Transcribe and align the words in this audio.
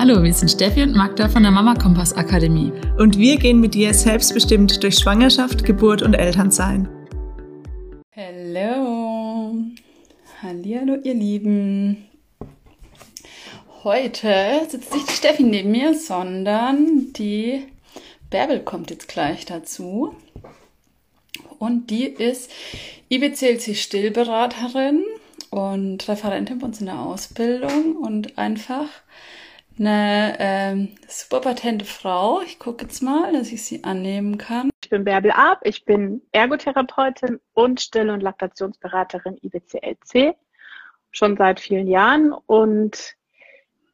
Hallo, 0.00 0.22
wir 0.22 0.32
sind 0.32 0.48
Steffi 0.48 0.84
und 0.84 0.94
Magda 0.94 1.28
von 1.28 1.42
der 1.42 1.50
Mama 1.50 1.74
Kompass 1.74 2.12
Akademie. 2.12 2.72
Und 2.98 3.18
wir 3.18 3.36
gehen 3.36 3.58
mit 3.58 3.74
dir 3.74 3.92
selbstbestimmt 3.92 4.80
durch 4.84 4.94
Schwangerschaft, 4.94 5.64
Geburt 5.64 6.02
und 6.02 6.14
Elternsein. 6.14 6.88
Hallo. 8.14 9.56
Hallihallo, 10.40 10.98
ihr 11.02 11.14
Lieben. 11.14 12.06
Heute 13.82 14.60
sitzt 14.68 14.94
nicht 14.94 15.08
die 15.08 15.14
Steffi 15.14 15.42
neben 15.42 15.72
mir, 15.72 15.94
sondern 15.94 17.12
die 17.14 17.64
Bärbel 18.30 18.60
kommt 18.60 18.90
jetzt 18.90 19.08
gleich 19.08 19.46
dazu. 19.46 20.14
Und 21.58 21.90
die 21.90 22.04
ist 22.04 22.52
IBCLC 23.08 23.74
Stillberaterin 23.74 25.02
und 25.50 26.06
Referentin 26.06 26.60
bei 26.60 26.66
uns 26.68 26.78
in 26.78 26.86
der 26.86 27.00
Ausbildung 27.00 27.96
und 27.96 28.38
einfach 28.38 28.86
eine 29.78 30.36
ähm, 30.38 30.96
super 31.06 31.40
patente 31.40 31.84
Frau. 31.84 32.40
Ich 32.42 32.58
gucke 32.58 32.84
jetzt 32.84 33.02
mal, 33.02 33.32
dass 33.32 33.52
ich 33.52 33.64
sie 33.64 33.84
annehmen 33.84 34.38
kann. 34.38 34.70
Ich 34.82 34.90
bin 34.90 35.04
Bärbel 35.04 35.32
Ab, 35.32 35.60
ich 35.64 35.84
bin 35.84 36.22
Ergotherapeutin 36.32 37.40
und 37.54 37.80
Still- 37.80 38.10
und 38.10 38.22
Laktationsberaterin 38.22 39.38
IBCLC 39.42 40.36
schon 41.10 41.36
seit 41.36 41.60
vielen 41.60 41.88
Jahren 41.88 42.32
und 42.32 43.16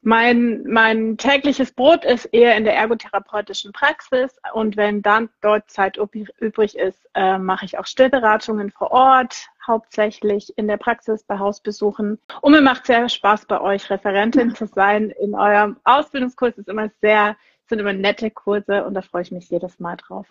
mein, 0.03 0.65
mein 0.65 1.17
tägliches 1.17 1.73
Brot 1.73 2.05
ist 2.05 2.27
eher 2.27 2.57
in 2.57 2.65
der 2.65 2.77
ergotherapeutischen 2.77 3.73
Praxis 3.73 4.37
und 4.53 4.77
wenn 4.77 5.01
dann 5.01 5.31
dort 5.41 5.71
Zeit 5.71 5.97
übrig 5.97 6.77
ist, 6.77 7.09
äh, 7.15 7.39
mache 7.39 7.65
ich 7.65 7.79
auch 7.79 7.87
Stillberatungen 7.87 8.71
vor 8.71 8.91
Ort, 8.91 9.49
hauptsächlich 9.67 10.53
in 10.57 10.69
der 10.69 10.77
Praxis 10.77 11.25
bei 11.25 11.39
Hausbesuchen. 11.39 12.19
Und 12.41 12.53
mir 12.53 12.61
macht 12.61 12.87
sehr 12.87 13.09
Spaß 13.09 13.47
bei 13.47 13.61
euch 13.61 13.91
Referentin 13.91 14.55
zu 14.55 14.67
sein. 14.67 15.11
In 15.11 15.35
eurem 15.35 15.77
Ausbildungskurs 15.85 16.59
ist 16.59 16.69
immer 16.69 16.91
sehr, 17.01 17.37
sind 17.69 17.79
immer 17.79 17.93
nette 17.93 18.31
Kurse 18.31 18.85
und 18.85 18.95
da 18.95 19.03
freue 19.03 19.23
ich 19.23 19.31
mich 19.31 19.51
jedes 19.51 19.79
Mal 19.81 19.97
drauf. 19.97 20.27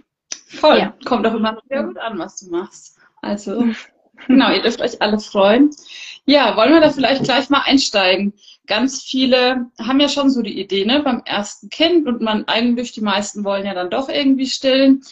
Voll, 0.48 0.78
ja. 0.78 0.94
kommt 1.06 1.26
auch 1.26 1.34
immer 1.34 1.60
sehr 1.68 1.84
gut 1.84 1.98
an, 1.98 2.20
was 2.20 2.40
du 2.40 2.52
machst. 2.52 3.00
Also 3.22 3.66
Genau, 4.28 4.52
ihr 4.52 4.62
dürft 4.62 4.82
euch 4.82 5.02
alle 5.02 5.20
freuen. 5.20 5.72
Ja, 6.26 6.56
wollen 6.56 6.74
wir 6.74 6.82
da 6.82 6.92
vielleicht 6.92 7.24
gleich 7.24 7.50
mal 7.50 7.64
einsteigen? 7.66 8.34
Ganz 8.68 9.04
viele 9.04 9.66
haben 9.80 10.00
ja 10.00 10.08
schon 10.08 10.30
so 10.30 10.42
die 10.42 10.60
Idee, 10.60 10.86
ne, 10.86 11.02
beim 11.02 11.22
ersten 11.26 11.70
Kind 11.70 12.08
und 12.08 12.22
man 12.22 12.46
eigentlich, 12.48 12.94
die 12.94 13.02
meisten 13.02 13.44
wollen 13.44 13.66
ja 13.66 13.74
dann 13.74 13.90
doch 13.90 14.08
irgendwie 14.08 14.48
stillen. 14.48 15.04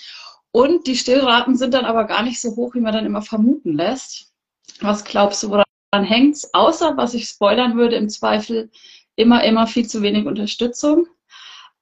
Und 0.51 0.87
die 0.87 0.97
Stillraten 0.97 1.55
sind 1.55 1.73
dann 1.73 1.85
aber 1.85 2.05
gar 2.05 2.23
nicht 2.23 2.41
so 2.41 2.55
hoch, 2.55 2.75
wie 2.75 2.81
man 2.81 2.93
dann 2.93 3.05
immer 3.05 3.21
vermuten 3.21 3.73
lässt. 3.73 4.33
Was 4.81 5.03
glaubst 5.03 5.43
du, 5.43 5.49
woran 5.49 6.03
hängt's? 6.03 6.53
Außer, 6.53 6.97
was 6.97 7.13
ich 7.13 7.27
spoilern 7.27 7.77
würde, 7.77 7.95
im 7.95 8.09
Zweifel 8.09 8.69
immer, 9.15 9.43
immer 9.43 9.67
viel 9.67 9.87
zu 9.87 10.01
wenig 10.01 10.25
Unterstützung. 10.25 11.07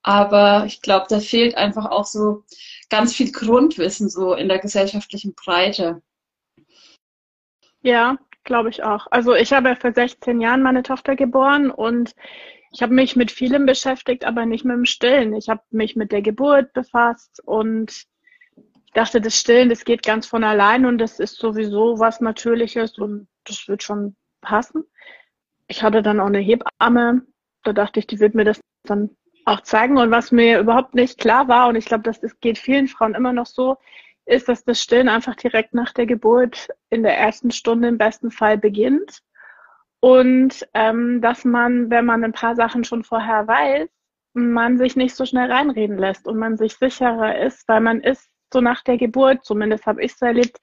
Aber 0.02 0.64
ich 0.66 0.80
glaube, 0.82 1.06
da 1.08 1.20
fehlt 1.20 1.56
einfach 1.56 1.86
auch 1.86 2.04
so 2.04 2.44
ganz 2.88 3.14
viel 3.14 3.32
Grundwissen 3.32 4.08
so 4.08 4.34
in 4.34 4.48
der 4.48 4.58
gesellschaftlichen 4.58 5.34
Breite. 5.34 6.02
Ja, 7.82 8.18
glaube 8.44 8.70
ich 8.70 8.82
auch. 8.82 9.06
Also 9.10 9.34
ich 9.34 9.52
habe 9.52 9.76
vor 9.76 9.92
16 9.92 10.40
Jahren 10.40 10.62
meine 10.62 10.82
Tochter 10.82 11.16
geboren 11.16 11.70
und 11.70 12.14
ich 12.72 12.82
habe 12.82 12.94
mich 12.94 13.16
mit 13.16 13.30
vielem 13.30 13.66
beschäftigt, 13.66 14.24
aber 14.24 14.46
nicht 14.46 14.64
mit 14.64 14.76
dem 14.76 14.84
Stillen. 14.84 15.34
Ich 15.34 15.48
habe 15.48 15.62
mich 15.70 15.96
mit 15.96 16.12
der 16.12 16.22
Geburt 16.22 16.72
befasst 16.72 17.42
und 17.44 18.04
ich 18.90 18.94
dachte, 18.94 19.20
das 19.20 19.36
Stillen, 19.36 19.68
das 19.68 19.84
geht 19.84 20.02
ganz 20.02 20.26
von 20.26 20.42
allein 20.42 20.84
und 20.84 20.98
das 20.98 21.20
ist 21.20 21.36
sowieso 21.36 22.00
was 22.00 22.20
Natürliches 22.20 22.98
und 22.98 23.28
das 23.44 23.68
wird 23.68 23.84
schon 23.84 24.16
passen. 24.40 24.84
Ich 25.68 25.84
hatte 25.84 26.02
dann 26.02 26.18
auch 26.18 26.26
eine 26.26 26.40
Hebamme, 26.40 27.22
da 27.62 27.72
dachte 27.72 28.00
ich, 28.00 28.08
die 28.08 28.18
wird 28.18 28.34
mir 28.34 28.44
das 28.44 28.60
dann 28.82 29.10
auch 29.44 29.60
zeigen. 29.60 29.96
Und 29.96 30.10
was 30.10 30.32
mir 30.32 30.58
überhaupt 30.58 30.96
nicht 30.96 31.18
klar 31.18 31.46
war, 31.46 31.68
und 31.68 31.76
ich 31.76 31.84
glaube, 31.84 32.02
das, 32.02 32.20
geht 32.40 32.58
vielen 32.58 32.88
Frauen 32.88 33.14
immer 33.14 33.32
noch 33.32 33.46
so, 33.46 33.76
ist, 34.26 34.48
dass 34.48 34.64
das 34.64 34.82
Stillen 34.82 35.08
einfach 35.08 35.36
direkt 35.36 35.72
nach 35.72 35.92
der 35.92 36.06
Geburt 36.06 36.68
in 36.88 37.04
der 37.04 37.16
ersten 37.16 37.52
Stunde 37.52 37.86
im 37.86 37.98
besten 37.98 38.32
Fall 38.32 38.58
beginnt. 38.58 39.20
Und 40.00 40.66
ähm, 40.74 41.20
dass 41.20 41.44
man, 41.44 41.90
wenn 41.90 42.06
man 42.06 42.24
ein 42.24 42.32
paar 42.32 42.56
Sachen 42.56 42.82
schon 42.82 43.04
vorher 43.04 43.46
weiß, 43.46 43.88
man 44.32 44.78
sich 44.78 44.96
nicht 44.96 45.14
so 45.14 45.24
schnell 45.26 45.52
reinreden 45.52 45.96
lässt 45.96 46.26
und 46.26 46.38
man 46.38 46.56
sich 46.56 46.76
sicherer 46.76 47.38
ist, 47.38 47.68
weil 47.68 47.80
man 47.80 48.00
ist 48.00 48.28
so 48.52 48.60
nach 48.60 48.82
der 48.82 48.96
Geburt, 48.96 49.44
zumindest 49.44 49.86
habe 49.86 50.02
ich 50.02 50.12
es 50.12 50.22
erlebt, 50.22 50.58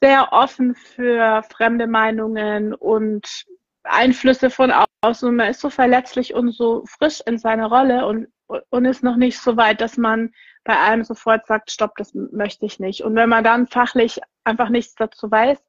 sehr 0.00 0.32
offen 0.32 0.74
für 0.74 1.42
fremde 1.50 1.86
Meinungen 1.86 2.74
und 2.74 3.46
Einflüsse 3.84 4.50
von 4.50 4.72
außen. 5.02 5.34
Man 5.34 5.50
ist 5.50 5.60
so 5.60 5.70
verletzlich 5.70 6.34
und 6.34 6.52
so 6.52 6.84
frisch 6.86 7.22
in 7.26 7.38
seiner 7.38 7.66
Rolle 7.66 8.06
und, 8.06 8.28
und 8.70 8.84
ist 8.84 9.02
noch 9.02 9.16
nicht 9.16 9.38
so 9.38 9.56
weit, 9.56 9.80
dass 9.80 9.96
man 9.96 10.32
bei 10.64 10.76
allem 10.76 11.04
sofort 11.04 11.46
sagt, 11.46 11.70
stopp, 11.70 11.92
das 11.96 12.14
möchte 12.14 12.66
ich 12.66 12.80
nicht. 12.80 13.02
Und 13.02 13.14
wenn 13.14 13.28
man 13.28 13.44
dann 13.44 13.66
fachlich 13.66 14.20
einfach 14.44 14.68
nichts 14.68 14.94
dazu 14.94 15.30
weiß 15.30 15.62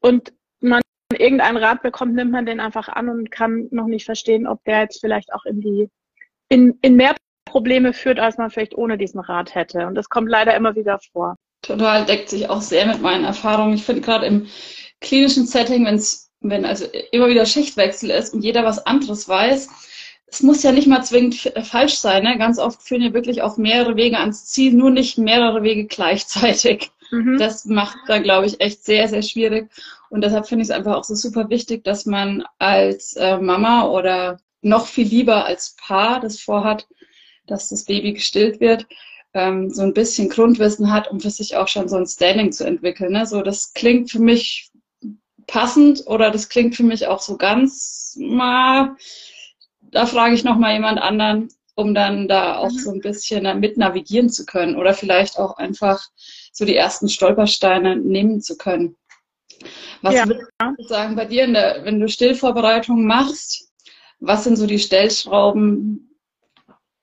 und 0.00 0.32
man 0.60 0.80
irgendeinen 1.12 1.56
Rat 1.56 1.82
bekommt, 1.82 2.14
nimmt 2.14 2.32
man 2.32 2.46
den 2.46 2.60
einfach 2.60 2.88
an 2.88 3.08
und 3.08 3.30
kann 3.30 3.68
noch 3.70 3.86
nicht 3.86 4.04
verstehen, 4.04 4.46
ob 4.46 4.64
der 4.64 4.80
jetzt 4.80 5.00
vielleicht 5.00 5.32
auch 5.32 5.44
in 5.44 5.60
die, 5.60 5.90
in, 6.48 6.78
in 6.82 6.96
mehr 6.96 7.14
Probleme 7.56 7.94
führt, 7.94 8.20
als 8.20 8.36
man 8.36 8.50
vielleicht 8.50 8.76
ohne 8.76 8.98
diesen 8.98 9.18
Rat 9.18 9.54
hätte. 9.54 9.86
Und 9.86 9.94
das 9.94 10.10
kommt 10.10 10.28
leider 10.28 10.54
immer 10.54 10.76
wieder 10.76 10.98
vor. 11.10 11.36
Total 11.62 12.04
deckt 12.04 12.28
sich 12.28 12.50
auch 12.50 12.60
sehr 12.60 12.84
mit 12.84 13.00
meinen 13.00 13.24
Erfahrungen. 13.24 13.72
Ich 13.72 13.82
finde 13.82 14.02
gerade 14.02 14.26
im 14.26 14.46
klinischen 15.00 15.46
Setting, 15.46 15.86
wenn's, 15.86 16.30
wenn 16.40 16.66
also 16.66 16.84
immer 17.12 17.28
wieder 17.28 17.46
Schichtwechsel 17.46 18.10
ist 18.10 18.34
und 18.34 18.44
jeder 18.44 18.62
was 18.62 18.84
anderes 18.84 19.26
weiß, 19.26 19.70
es 20.26 20.42
muss 20.42 20.62
ja 20.64 20.70
nicht 20.70 20.86
mal 20.86 21.02
zwingend 21.02 21.50
falsch 21.62 21.94
sein. 21.94 22.24
Ne? 22.24 22.36
Ganz 22.36 22.58
oft 22.58 22.82
führen 22.82 23.00
ja 23.00 23.14
wirklich 23.14 23.40
auch 23.40 23.56
mehrere 23.56 23.96
Wege 23.96 24.18
ans 24.18 24.44
Ziel, 24.44 24.74
nur 24.74 24.90
nicht 24.90 25.16
mehrere 25.16 25.62
Wege 25.62 25.86
gleichzeitig. 25.86 26.90
Mhm. 27.10 27.38
Das 27.38 27.64
macht 27.64 27.96
da, 28.06 28.18
glaube 28.18 28.44
ich, 28.44 28.60
echt 28.60 28.84
sehr, 28.84 29.08
sehr 29.08 29.22
schwierig. 29.22 29.70
Und 30.10 30.22
deshalb 30.22 30.46
finde 30.46 30.60
ich 30.60 30.68
es 30.68 30.76
einfach 30.76 30.94
auch 30.94 31.04
so 31.04 31.14
super 31.14 31.48
wichtig, 31.48 31.84
dass 31.84 32.04
man 32.04 32.44
als 32.58 33.14
äh, 33.14 33.38
Mama 33.38 33.86
oder 33.88 34.40
noch 34.60 34.88
viel 34.88 35.06
lieber 35.06 35.46
als 35.46 35.74
Paar 35.80 36.20
das 36.20 36.38
vorhat, 36.38 36.86
dass 37.46 37.68
das 37.68 37.84
Baby 37.84 38.14
gestillt 38.14 38.60
wird, 38.60 38.86
ähm, 39.34 39.70
so 39.70 39.82
ein 39.82 39.94
bisschen 39.94 40.28
Grundwissen 40.28 40.92
hat, 40.92 41.10
um 41.10 41.20
für 41.20 41.30
sich 41.30 41.56
auch 41.56 41.68
schon 41.68 41.88
so 41.88 41.96
ein 41.96 42.06
Standing 42.06 42.52
zu 42.52 42.64
entwickeln. 42.64 43.12
Ne? 43.12 43.26
So, 43.26 43.42
das 43.42 43.72
klingt 43.72 44.10
für 44.10 44.20
mich 44.20 44.70
passend 45.46 46.06
oder 46.06 46.30
das 46.30 46.48
klingt 46.48 46.74
für 46.74 46.82
mich 46.82 47.06
auch 47.06 47.20
so 47.20 47.36
ganz 47.36 48.16
mal 48.18 48.96
da 49.96 50.06
frage 50.06 50.34
ich 50.34 50.44
nochmal 50.44 50.74
jemand 50.74 51.00
anderen, 51.00 51.48
um 51.74 51.94
dann 51.94 52.28
da 52.28 52.58
auch 52.58 52.70
mhm. 52.70 52.78
so 52.78 52.90
ein 52.92 53.00
bisschen 53.00 53.60
mit 53.60 53.76
navigieren 53.76 54.28
zu 54.28 54.44
können 54.44 54.76
oder 54.76 54.94
vielleicht 54.94 55.38
auch 55.38 55.56
einfach 55.56 56.02
so 56.52 56.64
die 56.64 56.76
ersten 56.76 57.08
Stolpersteine 57.08 57.96
nehmen 57.96 58.40
zu 58.40 58.56
können. 58.56 58.96
Was 60.02 60.14
ja. 60.14 60.26
würde 60.26 60.46
ich 60.78 60.88
sagen 60.88 61.16
bei 61.16 61.24
dir, 61.24 61.46
der, 61.46 61.84
wenn 61.84 62.00
du 62.00 62.08
Stillvorbereitungen 62.08 63.06
machst, 63.06 63.72
was 64.20 64.44
sind 64.44 64.56
so 64.56 64.66
die 64.66 64.78
Stellschrauben, 64.78 66.05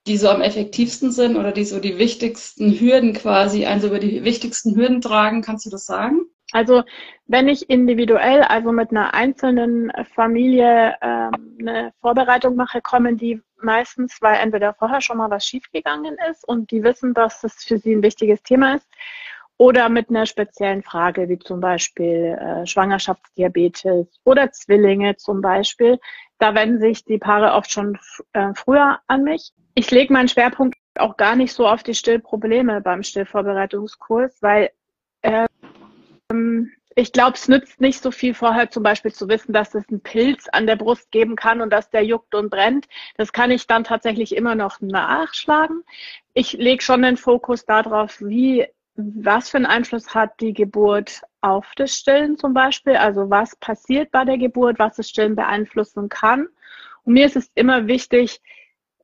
die 0.07 0.17
so 0.17 0.29
am 0.29 0.41
effektivsten 0.41 1.11
sind 1.11 1.37
oder 1.37 1.51
die 1.51 1.65
so 1.65 1.79
die 1.79 1.97
wichtigsten 1.97 2.79
Hürden 2.79 3.13
quasi, 3.13 3.65
also 3.65 3.87
über 3.87 3.99
die 3.99 4.23
wichtigsten 4.23 4.75
Hürden 4.75 5.01
tragen? 5.01 5.41
Kannst 5.41 5.65
du 5.65 5.69
das 5.69 5.85
sagen? 5.85 6.21
Also 6.51 6.83
wenn 7.25 7.47
ich 7.47 7.69
individuell, 7.69 8.43
also 8.43 8.71
mit 8.71 8.91
einer 8.91 9.13
einzelnen 9.13 9.91
Familie 10.13 10.95
ähm, 11.01 11.57
eine 11.59 11.93
Vorbereitung 12.01 12.55
mache, 12.55 12.81
kommen 12.81 13.17
die 13.17 13.41
meistens, 13.61 14.17
weil 14.21 14.35
entweder 14.35 14.73
vorher 14.73 15.01
schon 15.01 15.17
mal 15.17 15.31
was 15.31 15.45
schiefgegangen 15.45 16.15
ist 16.29 16.47
und 16.47 16.69
die 16.69 16.83
wissen, 16.83 17.13
dass 17.13 17.41
das 17.41 17.63
für 17.63 17.79
sie 17.79 17.95
ein 17.95 18.03
wichtiges 18.03 18.43
Thema 18.43 18.75
ist, 18.75 18.87
oder 19.57 19.87
mit 19.89 20.09
einer 20.09 20.25
speziellen 20.25 20.83
Frage, 20.83 21.29
wie 21.29 21.39
zum 21.39 21.59
Beispiel 21.59 22.37
äh, 22.39 22.65
Schwangerschaftsdiabetes 22.65 24.07
oder 24.23 24.51
Zwillinge 24.51 25.15
zum 25.15 25.41
Beispiel. 25.41 25.99
Da 26.43 26.53
wenden 26.55 26.77
sich 26.77 27.05
die 27.05 27.19
Paare 27.19 27.53
oft 27.53 27.71
schon 27.71 27.97
äh, 28.33 28.49
früher 28.53 28.99
an 29.07 29.23
mich. 29.23 29.53
Ich 29.75 29.89
lege 29.91 30.11
meinen 30.11 30.27
Schwerpunkt 30.27 30.77
auch 30.99 31.15
gar 31.15 31.37
nicht 31.37 31.53
so 31.53 31.65
auf 31.65 31.83
die 31.83 31.95
Stillprobleme 31.95 32.81
beim 32.81 33.01
Stillvorbereitungskurs, 33.01 34.41
weil 34.41 34.71
äh, 35.21 35.47
ich 36.95 37.13
glaube, 37.13 37.35
es 37.35 37.47
nützt 37.47 37.79
nicht 37.79 38.03
so 38.03 38.11
viel 38.11 38.33
vorher 38.33 38.69
zum 38.69 38.83
Beispiel 38.83 39.13
zu 39.13 39.29
wissen, 39.29 39.53
dass 39.53 39.73
es 39.73 39.87
einen 39.87 40.01
Pilz 40.01 40.49
an 40.51 40.67
der 40.67 40.75
Brust 40.75 41.11
geben 41.11 41.37
kann 41.37 41.61
und 41.61 41.69
dass 41.69 41.89
der 41.89 42.03
juckt 42.03 42.35
und 42.35 42.49
brennt. 42.49 42.87
Das 43.15 43.31
kann 43.31 43.49
ich 43.49 43.65
dann 43.65 43.85
tatsächlich 43.85 44.35
immer 44.35 44.55
noch 44.55 44.81
nachschlagen. 44.81 45.85
Ich 46.33 46.51
lege 46.51 46.83
schon 46.83 47.03
den 47.03 47.15
Fokus 47.15 47.63
darauf, 47.63 48.19
wie, 48.19 48.67
was 48.95 49.49
für 49.49 49.57
einen 49.57 49.65
Einfluss 49.65 50.13
hat 50.13 50.39
die 50.39 50.53
Geburt 50.53 51.21
auf 51.41 51.71
das 51.75 51.95
Stillen 51.95 52.37
zum 52.37 52.53
Beispiel. 52.53 52.95
Also 52.95 53.29
was 53.29 53.55
passiert 53.55 54.11
bei 54.11 54.25
der 54.25 54.37
Geburt, 54.37 54.79
was 54.79 54.97
das 54.97 55.09
Stillen 55.09 55.35
beeinflussen 55.35 56.09
kann. 56.09 56.47
Und 57.03 57.13
mir 57.13 57.25
ist 57.25 57.35
es 57.35 57.51
immer 57.55 57.87
wichtig, 57.87 58.39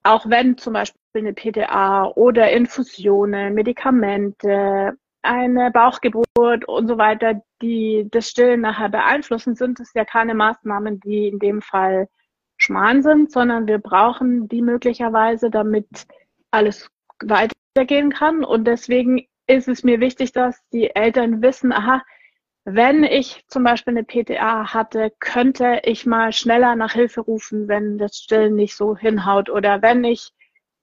auch 0.03 0.30
wenn 0.30 0.57
zum 0.57 0.74
Beispiel 0.74 1.00
eine 1.13 1.33
PTA 1.33 2.06
oder 2.15 2.51
Infusionen, 2.51 3.53
Medikamente, 3.53 4.94
eine 5.21 5.71
Bauchgeburt 5.71 6.65
und 6.65 6.88
so 6.88 6.97
weiter, 6.97 7.41
die 7.62 8.07
das 8.09 8.30
Stillen 8.30 8.62
nachher 8.62 8.89
beeinflussen, 8.89 9.56
sind 9.56 9.80
es 9.80 9.94
ja 9.94 10.06
keine 10.06 10.33
Maßnahmen, 10.33 11.00
die 11.01 11.27
in 11.27 11.39
dem 11.39 11.62
Fall 11.62 12.07
Schmarrn 12.57 13.01
sind, 13.01 13.31
sondern 13.31 13.68
wir 13.68 13.80
brauchen 13.80 14.47
die 14.47 14.62
möglicherweise, 14.62 15.50
damit 15.50 15.88
alles 16.51 16.89
weitergehen 17.21 18.12
kann. 18.12 18.44
Und 18.44 18.65
deswegen 18.65 19.25
ist 19.50 19.68
es 19.68 19.84
mir 19.84 20.00
wichtig, 20.00 20.31
dass 20.31 20.62
die 20.69 20.96
Eltern 20.96 21.42
wissen, 21.42 21.74
aha, 21.74 22.04
wenn 22.66 23.04
ich 23.04 23.44
zum 23.48 23.63
Beispiel 23.63 23.98
eine 23.98 24.04
PTA 24.04 24.74
hatte, 24.74 25.12
könnte 25.19 25.81
ich 25.84 26.06
mal 26.06 26.31
schneller 26.34 26.75
nach 26.75 26.94
Hilfe 26.94 27.22
rufen, 27.22 27.68
wenn 27.68 27.98
das 27.98 28.18
Stillen 28.18 28.56
nicht 28.56 28.75
so 28.75 28.96
hinhaut. 28.96 29.50
Oder 29.50 29.81
wenn 29.81 30.04
ich 30.04 30.31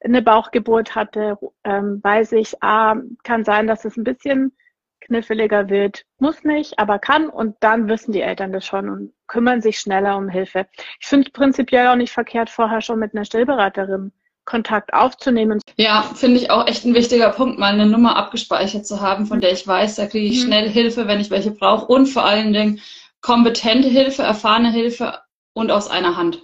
eine 0.03 0.21
Bauchgeburt 0.21 0.97
hatte, 0.97 1.39
ähm, 1.63 2.01
weiß 2.03 2.33
ich, 2.33 2.61
ah, 2.61 2.97
kann 3.23 3.45
sein, 3.45 3.69
dass 3.69 3.85
es 3.85 3.97
ein 3.97 4.05
bisschen 4.05 4.57
kniffliger 5.01 5.69
wird. 5.69 6.05
Muss 6.19 6.43
nicht, 6.43 6.77
aber 6.81 6.99
kann. 6.99 7.29
Und 7.29 7.57
dann 7.61 7.89
wissen 7.89 8.11
die 8.11 8.23
Eltern 8.23 8.53
das 8.53 8.67
schon 8.67 8.89
und 8.89 9.13
kümmern 9.29 9.63
sich 9.63 9.79
schneller 9.79 10.17
um 10.17 10.29
Hilfe. 10.29 10.67
Ich 11.01 11.07
finde 11.07 11.29
es 11.29 11.33
prinzipiell 11.33 11.87
auch 11.87 11.97
nicht 11.97 12.13
verkehrt, 12.13 12.51
vorher 12.51 12.81
schon 12.81 12.99
mit 12.99 13.15
einer 13.15 13.25
Stillberaterin 13.25 14.13
Kontakt 14.47 14.95
aufzunehmen. 14.95 15.61
Ja, 15.77 16.03
finde 16.15 16.41
ich 16.41 16.51
auch 16.51 16.67
echt 16.67 16.85
ein 16.85 16.95
wichtiger 16.95 17.31
Punkt, 17.31 17.59
mal 17.59 17.75
eine 17.75 17.87
Nummer 17.87 18.17
abgespeichert 18.17 18.87
zu 18.87 19.01
haben, 19.01 19.27
von 19.27 19.41
der 19.41 19.53
ich 19.53 19.67
weiß, 19.67 19.97
da 19.97 20.07
kriege 20.07 20.27
ich 20.27 20.41
mhm. 20.41 20.47
schnell 20.47 20.69
Hilfe, 20.71 21.07
wenn 21.07 21.21
ich 21.21 21.31
welche 21.31 21.51
brauche 21.51 21.87
und 21.87 22.07
vor 22.07 22.25
allen 22.25 22.53
Dingen 22.53 22.81
kompetente 23.21 23.89
Hilfe, 23.89 24.23
erfahrene 24.23 24.71
Hilfe 24.71 25.21
und 25.53 25.71
aus 25.71 25.89
einer 25.89 26.17
Hand. 26.17 26.43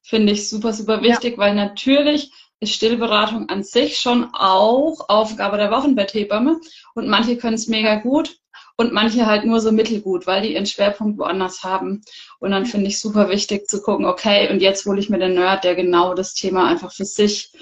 Finde 0.00 0.32
ich 0.32 0.48
super, 0.48 0.72
super 0.72 1.02
wichtig, 1.02 1.32
ja. 1.32 1.38
weil 1.38 1.54
natürlich 1.54 2.30
ist 2.60 2.74
Stillberatung 2.74 3.48
an 3.48 3.62
sich 3.62 3.98
schon 3.98 4.28
auch 4.32 5.08
Aufgabe 5.08 5.56
der 5.56 5.70
Wochenbetthebamme 5.70 6.60
und 6.94 7.08
manche 7.08 7.36
können 7.36 7.54
es 7.54 7.68
mega 7.68 7.96
gut 7.96 8.36
und 8.80 8.94
manche 8.94 9.26
halt 9.26 9.44
nur 9.44 9.60
so 9.60 9.72
mittelgut, 9.72 10.26
weil 10.26 10.40
die 10.40 10.54
ihren 10.54 10.64
Schwerpunkt 10.64 11.18
woanders 11.18 11.62
haben. 11.62 12.00
Und 12.38 12.50
dann 12.50 12.64
finde 12.64 12.86
ich 12.86 12.98
super 12.98 13.28
wichtig 13.28 13.68
zu 13.68 13.82
gucken, 13.82 14.06
okay, 14.06 14.50
und 14.50 14.62
jetzt 14.62 14.86
hole 14.86 14.98
ich 14.98 15.10
mir 15.10 15.18
den 15.18 15.34
Nerd, 15.34 15.64
der 15.64 15.74
genau 15.74 16.14
das 16.14 16.32
Thema 16.32 16.66
einfach 16.66 16.90
für 16.90 17.04
sich 17.04 17.52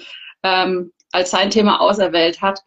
ähm, 0.43 0.93
als 1.11 1.31
sein 1.31 1.49
Thema 1.49 1.81
auserwählt 1.81 2.41
hat. 2.41 2.61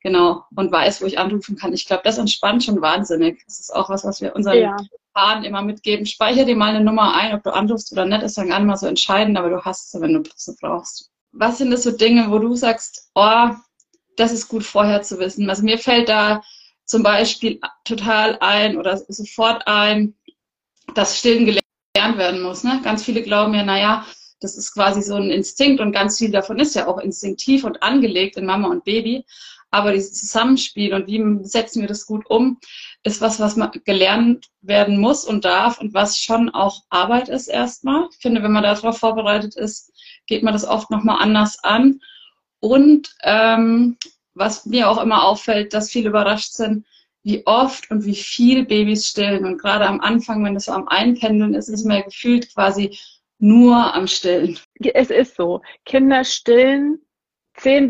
Genau, 0.00 0.44
und 0.54 0.70
weiß, 0.70 1.02
wo 1.02 1.06
ich 1.06 1.18
anrufen 1.18 1.56
kann. 1.56 1.72
Ich 1.72 1.86
glaube, 1.86 2.02
das 2.04 2.18
entspannt 2.18 2.62
schon 2.62 2.80
wahnsinnig. 2.80 3.42
Das 3.46 3.58
ist 3.58 3.74
auch 3.74 3.90
was, 3.90 4.04
was 4.04 4.20
wir 4.20 4.36
unseren 4.36 4.58
ja. 4.58 4.76
Paaren 5.12 5.42
immer 5.42 5.62
mitgeben. 5.62 6.06
Speicher 6.06 6.44
dir 6.44 6.54
mal 6.54 6.72
eine 6.72 6.84
Nummer 6.84 7.16
ein, 7.16 7.34
ob 7.34 7.42
du 7.42 7.52
anrufst 7.52 7.90
oder 7.90 8.04
nicht, 8.04 8.22
ist 8.22 8.38
dann 8.38 8.46
gar 8.46 8.60
nicht 8.60 8.68
mal 8.68 8.76
so 8.76 8.86
entscheidend, 8.86 9.36
aber 9.36 9.50
du 9.50 9.64
hast 9.64 9.90
sie, 9.90 10.00
wenn 10.00 10.14
du 10.14 10.22
sie 10.36 10.54
brauchst. 10.60 11.10
Was 11.32 11.58
sind 11.58 11.72
das 11.72 11.82
so 11.82 11.90
Dinge, 11.90 12.30
wo 12.30 12.38
du 12.38 12.54
sagst, 12.54 13.10
oh, 13.16 13.48
das 14.16 14.30
ist 14.30 14.46
gut 14.46 14.62
vorher 14.62 15.02
zu 15.02 15.18
wissen? 15.18 15.50
Also 15.50 15.64
mir 15.64 15.78
fällt 15.78 16.08
da 16.08 16.42
zum 16.88 17.02
Beispiel 17.02 17.60
total 17.84 18.38
ein 18.40 18.78
oder 18.78 18.96
sofort 18.96 19.66
ein, 19.66 20.14
dass 20.94 21.18
Stillen 21.18 21.44
gelernt 21.44 22.18
werden 22.18 22.42
muss. 22.42 22.64
Ne? 22.64 22.80
Ganz 22.82 23.04
viele 23.04 23.22
glauben 23.22 23.54
ja, 23.54 23.62
naja, 23.62 24.06
das 24.40 24.56
ist 24.56 24.72
quasi 24.72 25.02
so 25.02 25.16
ein 25.16 25.30
Instinkt 25.30 25.80
und 25.80 25.92
ganz 25.92 26.18
viel 26.18 26.30
davon 26.30 26.58
ist 26.58 26.74
ja 26.74 26.86
auch 26.86 26.98
instinktiv 26.98 27.64
und 27.64 27.82
angelegt 27.82 28.36
in 28.36 28.46
Mama 28.46 28.68
und 28.68 28.84
Baby. 28.84 29.24
Aber 29.70 29.92
dieses 29.92 30.14
Zusammenspiel 30.14 30.94
und 30.94 31.08
wie 31.08 31.44
setzen 31.44 31.82
wir 31.82 31.88
das 31.88 32.06
gut 32.06 32.24
um, 32.30 32.58
ist 33.02 33.20
was, 33.20 33.38
was 33.38 33.56
gelernt 33.84 34.46
werden 34.62 34.98
muss 34.98 35.24
und 35.26 35.44
darf 35.44 35.78
und 35.78 35.92
was 35.92 36.18
schon 36.18 36.48
auch 36.48 36.84
Arbeit 36.88 37.28
ist 37.28 37.48
erstmal. 37.48 38.08
Ich 38.10 38.22
finde, 38.22 38.42
wenn 38.42 38.52
man 38.52 38.62
darauf 38.62 38.96
vorbereitet 38.96 39.56
ist, 39.56 39.92
geht 40.26 40.42
man 40.42 40.54
das 40.54 40.64
oft 40.64 40.90
nochmal 40.90 41.20
anders 41.20 41.62
an. 41.62 42.00
Und 42.60 43.14
ähm, 43.24 43.98
was 44.38 44.66
mir 44.66 44.88
auch 44.88 45.02
immer 45.02 45.24
auffällt, 45.24 45.74
dass 45.74 45.90
viele 45.90 46.10
überrascht 46.10 46.52
sind, 46.52 46.86
wie 47.22 47.46
oft 47.46 47.90
und 47.90 48.04
wie 48.04 48.14
viel 48.14 48.64
Babys 48.64 49.06
stillen. 49.06 49.44
Und 49.44 49.58
gerade 49.58 49.86
am 49.86 50.00
Anfang, 50.00 50.44
wenn 50.44 50.56
es 50.56 50.66
so 50.66 50.72
am 50.72 50.88
Einpendeln 50.88 51.54
ist, 51.54 51.68
ist 51.68 51.84
mir 51.84 52.02
gefühlt 52.02 52.52
quasi 52.54 52.96
nur 53.38 53.94
am 53.94 54.06
Stillen. 54.06 54.58
Es 54.94 55.10
ist 55.10 55.36
so. 55.36 55.62
Kinder 55.84 56.24
stillen 56.24 57.00
zehn 57.54 57.88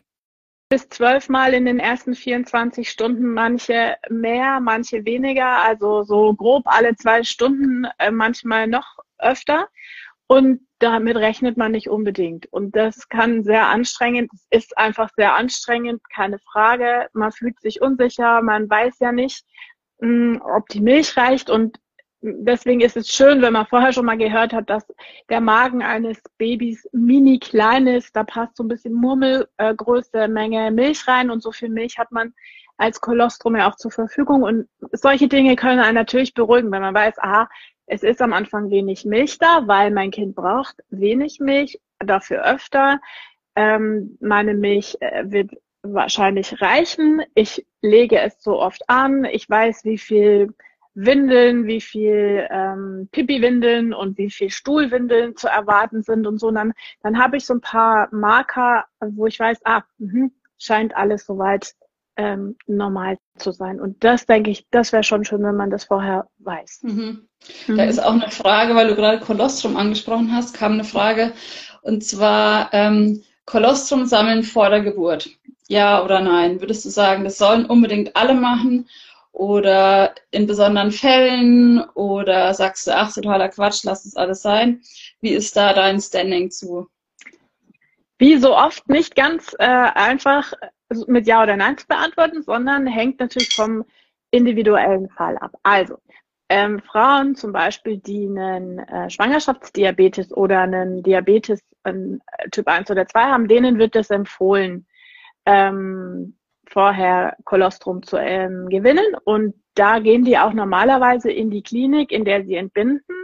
bis 0.70 0.88
zwölf 0.90 1.28
Mal 1.28 1.54
in 1.54 1.64
den 1.64 1.78
ersten 1.78 2.14
24 2.14 2.90
Stunden, 2.90 3.32
manche 3.32 3.96
mehr, 4.10 4.60
manche 4.60 5.04
weniger, 5.06 5.62
also 5.62 6.02
so 6.02 6.34
grob 6.34 6.64
alle 6.66 6.94
zwei 6.96 7.22
Stunden, 7.22 7.86
äh, 7.98 8.10
manchmal 8.10 8.66
noch 8.66 8.98
öfter. 9.18 9.68
Und 10.26 10.67
damit 10.78 11.16
rechnet 11.16 11.56
man 11.56 11.72
nicht 11.72 11.88
unbedingt. 11.88 12.46
Und 12.52 12.76
das 12.76 13.08
kann 13.08 13.42
sehr 13.42 13.66
anstrengend, 13.68 14.30
es 14.32 14.64
ist 14.64 14.78
einfach 14.78 15.10
sehr 15.16 15.34
anstrengend, 15.34 16.00
keine 16.14 16.38
Frage. 16.38 17.08
Man 17.12 17.32
fühlt 17.32 17.60
sich 17.60 17.82
unsicher, 17.82 18.42
man 18.42 18.68
weiß 18.70 18.98
ja 19.00 19.12
nicht, 19.12 19.44
hm, 20.00 20.40
ob 20.44 20.68
die 20.68 20.80
Milch 20.80 21.16
reicht. 21.16 21.50
Und 21.50 21.78
deswegen 22.20 22.80
ist 22.80 22.96
es 22.96 23.08
schön, 23.08 23.42
wenn 23.42 23.52
man 23.52 23.66
vorher 23.66 23.92
schon 23.92 24.06
mal 24.06 24.18
gehört 24.18 24.52
hat, 24.52 24.70
dass 24.70 24.86
der 25.28 25.40
Magen 25.40 25.82
eines 25.82 26.20
Babys 26.38 26.88
mini 26.92 27.38
klein 27.38 27.86
ist. 27.86 28.14
Da 28.14 28.24
passt 28.24 28.56
so 28.56 28.62
ein 28.62 28.68
bisschen 28.68 28.92
Murmelgröße, 28.92 30.28
Menge 30.28 30.70
Milch 30.70 31.06
rein 31.08 31.30
und 31.30 31.42
so 31.42 31.52
viel 31.52 31.70
Milch 31.70 31.98
hat 31.98 32.12
man 32.12 32.34
als 32.76 33.00
Kolostrum 33.00 33.56
ja 33.56 33.68
auch 33.68 33.76
zur 33.76 33.90
Verfügung. 33.90 34.44
Und 34.44 34.68
solche 34.92 35.28
Dinge 35.28 35.56
können 35.56 35.80
einen 35.80 35.96
natürlich 35.96 36.34
beruhigen, 36.34 36.70
wenn 36.70 36.82
man 36.82 36.94
weiß, 36.94 37.18
aha, 37.18 37.48
es 37.88 38.02
ist 38.02 38.20
am 38.22 38.32
Anfang 38.32 38.70
wenig 38.70 39.04
Milch 39.04 39.38
da, 39.38 39.66
weil 39.66 39.90
mein 39.90 40.10
Kind 40.10 40.34
braucht 40.34 40.76
wenig 40.90 41.40
Milch, 41.40 41.80
dafür 41.98 42.44
öfter. 42.44 43.00
Ähm, 43.56 44.16
meine 44.20 44.54
Milch 44.54 44.96
äh, 45.00 45.24
wird 45.26 45.50
wahrscheinlich 45.82 46.60
reichen. 46.60 47.22
Ich 47.34 47.66
lege 47.82 48.20
es 48.20 48.42
so 48.42 48.60
oft 48.60 48.88
an. 48.88 49.24
Ich 49.24 49.48
weiß, 49.48 49.84
wie 49.84 49.98
viel 49.98 50.54
Windeln, 50.94 51.66
wie 51.66 51.80
viel 51.80 52.46
ähm, 52.50 53.08
Pipi-Windeln 53.12 53.94
und 53.94 54.18
wie 54.18 54.30
viel 54.30 54.50
Stuhlwindeln 54.50 55.36
zu 55.36 55.48
erwarten 55.48 56.02
sind 56.02 56.26
und 56.26 56.38
so. 56.38 56.48
Und 56.48 56.56
dann, 56.56 56.72
dann 57.02 57.18
habe 57.18 57.36
ich 57.36 57.46
so 57.46 57.54
ein 57.54 57.60
paar 57.60 58.08
Marker, 58.12 58.84
wo 59.00 59.26
ich 59.26 59.38
weiß, 59.38 59.60
ah, 59.64 59.82
mh, 59.98 60.30
scheint 60.58 60.96
alles 60.96 61.24
soweit 61.24 61.74
ähm, 62.18 62.56
normal 62.66 63.16
zu 63.36 63.52
sein. 63.52 63.80
Und 63.80 64.04
das 64.04 64.26
denke 64.26 64.50
ich, 64.50 64.66
das 64.70 64.92
wäre 64.92 65.04
schon 65.04 65.24
schön, 65.24 65.42
wenn 65.42 65.56
man 65.56 65.70
das 65.70 65.84
vorher 65.84 66.26
weiß. 66.38 66.80
Mhm. 66.82 67.28
Mhm. 67.68 67.76
Da 67.76 67.84
ist 67.84 68.00
auch 68.00 68.12
eine 68.12 68.30
Frage, 68.30 68.74
weil 68.74 68.88
du 68.88 68.96
gerade 68.96 69.20
Kolostrum 69.20 69.76
angesprochen 69.76 70.34
hast, 70.34 70.54
kam 70.54 70.72
eine 70.72 70.84
Frage 70.84 71.32
und 71.82 72.04
zwar 72.04 72.74
ähm, 72.74 73.22
Kolostrum 73.46 74.04
sammeln 74.04 74.42
vor 74.42 74.68
der 74.68 74.82
Geburt. 74.82 75.30
Ja 75.68 76.04
oder 76.04 76.20
nein? 76.20 76.60
Würdest 76.60 76.84
du 76.84 76.90
sagen, 76.90 77.24
das 77.24 77.38
sollen 77.38 77.66
unbedingt 77.66 78.16
alle 78.16 78.34
machen 78.34 78.88
oder 79.32 80.14
in 80.32 80.46
besonderen 80.46 80.90
Fällen 80.90 81.80
oder 81.94 82.52
sagst 82.52 82.88
du, 82.88 82.96
ach, 82.96 83.12
totaler 83.12 83.48
Quatsch, 83.48 83.84
lass 83.84 84.04
es 84.04 84.16
alles 84.16 84.42
sein? 84.42 84.82
Wie 85.20 85.30
ist 85.30 85.56
da 85.56 85.72
dein 85.72 86.00
Standing 86.00 86.50
zu? 86.50 86.88
Wie 88.18 88.36
so 88.38 88.56
oft 88.56 88.88
nicht 88.88 89.14
ganz 89.14 89.54
äh, 89.60 89.64
einfach 89.66 90.52
mit 91.06 91.26
Ja 91.26 91.42
oder 91.42 91.56
Nein 91.56 91.76
zu 91.76 91.86
beantworten, 91.86 92.42
sondern 92.42 92.86
hängt 92.86 93.20
natürlich 93.20 93.54
vom 93.54 93.84
individuellen 94.30 95.08
Fall 95.10 95.36
ab. 95.38 95.52
Also, 95.62 95.98
ähm, 96.48 96.80
Frauen 96.80 97.34
zum 97.34 97.52
Beispiel, 97.52 97.98
die 97.98 98.26
einen 98.26 98.78
äh, 98.78 99.10
Schwangerschaftsdiabetes 99.10 100.32
oder 100.32 100.60
einen 100.60 101.02
Diabetes 101.02 101.60
äh, 101.84 101.92
Typ 102.50 102.66
1 102.66 102.90
oder 102.90 103.06
2 103.06 103.20
haben, 103.20 103.48
denen 103.48 103.78
wird 103.78 103.96
es 103.96 104.08
empfohlen, 104.10 104.86
ähm, 105.44 106.36
vorher 106.66 107.36
Kolostrum 107.44 108.02
zu 108.02 108.16
ähm, 108.16 108.68
gewinnen. 108.68 109.14
Und 109.24 109.54
da 109.74 109.98
gehen 109.98 110.24
die 110.24 110.38
auch 110.38 110.52
normalerweise 110.52 111.30
in 111.30 111.50
die 111.50 111.62
Klinik, 111.62 112.12
in 112.12 112.24
der 112.24 112.44
sie 112.44 112.54
entbinden 112.54 113.14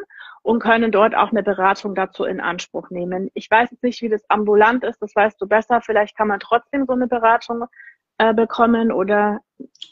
und 0.44 0.60
können 0.60 0.92
dort 0.92 1.16
auch 1.16 1.30
eine 1.30 1.42
Beratung 1.42 1.94
dazu 1.94 2.24
in 2.24 2.38
Anspruch 2.38 2.90
nehmen. 2.90 3.30
Ich 3.32 3.50
weiß 3.50 3.70
jetzt 3.70 3.82
nicht, 3.82 4.02
wie 4.02 4.10
das 4.10 4.28
ambulant 4.28 4.84
ist, 4.84 5.00
das 5.00 5.16
weißt 5.16 5.40
du 5.40 5.48
besser. 5.48 5.80
Vielleicht 5.80 6.16
kann 6.18 6.28
man 6.28 6.38
trotzdem 6.38 6.84
so 6.84 6.92
eine 6.92 7.06
Beratung 7.06 7.64
äh, 8.18 8.34
bekommen 8.34 8.92
oder 8.92 9.40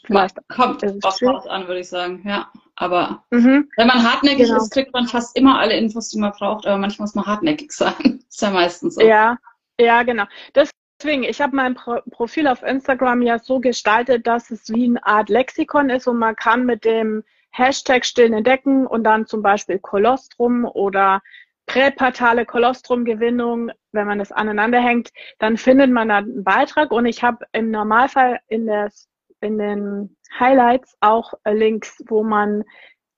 vielleicht 0.05 0.37
kommt 0.49 0.83
drauf 0.83 1.49
an, 1.49 1.67
würde 1.67 1.79
ich 1.79 1.89
sagen. 1.89 2.21
Ja, 2.23 2.51
aber 2.75 3.23
mhm. 3.31 3.67
wenn 3.77 3.87
man 3.87 4.03
hartnäckig 4.03 4.45
genau. 4.45 4.57
ist, 4.57 4.71
kriegt 4.71 4.93
man 4.93 5.07
fast 5.07 5.35
immer 5.35 5.57
alle 5.57 5.75
Infos, 5.75 6.09
die 6.09 6.19
man 6.19 6.31
braucht. 6.31 6.67
Aber 6.67 6.77
manchmal 6.77 7.05
muss 7.05 7.15
man 7.15 7.25
hartnäckig 7.25 7.71
sein. 7.73 8.23
ist 8.29 8.41
ja 8.41 8.51
meistens 8.51 8.93
so. 8.93 9.01
Ja, 9.01 9.37
ja, 9.79 10.03
genau. 10.03 10.25
Deswegen, 10.55 11.23
ich 11.23 11.41
habe 11.41 11.55
mein 11.55 11.73
Pro 11.73 11.97
Profil 12.11 12.47
auf 12.47 12.61
Instagram 12.61 13.23
ja 13.23 13.39
so 13.39 13.59
gestaltet, 13.59 14.27
dass 14.27 14.51
es 14.51 14.69
wie 14.69 14.85
eine 14.85 15.03
Art 15.03 15.29
Lexikon 15.29 15.89
ist 15.89 16.07
und 16.07 16.19
man 16.19 16.35
kann 16.35 16.67
mit 16.67 16.85
dem 16.85 17.23
Hashtag 17.53 18.03
stillen 18.03 18.33
entdecken 18.33 18.87
und 18.87 19.03
dann 19.03 19.27
zum 19.27 19.41
Beispiel 19.41 19.79
Kolostrum 19.79 20.65
oder 20.65 21.21
präpartale 21.65 22.45
Kolostrumgewinnung, 22.45 23.71
wenn 23.91 24.07
man 24.07 24.19
das 24.19 24.31
aneinander 24.31 24.79
hängt, 24.79 25.11
dann 25.39 25.57
findet 25.57 25.91
man 25.91 26.09
da 26.09 26.17
einen 26.17 26.43
Beitrag 26.43 26.91
und 26.91 27.05
ich 27.05 27.23
habe 27.23 27.45
im 27.53 27.71
Normalfall 27.71 28.39
in, 28.47 28.65
der, 28.65 28.91
in 29.39 29.57
den 29.57 30.17
Highlights 30.37 30.97
auch 30.99 31.33
Links, 31.45 32.03
wo 32.07 32.23
man 32.23 32.63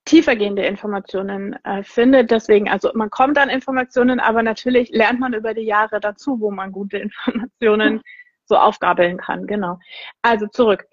tiefergehende 0.03 0.63
Informationen 0.63 1.53
äh, 1.63 1.81
findet. 1.83 2.29
Deswegen, 2.29 2.69
also 2.69 2.91
man 2.93 3.09
kommt 3.09 3.37
an 3.37 3.49
Informationen, 3.49 4.19
aber 4.19 4.43
natürlich 4.43 4.89
lernt 4.89 5.19
man 5.19 5.33
über 5.33 5.53
die 5.53 5.61
Jahre 5.65 5.99
dazu, 5.99 6.39
wo 6.39 6.51
man 6.51 6.71
gute 6.71 6.97
Informationen 6.99 8.01
so 8.45 8.57
aufgabeln 8.57 9.17
kann. 9.17 9.47
Genau. 9.47 9.79
Also 10.21 10.45
zurück. 10.47 10.85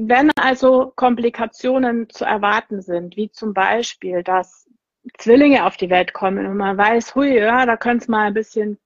Wenn 0.00 0.30
also 0.36 0.92
Komplikationen 0.94 2.08
zu 2.08 2.24
erwarten 2.24 2.82
sind, 2.82 3.16
wie 3.16 3.32
zum 3.32 3.52
Beispiel, 3.52 4.22
dass 4.22 4.70
Zwillinge 5.18 5.66
auf 5.66 5.76
die 5.76 5.90
Welt 5.90 6.12
kommen 6.12 6.46
und 6.46 6.56
man 6.56 6.78
weiß, 6.78 7.16
hui, 7.16 7.36
ja, 7.36 7.66
da 7.66 7.76
könnte 7.76 8.04
es 8.04 8.08
mal 8.08 8.28
ein 8.28 8.34
bisschen 8.34 8.78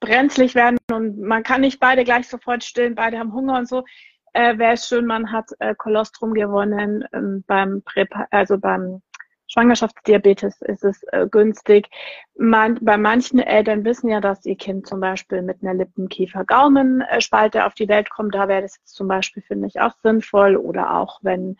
brenzlig 0.00 0.56
werden 0.56 0.78
und 0.90 1.20
man 1.20 1.44
kann 1.44 1.60
nicht 1.60 1.78
beide 1.78 2.02
gleich 2.02 2.26
sofort 2.26 2.64
stillen, 2.64 2.96
beide 2.96 3.16
haben 3.16 3.32
Hunger 3.32 3.58
und 3.58 3.68
so, 3.68 3.84
äh, 4.32 4.58
wäre 4.58 4.72
es 4.72 4.88
schön, 4.88 5.06
man 5.06 5.30
hat 5.30 5.50
äh, 5.60 5.76
Kolostrum 5.76 6.34
gewonnen 6.34 7.04
ähm, 7.12 7.44
beim 7.46 7.82
Präpa 7.82 8.26
also 8.32 8.58
beim 8.58 9.02
Schwangerschaftsdiabetes 9.48 10.60
ist 10.62 10.84
es 10.84 11.02
äh, 11.12 11.26
günstig. 11.30 11.88
Man, 12.36 12.78
bei 12.80 12.96
manchen 12.96 13.38
Eltern 13.38 13.84
wissen 13.84 14.08
ja, 14.10 14.20
dass 14.20 14.44
ihr 14.44 14.56
Kind 14.56 14.86
zum 14.86 15.00
Beispiel 15.00 15.42
mit 15.42 15.62
einer 15.62 15.74
Lippenkiefer-Gaumenspalte 15.74 17.64
auf 17.64 17.74
die 17.74 17.88
Welt 17.88 18.10
kommt. 18.10 18.34
Da 18.34 18.48
wäre 18.48 18.62
das 18.62 18.76
jetzt 18.76 18.94
zum 18.94 19.08
Beispiel, 19.08 19.42
finde 19.42 19.68
ich, 19.68 19.80
auch 19.80 19.94
sinnvoll. 20.02 20.56
Oder 20.56 20.98
auch, 20.98 21.20
wenn, 21.22 21.56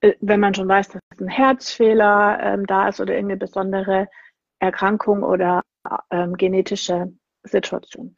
äh, 0.00 0.14
wenn 0.20 0.40
man 0.40 0.54
schon 0.54 0.68
weiß, 0.68 0.88
dass 0.88 1.02
ein 1.20 1.28
Herzfehler 1.28 2.38
ähm, 2.42 2.66
da 2.66 2.88
ist 2.88 3.00
oder 3.00 3.14
irgendeine 3.14 3.38
besondere 3.38 4.08
Erkrankung 4.58 5.22
oder 5.22 5.62
ähm, 6.10 6.36
genetische 6.36 7.12
Situation. 7.42 8.14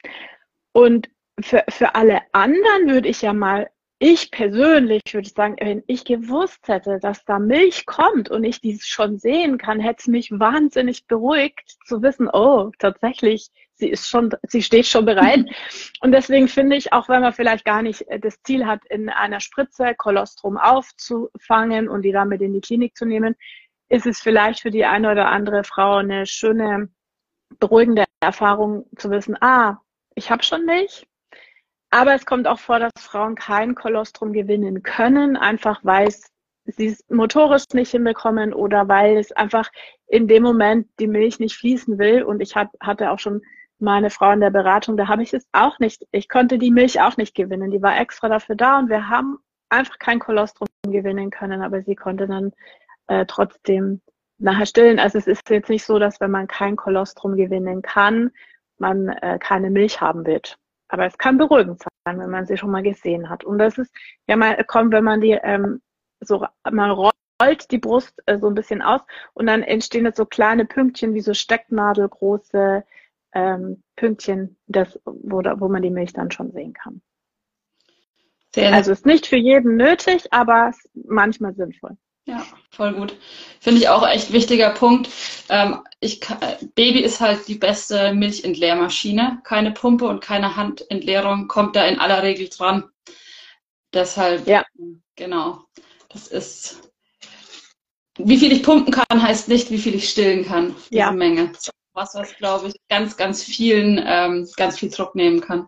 Und 0.71 1.09
für, 1.41 1.63
für 1.69 1.95
alle 1.95 2.21
anderen 2.31 2.89
würde 2.89 3.09
ich 3.09 3.21
ja 3.21 3.33
mal 3.33 3.69
ich 3.99 4.31
persönlich 4.31 5.01
würde 5.11 5.29
sagen, 5.29 5.57
wenn 5.59 5.83
ich 5.87 6.05
gewusst 6.05 6.67
hätte, 6.69 6.99
dass 6.99 7.25
da 7.25 7.37
Milch 7.37 7.85
kommt 7.85 8.31
und 8.31 8.45
ich 8.45 8.61
dies 8.61 8.87
schon 8.87 9.19
sehen 9.19 9.57
kann, 9.57 9.81
hätte 9.81 9.99
es 9.99 10.07
mich 10.07 10.31
wahnsinnig 10.31 11.05
beruhigt 11.05 11.75
zu 11.85 12.01
wissen, 12.01 12.29
oh, 12.31 12.71
tatsächlich, 12.79 13.49
sie 13.75 13.89
ist 13.89 14.07
schon, 14.07 14.33
sie 14.47 14.63
steht 14.63 14.85
schon 14.85 15.03
bereit. 15.03 15.45
und 15.99 16.13
deswegen 16.13 16.47
finde 16.47 16.77
ich, 16.77 16.93
auch 16.93 17.09
wenn 17.09 17.21
man 17.21 17.33
vielleicht 17.33 17.65
gar 17.65 17.81
nicht 17.81 18.07
äh, 18.07 18.19
das 18.19 18.41
Ziel 18.43 18.65
hat, 18.65 18.85
in 18.85 19.09
einer 19.09 19.41
Spritze 19.41 19.93
Kolostrum 19.95 20.57
aufzufangen 20.57 21.89
und 21.89 22.03
die 22.03 22.13
damit 22.13 22.41
in 22.41 22.53
die 22.53 22.61
Klinik 22.61 22.95
zu 22.95 23.05
nehmen, 23.05 23.35
ist 23.89 24.05
es 24.05 24.21
vielleicht 24.21 24.61
für 24.61 24.71
die 24.71 24.85
eine 24.85 25.11
oder 25.11 25.27
andere 25.27 25.65
Frau 25.65 25.97
eine 25.97 26.25
schöne, 26.25 26.89
beruhigende 27.59 28.05
Erfahrung 28.21 28.85
zu 28.95 29.09
wissen, 29.11 29.35
ah, 29.41 29.81
ich 30.15 30.31
habe 30.31 30.43
schon 30.43 30.65
Milch, 30.65 31.05
aber 31.89 32.13
es 32.13 32.25
kommt 32.25 32.47
auch 32.47 32.59
vor, 32.59 32.79
dass 32.79 32.91
Frauen 32.99 33.35
kein 33.35 33.75
Kolostrum 33.75 34.33
gewinnen 34.33 34.83
können, 34.83 35.37
einfach 35.37 35.79
weil 35.83 36.09
sie 36.65 36.87
es 36.87 37.03
motorisch 37.09 37.65
nicht 37.73 37.91
hinbekommen 37.91 38.53
oder 38.53 38.87
weil 38.87 39.17
es 39.17 39.31
einfach 39.31 39.69
in 40.07 40.27
dem 40.27 40.43
Moment 40.43 40.87
die 40.99 41.07
Milch 41.07 41.39
nicht 41.39 41.55
fließen 41.55 41.97
will. 41.97 42.23
Und 42.23 42.41
ich 42.41 42.55
hab, 42.55 42.69
hatte 42.79 43.11
auch 43.11 43.19
schon 43.19 43.41
meine 43.79 44.09
Frau 44.09 44.31
in 44.31 44.41
der 44.41 44.49
Beratung, 44.49 44.97
da 44.97 45.07
habe 45.07 45.23
ich 45.23 45.33
es 45.33 45.47
auch 45.51 45.79
nicht, 45.79 46.05
ich 46.11 46.27
konnte 46.27 46.57
die 46.57 46.71
Milch 46.71 47.01
auch 47.01 47.17
nicht 47.17 47.33
gewinnen. 47.33 47.71
Die 47.71 47.81
war 47.81 47.99
extra 47.99 48.27
dafür 48.27 48.55
da 48.55 48.77
und 48.77 48.89
wir 48.89 49.09
haben 49.09 49.39
einfach 49.69 49.97
kein 49.99 50.19
Kolostrum 50.19 50.67
gewinnen 50.83 51.29
können, 51.31 51.61
aber 51.61 51.81
sie 51.83 51.95
konnte 51.95 52.27
dann 52.27 52.51
äh, 53.07 53.25
trotzdem 53.25 54.01
nachher 54.37 54.65
stillen. 54.65 54.99
Also 54.99 55.17
es 55.17 55.27
ist 55.27 55.49
jetzt 55.49 55.69
nicht 55.69 55.85
so, 55.85 55.97
dass 55.97 56.19
wenn 56.19 56.31
man 56.31 56.47
kein 56.47 56.75
Kolostrum 56.75 57.35
gewinnen 57.35 57.81
kann, 57.81 58.31
man 58.77 59.09
äh, 59.09 59.39
keine 59.39 59.69
Milch 59.69 60.01
haben 60.01 60.25
wird. 60.25 60.57
Aber 60.89 61.05
es 61.05 61.17
kann 61.17 61.37
beruhigend 61.37 61.81
sein, 61.81 62.19
wenn 62.19 62.29
man 62.29 62.45
sie 62.45 62.57
schon 62.57 62.71
mal 62.71 62.83
gesehen 62.83 63.29
hat. 63.29 63.43
Und 63.43 63.59
das 63.59 63.77
ist 63.77 63.93
ja 64.27 64.35
mal 64.35 64.63
kommt, 64.65 64.91
wenn 64.91 65.03
man 65.03 65.21
die 65.21 65.31
ähm, 65.31 65.81
so 66.19 66.45
man 66.69 66.91
rollt 66.91 67.71
die 67.71 67.77
Brust 67.77 68.21
äh, 68.25 68.37
so 68.37 68.47
ein 68.47 68.55
bisschen 68.55 68.81
aus 68.81 69.01
und 69.33 69.47
dann 69.47 69.63
entstehen 69.63 70.05
jetzt 70.05 70.17
so 70.17 70.25
kleine 70.25 70.65
Pünktchen 70.65 71.13
wie 71.13 71.21
so 71.21 71.33
Stecknadelgroße 71.33 72.83
ähm, 73.33 73.83
Pünktchen, 73.95 74.57
das, 74.67 74.99
wo, 75.05 75.37
wo 75.37 75.67
man 75.69 75.81
die 75.81 75.91
Milch 75.91 76.13
dann 76.13 76.31
schon 76.31 76.51
sehen 76.51 76.73
kann. 76.73 77.01
Sehr 78.53 78.73
also 78.73 78.91
ist 78.91 79.05
nicht 79.05 79.27
für 79.27 79.37
jeden 79.37 79.77
nötig, 79.77 80.33
aber 80.33 80.71
manchmal 80.93 81.53
sinnvoll. 81.53 81.97
Ja, 82.25 82.45
voll 82.69 82.93
gut. 82.93 83.15
Finde 83.59 83.81
ich 83.81 83.89
auch 83.89 84.07
echt 84.07 84.31
wichtiger 84.31 84.69
Punkt. 84.69 85.09
Ähm, 85.49 85.79
ich, 85.99 86.21
Baby 86.75 86.99
ist 86.99 87.19
halt 87.19 87.47
die 87.47 87.55
beste 87.55 88.13
Milchentleermaschine. 88.13 89.41
Keine 89.43 89.71
Pumpe 89.71 90.05
und 90.05 90.21
keine 90.21 90.55
Handentleerung 90.55 91.47
kommt 91.47 91.75
da 91.75 91.85
in 91.85 91.99
aller 91.99 92.21
Regel 92.21 92.49
dran. 92.49 92.89
Deshalb, 93.93 94.47
ja. 94.47 94.63
genau. 95.15 95.63
Das 96.09 96.27
ist, 96.27 96.91
wie 98.17 98.37
viel 98.37 98.51
ich 98.51 98.63
pumpen 98.63 98.93
kann, 98.93 99.21
heißt 99.21 99.47
nicht, 99.47 99.71
wie 99.71 99.77
viel 99.77 99.95
ich 99.95 100.09
stillen 100.09 100.45
kann. 100.45 100.75
Diese 100.89 100.99
ja. 100.99 101.11
Menge. 101.11 101.51
Was, 101.93 102.13
was 102.13 102.35
glaube 102.37 102.67
ich, 102.67 102.75
ganz, 102.87 103.17
ganz 103.17 103.43
vielen, 103.43 104.01
ähm, 104.05 104.47
ganz 104.55 104.77
viel 104.77 104.89
Druck 104.89 105.15
nehmen 105.15 105.41
kann. 105.41 105.67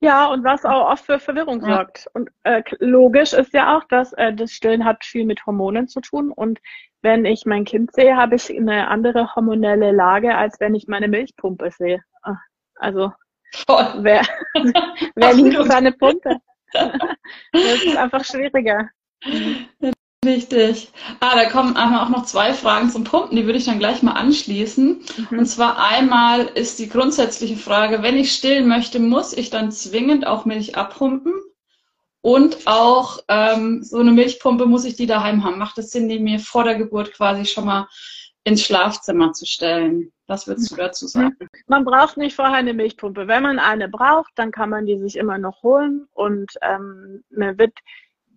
Ja, 0.00 0.26
und 0.26 0.44
was 0.44 0.64
auch 0.64 0.90
oft 0.90 1.04
für 1.04 1.18
Verwirrung 1.18 1.60
ja. 1.60 1.74
sorgt. 1.74 2.08
Und 2.14 2.30
äh, 2.44 2.62
logisch 2.78 3.32
ist 3.32 3.52
ja 3.52 3.76
auch, 3.76 3.84
dass 3.84 4.12
äh, 4.12 4.32
das 4.32 4.52
Stillen 4.52 4.84
hat 4.84 5.04
viel 5.04 5.24
mit 5.24 5.44
Hormonen 5.44 5.88
zu 5.88 6.00
tun. 6.00 6.30
Und 6.30 6.60
wenn 7.02 7.24
ich 7.24 7.46
mein 7.46 7.64
Kind 7.64 7.92
sehe, 7.92 8.16
habe 8.16 8.36
ich 8.36 8.50
eine 8.50 8.88
andere 8.88 9.34
hormonelle 9.34 9.92
Lage, 9.92 10.36
als 10.36 10.60
wenn 10.60 10.74
ich 10.74 10.86
meine 10.86 11.08
Milchpumpe 11.08 11.70
sehe. 11.70 12.02
Ah, 12.22 12.36
also 12.76 13.12
Voll. 13.52 13.94
wer, 14.02 14.22
wer 15.14 15.34
liebt 15.34 15.64
seine 15.66 15.92
Pumpe? 15.92 16.36
das 16.72 17.84
ist 17.84 17.96
einfach 17.96 18.24
schwieriger. 18.24 18.90
Richtig. 20.24 20.90
Ah, 21.20 21.36
da 21.36 21.48
kommen 21.48 21.76
auch 21.76 22.08
noch 22.08 22.24
zwei 22.24 22.52
Fragen 22.52 22.90
zum 22.90 23.04
Pumpen, 23.04 23.36
die 23.36 23.46
würde 23.46 23.58
ich 23.58 23.66
dann 23.66 23.78
gleich 23.78 24.02
mal 24.02 24.12
anschließen. 24.12 25.00
Mhm. 25.30 25.38
Und 25.38 25.46
zwar 25.46 25.78
einmal 25.78 26.46
ist 26.46 26.78
die 26.80 26.88
grundsätzliche 26.88 27.56
Frage, 27.56 28.02
wenn 28.02 28.16
ich 28.16 28.32
stillen 28.32 28.66
möchte, 28.66 28.98
muss 28.98 29.32
ich 29.32 29.50
dann 29.50 29.70
zwingend 29.70 30.26
auch 30.26 30.44
Milch 30.44 30.76
abpumpen? 30.76 31.32
Und 32.20 32.66
auch 32.66 33.20
ähm, 33.28 33.82
so 33.84 33.98
eine 33.98 34.10
Milchpumpe 34.10 34.66
muss 34.66 34.84
ich 34.84 34.96
die 34.96 35.06
daheim 35.06 35.44
haben. 35.44 35.56
Macht 35.56 35.78
es 35.78 35.92
Sinn, 35.92 36.08
die 36.08 36.18
mir 36.18 36.40
vor 36.40 36.64
der 36.64 36.74
Geburt 36.74 37.12
quasi 37.12 37.44
schon 37.44 37.66
mal 37.66 37.86
ins 38.42 38.62
Schlafzimmer 38.62 39.32
zu 39.32 39.46
stellen? 39.46 40.12
Was 40.26 40.48
würdest 40.48 40.70
du 40.72 40.76
dazu 40.76 41.04
mhm. 41.04 41.08
sagen? 41.08 41.36
Man 41.68 41.84
braucht 41.84 42.16
nicht 42.16 42.34
vorher 42.34 42.56
eine 42.56 42.74
Milchpumpe. 42.74 43.28
Wenn 43.28 43.44
man 43.44 43.60
eine 43.60 43.88
braucht, 43.88 44.32
dann 44.34 44.50
kann 44.50 44.70
man 44.70 44.84
die 44.84 44.98
sich 44.98 45.16
immer 45.16 45.38
noch 45.38 45.62
holen 45.62 46.08
und 46.12 46.52
ähm, 46.60 47.22
man 47.30 47.56
wird 47.56 47.78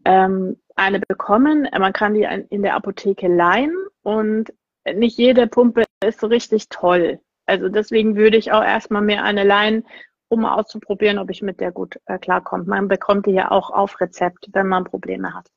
ähm, 0.06 0.58
eine 0.76 1.00
bekommen. 1.00 1.68
Man 1.78 1.94
kann 1.94 2.14
die 2.14 2.28
in 2.50 2.62
der 2.62 2.76
Apotheke 2.76 3.28
leihen 3.28 3.76
und 4.04 4.54
nicht 4.94 5.18
jede 5.18 5.48
Pumpe 5.48 5.84
ist 6.06 6.20
so 6.20 6.28
richtig 6.28 6.70
toll. 6.70 7.20
Also 7.46 7.70
deswegen 7.70 8.16
würde 8.16 8.38
ich 8.38 8.52
auch 8.52 8.64
erstmal 8.64 9.02
mir 9.02 9.24
eine 9.24 9.44
leihen, 9.44 9.86
um 10.30 10.46
auszuprobieren, 10.46 11.20
ob 11.20 11.30
ich 11.30 11.42
mit 11.42 11.60
der 11.60 11.72
gut 11.72 12.00
äh, 12.06 12.18
klarkomme. 12.18 12.64
Man 12.64 12.88
bekommt 12.88 13.26
die 13.26 13.32
ja 13.32 13.52
auch 13.52 13.70
auf 13.70 14.00
Rezept, 14.00 14.48
wenn 14.54 14.68
man 14.68 14.86
Probleme 14.86 15.34
hat. 15.34 15.50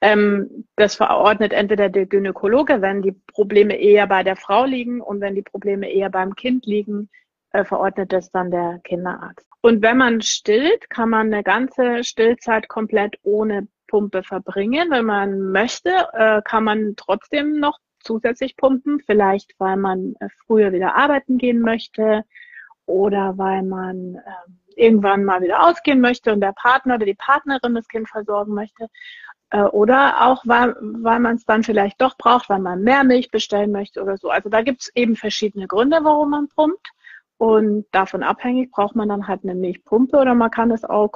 Ähm, 0.00 0.66
das 0.76 0.94
verordnet 0.94 1.52
entweder 1.52 1.88
der 1.88 2.06
Gynäkologe, 2.06 2.80
wenn 2.80 3.02
die 3.02 3.12
Probleme 3.12 3.76
eher 3.76 4.06
bei 4.06 4.22
der 4.22 4.36
Frau 4.36 4.64
liegen 4.64 5.00
und 5.00 5.20
wenn 5.20 5.34
die 5.34 5.42
Probleme 5.42 5.90
eher 5.90 6.08
beim 6.08 6.34
Kind 6.36 6.66
liegen, 6.66 7.10
äh, 7.52 7.64
verordnet 7.64 8.12
das 8.12 8.30
dann 8.30 8.50
der 8.50 8.80
Kinderarzt. 8.84 9.46
Und 9.60 9.82
wenn 9.82 9.96
man 9.96 10.20
stillt, 10.22 10.88
kann 10.90 11.10
man 11.10 11.32
eine 11.32 11.42
ganze 11.42 12.04
Stillzeit 12.04 12.68
komplett 12.68 13.16
ohne 13.22 13.66
Pumpe 13.88 14.22
verbringen. 14.22 14.90
Wenn 14.90 15.06
man 15.06 15.50
möchte, 15.50 15.90
äh, 16.12 16.42
kann 16.42 16.64
man 16.64 16.94
trotzdem 16.96 17.58
noch 17.58 17.78
zusätzlich 18.00 18.56
pumpen, 18.56 19.00
vielleicht 19.00 19.54
weil 19.58 19.76
man 19.76 20.14
äh, 20.20 20.28
früher 20.46 20.72
wieder 20.72 20.94
arbeiten 20.94 21.38
gehen 21.38 21.60
möchte 21.60 22.24
oder 22.86 23.36
weil 23.36 23.62
man 23.62 24.16
äh, 24.16 24.80
irgendwann 24.80 25.24
mal 25.24 25.42
wieder 25.42 25.66
ausgehen 25.66 26.00
möchte 26.00 26.32
und 26.32 26.40
der 26.40 26.52
Partner 26.52 26.94
oder 26.94 27.06
die 27.06 27.14
Partnerin 27.14 27.74
das 27.74 27.88
Kind 27.88 28.08
versorgen 28.08 28.54
möchte. 28.54 28.88
Oder 29.72 30.26
auch, 30.26 30.42
weil, 30.44 30.76
weil 30.78 31.20
man 31.20 31.36
es 31.36 31.46
dann 31.46 31.64
vielleicht 31.64 32.02
doch 32.02 32.18
braucht, 32.18 32.50
weil 32.50 32.58
man 32.58 32.82
mehr 32.82 33.02
Milch 33.02 33.30
bestellen 33.30 33.72
möchte 33.72 34.02
oder 34.02 34.18
so. 34.18 34.28
Also 34.28 34.50
da 34.50 34.60
gibt 34.60 34.82
es 34.82 34.92
eben 34.94 35.16
verschiedene 35.16 35.66
Gründe, 35.66 36.00
warum 36.02 36.30
man 36.30 36.48
pumpt. 36.48 36.86
Und 37.38 37.86
davon 37.92 38.22
abhängig 38.22 38.70
braucht 38.72 38.96
man 38.96 39.08
dann 39.08 39.28
halt 39.28 39.44
eine 39.44 39.54
Milchpumpe 39.54 40.18
oder 40.18 40.34
man 40.34 40.50
kann 40.50 40.70
es 40.72 40.84
auch 40.84 41.12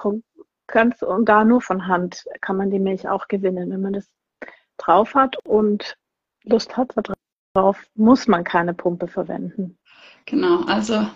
ganz 0.68 1.02
und 1.02 1.24
gar 1.24 1.44
nur 1.44 1.60
von 1.60 1.86
Hand 1.88 2.24
kann 2.40 2.56
man 2.56 2.70
die 2.70 2.78
Milch 2.78 3.08
auch 3.08 3.28
gewinnen. 3.28 3.70
Wenn 3.70 3.82
man 3.82 3.92
das 3.92 4.08
drauf 4.78 5.14
hat 5.14 5.36
und 5.44 5.96
Lust 6.44 6.76
hat 6.76 6.94
darauf, 7.54 7.84
muss 7.94 8.28
man 8.28 8.44
keine 8.44 8.72
Pumpe 8.72 9.08
verwenden. 9.08 9.78
Genau, 10.26 10.62
also 10.64 11.06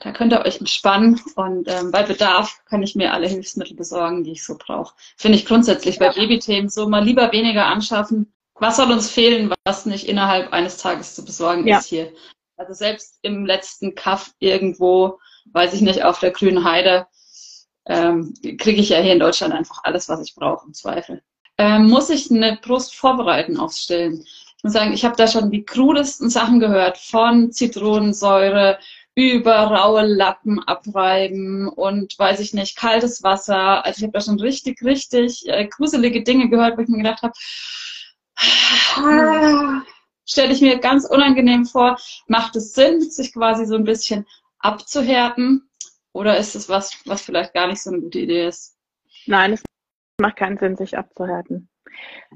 da 0.00 0.12
könnt 0.12 0.32
ihr 0.32 0.44
euch 0.44 0.58
entspannen 0.58 1.20
und 1.36 1.68
ähm, 1.68 1.90
bei 1.90 2.02
Bedarf 2.02 2.60
kann 2.66 2.82
ich 2.82 2.94
mir 2.94 3.12
alle 3.12 3.26
Hilfsmittel 3.26 3.76
besorgen, 3.76 4.24
die 4.24 4.32
ich 4.32 4.44
so 4.44 4.56
brauche. 4.58 4.94
Finde 5.16 5.38
ich 5.38 5.46
grundsätzlich 5.46 5.98
bei 5.98 6.10
Babythemen 6.10 6.68
so 6.68 6.88
mal 6.88 7.04
lieber 7.04 7.32
weniger 7.32 7.66
anschaffen. 7.66 8.32
Was 8.54 8.76
soll 8.76 8.90
uns 8.90 9.10
fehlen, 9.10 9.52
was 9.64 9.86
nicht 9.86 10.08
innerhalb 10.08 10.52
eines 10.52 10.78
Tages 10.78 11.14
zu 11.14 11.24
besorgen 11.24 11.66
ja. 11.66 11.78
ist 11.78 11.86
hier? 11.86 12.12
Also 12.56 12.72
selbst 12.72 13.18
im 13.22 13.44
letzten 13.44 13.94
Kaff 13.94 14.32
irgendwo, 14.38 15.18
weiß 15.52 15.74
ich 15.74 15.82
nicht, 15.82 16.02
auf 16.02 16.18
der 16.20 16.30
grünen 16.30 16.64
Heide, 16.64 17.06
ähm, 17.86 18.34
kriege 18.58 18.80
ich 18.80 18.88
ja 18.88 18.98
hier 18.98 19.12
in 19.12 19.20
Deutschland 19.20 19.54
einfach 19.54 19.80
alles, 19.84 20.08
was 20.08 20.20
ich 20.20 20.34
brauche, 20.34 20.66
im 20.66 20.74
Zweifel. 20.74 21.22
Ähm, 21.58 21.88
muss 21.88 22.10
ich 22.10 22.30
eine 22.30 22.58
Brust 22.60 22.94
vorbereiten 22.94 23.58
aufs 23.58 23.82
Stillen? 23.82 24.24
Ich 24.58 24.64
muss 24.64 24.72
sagen, 24.72 24.92
ich 24.92 25.04
habe 25.04 25.16
da 25.16 25.28
schon 25.28 25.50
die 25.50 25.64
krudesten 25.64 26.30
Sachen 26.30 26.60
gehört, 26.60 26.98
von 26.98 27.52
Zitronensäure 27.52 28.78
über 29.14 29.54
raue 29.54 30.02
Lappen 30.02 30.62
abreiben 30.62 31.68
und 31.68 32.18
weiß 32.18 32.40
ich 32.40 32.52
nicht, 32.52 32.76
kaltes 32.76 33.22
Wasser. 33.22 33.84
Also 33.84 33.98
ich 33.98 34.02
habe 34.02 34.12
da 34.12 34.20
schon 34.20 34.38
richtig, 34.38 34.82
richtig 34.82 35.48
äh, 35.48 35.66
gruselige 35.66 36.22
Dinge 36.22 36.50
gehört, 36.50 36.76
wo 36.76 36.82
ich 36.82 36.88
mir 36.88 36.98
gedacht 36.98 37.22
habe, 37.22 37.32
ah, 38.96 39.82
stelle 40.26 40.52
ich 40.52 40.60
mir 40.60 40.78
ganz 40.78 41.06
unangenehm 41.06 41.64
vor. 41.64 41.98
Macht 42.26 42.56
es 42.56 42.74
Sinn, 42.74 43.00
sich 43.00 43.32
quasi 43.32 43.64
so 43.66 43.76
ein 43.76 43.84
bisschen 43.84 44.26
abzuhärten? 44.58 45.68
Oder 46.12 46.38
ist 46.38 46.54
es 46.54 46.68
was, 46.68 47.00
was 47.06 47.22
vielleicht 47.22 47.54
gar 47.54 47.68
nicht 47.68 47.82
so 47.82 47.90
eine 47.90 48.00
gute 48.00 48.18
Idee 48.18 48.46
ist? 48.48 48.76
Nein, 49.26 49.52
es 49.52 49.62
macht 50.20 50.36
keinen 50.36 50.58
Sinn, 50.58 50.76
sich 50.76 50.96
abzuhärten. 50.96 51.68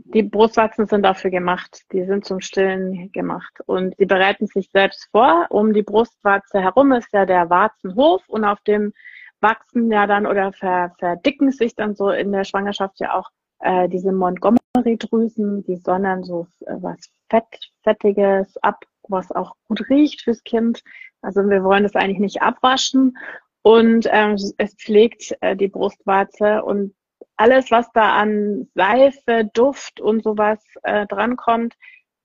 Die 0.05 0.23
Brustwarzen 0.23 0.87
sind 0.87 1.03
dafür 1.03 1.31
gemacht. 1.31 1.83
Die 1.93 2.05
sind 2.05 2.25
zum 2.25 2.41
Stillen 2.41 3.11
gemacht. 3.13 3.53
Und 3.67 3.95
sie 3.99 4.07
bereiten 4.07 4.47
sich 4.47 4.71
selbst 4.71 5.09
vor. 5.11 5.47
Um 5.51 5.73
die 5.73 5.83
Brustwarze 5.83 6.61
herum 6.61 6.93
ist 6.93 7.13
ja 7.13 7.27
der 7.27 7.51
Warzenhof 7.51 8.23
und 8.29 8.45
auf 8.45 8.61
dem 8.63 8.93
wachsen 9.41 9.91
ja 9.91 10.07
dann 10.07 10.27
oder 10.27 10.53
ver, 10.53 10.95
verdicken 10.99 11.51
sich 11.51 11.75
dann 11.75 11.95
so 11.95 12.11
in 12.11 12.33
der 12.33 12.45
Schwangerschaft 12.45 13.01
ja 13.01 13.15
auch 13.19 13.31
äh, 13.61 13.89
diese 13.89 14.13
Montgomery-Drüsen, 14.13 15.65
die 15.65 15.77
sondern 15.77 16.25
so 16.25 16.47
äh, 16.67 16.75
was 16.81 17.11
Fett, 17.31 17.73
Fettiges 17.83 18.57
ab, 18.59 18.85
was 19.09 19.33
auch 19.33 19.55
gut 19.69 19.89
riecht 19.89 20.23
fürs 20.23 20.43
Kind. 20.45 20.83
Also 21.23 21.49
wir 21.49 21.65
wollen 21.65 21.85
das 21.85 21.95
eigentlich 21.95 22.19
nicht 22.19 22.43
abwaschen. 22.43 23.17
Und 23.63 24.09
ähm, 24.11 24.37
es 24.59 24.75
pflegt 24.75 25.37
äh, 25.41 25.57
die 25.57 25.69
Brustwarze 25.69 26.63
und 26.63 26.95
alles, 27.37 27.71
was 27.71 27.91
da 27.93 28.17
an 28.17 28.69
Seife, 28.75 29.49
Duft 29.55 30.01
und 30.01 30.23
sowas 30.23 30.63
äh, 30.83 31.07
drankommt, 31.07 31.75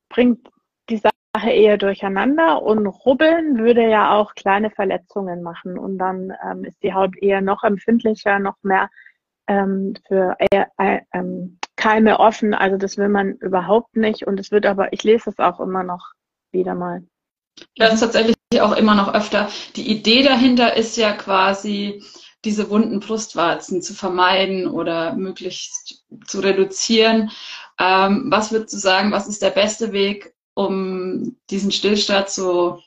bringt 0.09 0.49
die 0.89 0.97
Sache 0.97 1.49
eher 1.49 1.77
durcheinander 1.77 2.61
und 2.61 2.85
rubbeln 2.87 3.57
würde 3.57 3.87
ja 3.89 4.13
auch 4.15 4.35
kleine 4.35 4.71
Verletzungen 4.71 5.41
machen 5.41 5.77
und 5.77 5.97
dann 5.97 6.33
ähm, 6.43 6.63
ist 6.63 6.81
die 6.83 6.93
Haut 6.93 7.17
eher 7.17 7.41
noch 7.41 7.63
empfindlicher, 7.63 8.39
noch 8.39 8.55
mehr 8.61 8.89
ähm, 9.47 9.95
für 10.07 10.35
äh, 10.39 10.65
äh, 10.77 11.01
ähm, 11.13 11.59
Keime 11.75 12.19
offen. 12.19 12.53
Also 12.53 12.77
das 12.77 12.97
will 12.97 13.09
man 13.09 13.33
überhaupt 13.33 13.95
nicht 13.95 14.25
und 14.27 14.39
es 14.39 14.51
wird 14.51 14.65
aber, 14.65 14.93
ich 14.93 15.03
lese 15.03 15.29
es 15.29 15.39
auch 15.39 15.59
immer 15.59 15.83
noch 15.83 16.13
wieder 16.51 16.75
mal. 16.75 17.03
Das 17.77 17.93
ist 17.93 17.99
tatsächlich 18.01 18.35
auch 18.59 18.75
immer 18.75 18.95
noch 18.95 19.13
öfter. 19.13 19.49
Die 19.75 19.89
Idee 19.89 20.23
dahinter 20.23 20.75
ist 20.75 20.97
ja 20.97 21.13
quasi, 21.13 22.03
diese 22.45 22.69
wunden 22.69 22.99
Brustwarzen 22.99 23.81
zu 23.81 23.93
vermeiden 23.93 24.67
oder 24.67 25.15
möglichst 25.15 26.05
zu 26.25 26.39
reduzieren. 26.39 27.31
Ähm, 27.79 28.27
was 28.29 28.51
würdest 28.51 28.73
du 28.73 28.77
sagen, 28.77 29.11
was 29.11 29.27
ist 29.27 29.41
der 29.41 29.49
beste 29.49 29.91
Weg, 29.91 30.33
um 30.53 31.37
diesen 31.49 31.71
Stillstand 31.71 32.29
so 32.29 32.79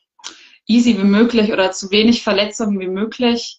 easy 0.67 0.97
wie 0.97 1.05
möglich 1.05 1.53
oder 1.53 1.73
zu 1.73 1.91
wenig 1.91 2.23
Verletzungen 2.23 2.79
wie 2.79 2.89
möglich 2.89 3.59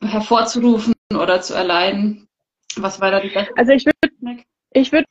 hervorzurufen 0.00 0.94
oder 1.12 1.42
zu 1.42 1.54
erleiden? 1.54 2.28
Was 2.76 3.00
war 3.00 3.10
da 3.10 3.20
die 3.20 3.28
beste 3.28 3.52
Also 3.56 3.72
ich 3.72 3.84
würde 3.84 4.11
ich 4.72 4.92
würde 4.92 5.06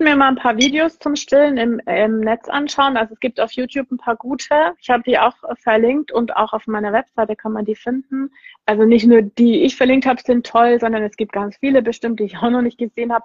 mir 0.00 0.16
mal 0.16 0.28
ein 0.28 0.36
paar 0.36 0.56
Videos 0.56 0.98
zum 0.98 1.14
Stillen 1.14 1.56
im, 1.56 1.80
im 1.86 2.20
Netz 2.20 2.48
anschauen. 2.48 2.96
Also 2.96 3.14
es 3.14 3.20
gibt 3.20 3.40
auf 3.40 3.52
YouTube 3.52 3.90
ein 3.92 3.96
paar 3.96 4.16
gute. 4.16 4.74
Ich 4.80 4.90
habe 4.90 5.04
die 5.04 5.18
auch 5.18 5.36
verlinkt 5.62 6.10
und 6.10 6.36
auch 6.36 6.52
auf 6.52 6.66
meiner 6.66 6.92
Webseite 6.92 7.36
kann 7.36 7.52
man 7.52 7.64
die 7.64 7.76
finden. 7.76 8.30
Also 8.66 8.84
nicht 8.84 9.06
nur 9.06 9.22
die 9.22 9.62
ich 9.62 9.76
verlinkt 9.76 10.06
habe, 10.06 10.20
sind 10.20 10.46
toll, 10.46 10.80
sondern 10.80 11.02
es 11.04 11.16
gibt 11.16 11.32
ganz 11.32 11.56
viele 11.58 11.80
bestimmt, 11.80 12.18
die 12.18 12.24
ich 12.24 12.36
auch 12.38 12.50
noch 12.50 12.62
nicht 12.62 12.78
gesehen 12.78 13.12
habe 13.12 13.24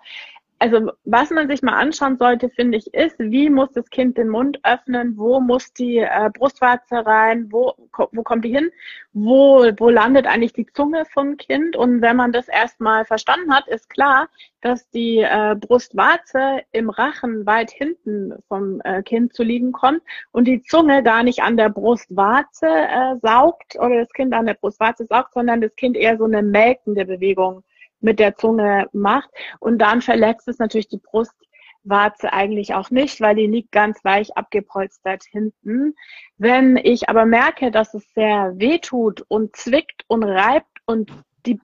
also 0.60 0.92
was 1.06 1.30
man 1.30 1.48
sich 1.48 1.62
mal 1.62 1.80
anschauen 1.80 2.18
sollte, 2.18 2.50
finde 2.50 2.78
ich, 2.78 2.94
ist, 2.94 3.18
wie 3.18 3.50
muss 3.50 3.72
das 3.72 3.90
Kind 3.90 4.18
den 4.18 4.28
Mund 4.28 4.60
öffnen, 4.64 5.18
wo 5.18 5.40
muss 5.40 5.74
die 5.74 5.98
äh, 5.98 6.30
Brustwarze 6.34 7.06
rein, 7.06 7.48
wo, 7.50 7.74
wo 8.12 8.24
kommt 8.24 8.44
die 8.44 8.54
hin, 8.54 8.70
wo, 9.14 9.66
wo 9.78 9.90
landet 9.90 10.28
eigentlich 10.28 10.52
die 10.52 10.66
Zunge 10.66 11.06
vom 11.06 11.38
Kind. 11.38 11.78
Und 11.78 12.02
wenn 12.02 12.18
man 12.18 12.34
das 12.34 12.50
erstmal 12.50 13.06
verstanden 13.06 13.54
hat, 13.56 13.70
ist 13.70 13.90
klar, 13.90 14.28
dass 14.60 14.90
die 14.90 15.20
äh, 15.20 15.56
Brustwarze 15.56 16.62
im 16.74 16.90
Rachen 16.90 17.46
weit 17.46 17.72
hinten 17.72 18.34
vom 18.50 18.82
äh, 18.84 19.02
Kind 19.02 19.34
zu 19.34 19.44
liegen 19.44 19.72
kommt 19.72 20.02
und 20.32 20.46
die 20.46 20.62
Zunge 20.62 21.04
gar 21.04 21.24
nicht 21.24 21.42
an 21.42 21.56
der 21.56 21.70
Brustwarze 21.70 22.68
äh, 22.68 23.16
saugt 23.22 23.78
oder 23.80 24.00
das 24.00 24.12
Kind 24.12 24.34
an 24.34 24.46
der 24.46 24.56
Brustwarze 24.56 25.06
saugt, 25.06 25.34
sondern 25.34 25.62
das 25.62 25.74
Kind 25.78 25.96
eher 25.96 26.18
so 26.18 26.26
eine 26.26 26.44
melkende 26.44 27.06
Bewegung 27.06 27.64
mit 28.02 28.20
der 28.20 28.36
Zunge 28.36 28.88
macht. 28.94 29.30
Und 29.60 29.80
dann 29.80 30.02
verletzt 30.02 30.48
es 30.48 30.60
natürlich 30.60 30.88
die 30.88 31.02
Brustwarze 31.02 32.34
eigentlich 32.34 32.74
auch 32.74 32.90
nicht, 32.92 33.22
weil 33.22 33.36
die 33.36 33.48
liegt 33.48 33.72
ganz 33.72 34.04
weich 34.04 34.36
abgepolstert 34.38 35.24
hinten. 35.24 35.96
Wenn 36.38 36.78
ich 36.78 37.10
aber 37.10 37.26
merke, 37.26 37.72
dass 37.72 37.94
es 37.94 38.14
sehr 38.14 38.54
weh 38.56 38.80
tut 38.80 39.24
und 39.28 39.56
zwickt 39.56 40.04
und 40.08 40.24
reibt 40.24 40.80
und 40.86 41.12
die 41.46 41.60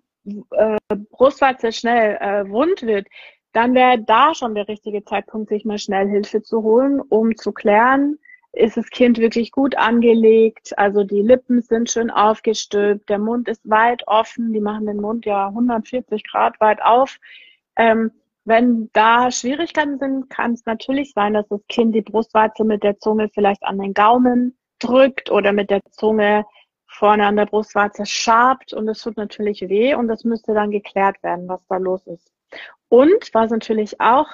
äh, 0.52 0.78
Brustwarze 1.12 1.72
schnell 1.72 2.18
äh, 2.20 2.50
wund 2.50 2.84
wird, 2.84 3.08
dann 3.54 3.74
wäre 3.74 4.00
da 4.00 4.36
schon 4.36 4.54
der 4.54 4.68
richtige 4.68 5.06
Zeitpunkt, 5.06 5.48
sich 5.48 5.64
mal 5.64 5.78
schnell 5.78 6.10
Hilfe 6.10 6.42
zu 6.42 6.62
holen, 6.62 7.00
um 7.00 7.38
zu 7.38 7.54
klären, 7.54 8.20
ist 8.56 8.78
das 8.78 8.90
Kind 8.90 9.18
wirklich 9.18 9.52
gut 9.52 9.78
angelegt. 9.78 10.78
Also 10.78 11.04
die 11.04 11.22
Lippen 11.22 11.62
sind 11.62 11.92
schön 11.92 12.10
aufgestülpt, 12.10 13.10
der 13.10 13.20
Mund 13.20 13.48
ist 13.48 13.70
weit 13.70 14.08
offen, 14.08 14.54
die 14.54 14.62
machen 14.62 14.86
den 14.86 15.02
Mund 15.02 15.26
ja 15.26 15.48
140 15.48 16.24
Grad 16.24 16.60
weit 16.60 16.82
auf. 16.82 17.18
Ähm, 17.76 18.12
wenn 18.46 18.90
da 18.94 19.32
Schwierigkeiten 19.32 19.98
sind, 19.98 20.30
kann 20.30 20.54
es 20.54 20.66
natürlich 20.66 21.14
sein, 21.14 21.34
dass 21.34 21.48
das 21.50 21.62
Kind 21.68 21.96
die 21.96 22.02
Brustwarze 22.02 22.64
mit 22.64 22.84
der 22.84 23.00
Zunge 23.00 23.30
vielleicht 23.34 23.64
an 23.64 23.80
den 23.80 23.94
Gaumen 23.94 24.58
drückt 24.80 25.32
oder 25.32 25.52
mit 25.52 25.70
der 25.70 25.82
Zunge 25.92 26.46
vorne 26.88 27.26
an 27.26 27.36
der 27.36 27.48
Brustwarze 27.48 28.06
schabt 28.06 28.72
und 28.72 28.88
es 28.88 29.02
tut 29.02 29.18
natürlich 29.18 29.62
weh 29.62 29.96
und 29.96 30.08
das 30.08 30.24
müsste 30.24 30.54
dann 30.54 30.72
geklärt 30.72 31.22
werden, 31.24 31.48
was 31.48 31.66
da 31.68 31.78
los 31.78 32.06
ist. 32.08 32.32
Und 32.88 33.34
was 33.34 33.52
natürlich 33.52 34.00
auch, 34.00 34.28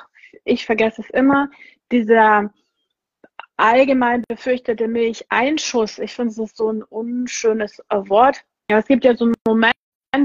ich 0.44 0.66
vergesse 0.66 1.02
es 1.02 1.10
immer, 1.10 1.50
dieser 1.92 2.52
allgemein 3.62 4.24
befürchtete 4.28 4.88
Milcheinschuss. 4.88 6.00
Ich 6.00 6.14
finde, 6.14 6.32
es 6.32 6.38
ist 6.40 6.58
so 6.58 6.72
ein 6.72 6.84
unschönes 6.84 7.80
äh, 7.90 7.98
Wort. 8.10 8.44
Ja, 8.70 8.80
es 8.80 8.88
gibt 8.88 9.06
ja 9.06 9.16
so 9.16 9.26
einen 9.26 9.36
Moment, 9.48 9.76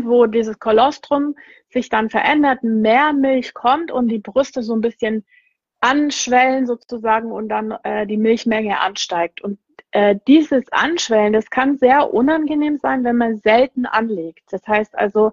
wo 0.02 0.26
dieses 0.26 0.58
Kolostrum 0.58 1.36
sich 1.70 1.88
dann 1.88 2.10
verändert, 2.10 2.62
mehr 2.62 3.12
Milch 3.12 3.52
kommt 3.54 3.92
und 3.92 4.08
die 4.08 4.18
Brüste 4.18 4.62
so 4.62 4.74
ein 4.74 4.80
bisschen 4.80 5.24
anschwellen 5.80 6.66
sozusagen 6.66 7.30
und 7.30 7.48
dann 7.48 7.72
äh, 7.82 8.06
die 8.06 8.16
Milchmenge 8.16 8.80
ansteigt. 8.80 9.42
Und 9.42 9.58
äh, 9.90 10.16
dieses 10.26 10.72
Anschwellen, 10.72 11.34
das 11.34 11.50
kann 11.50 11.76
sehr 11.76 12.12
unangenehm 12.14 12.78
sein, 12.78 13.04
wenn 13.04 13.16
man 13.16 13.36
selten 13.36 13.84
anlegt. 13.84 14.44
Das 14.50 14.66
heißt 14.66 14.96
also, 14.96 15.32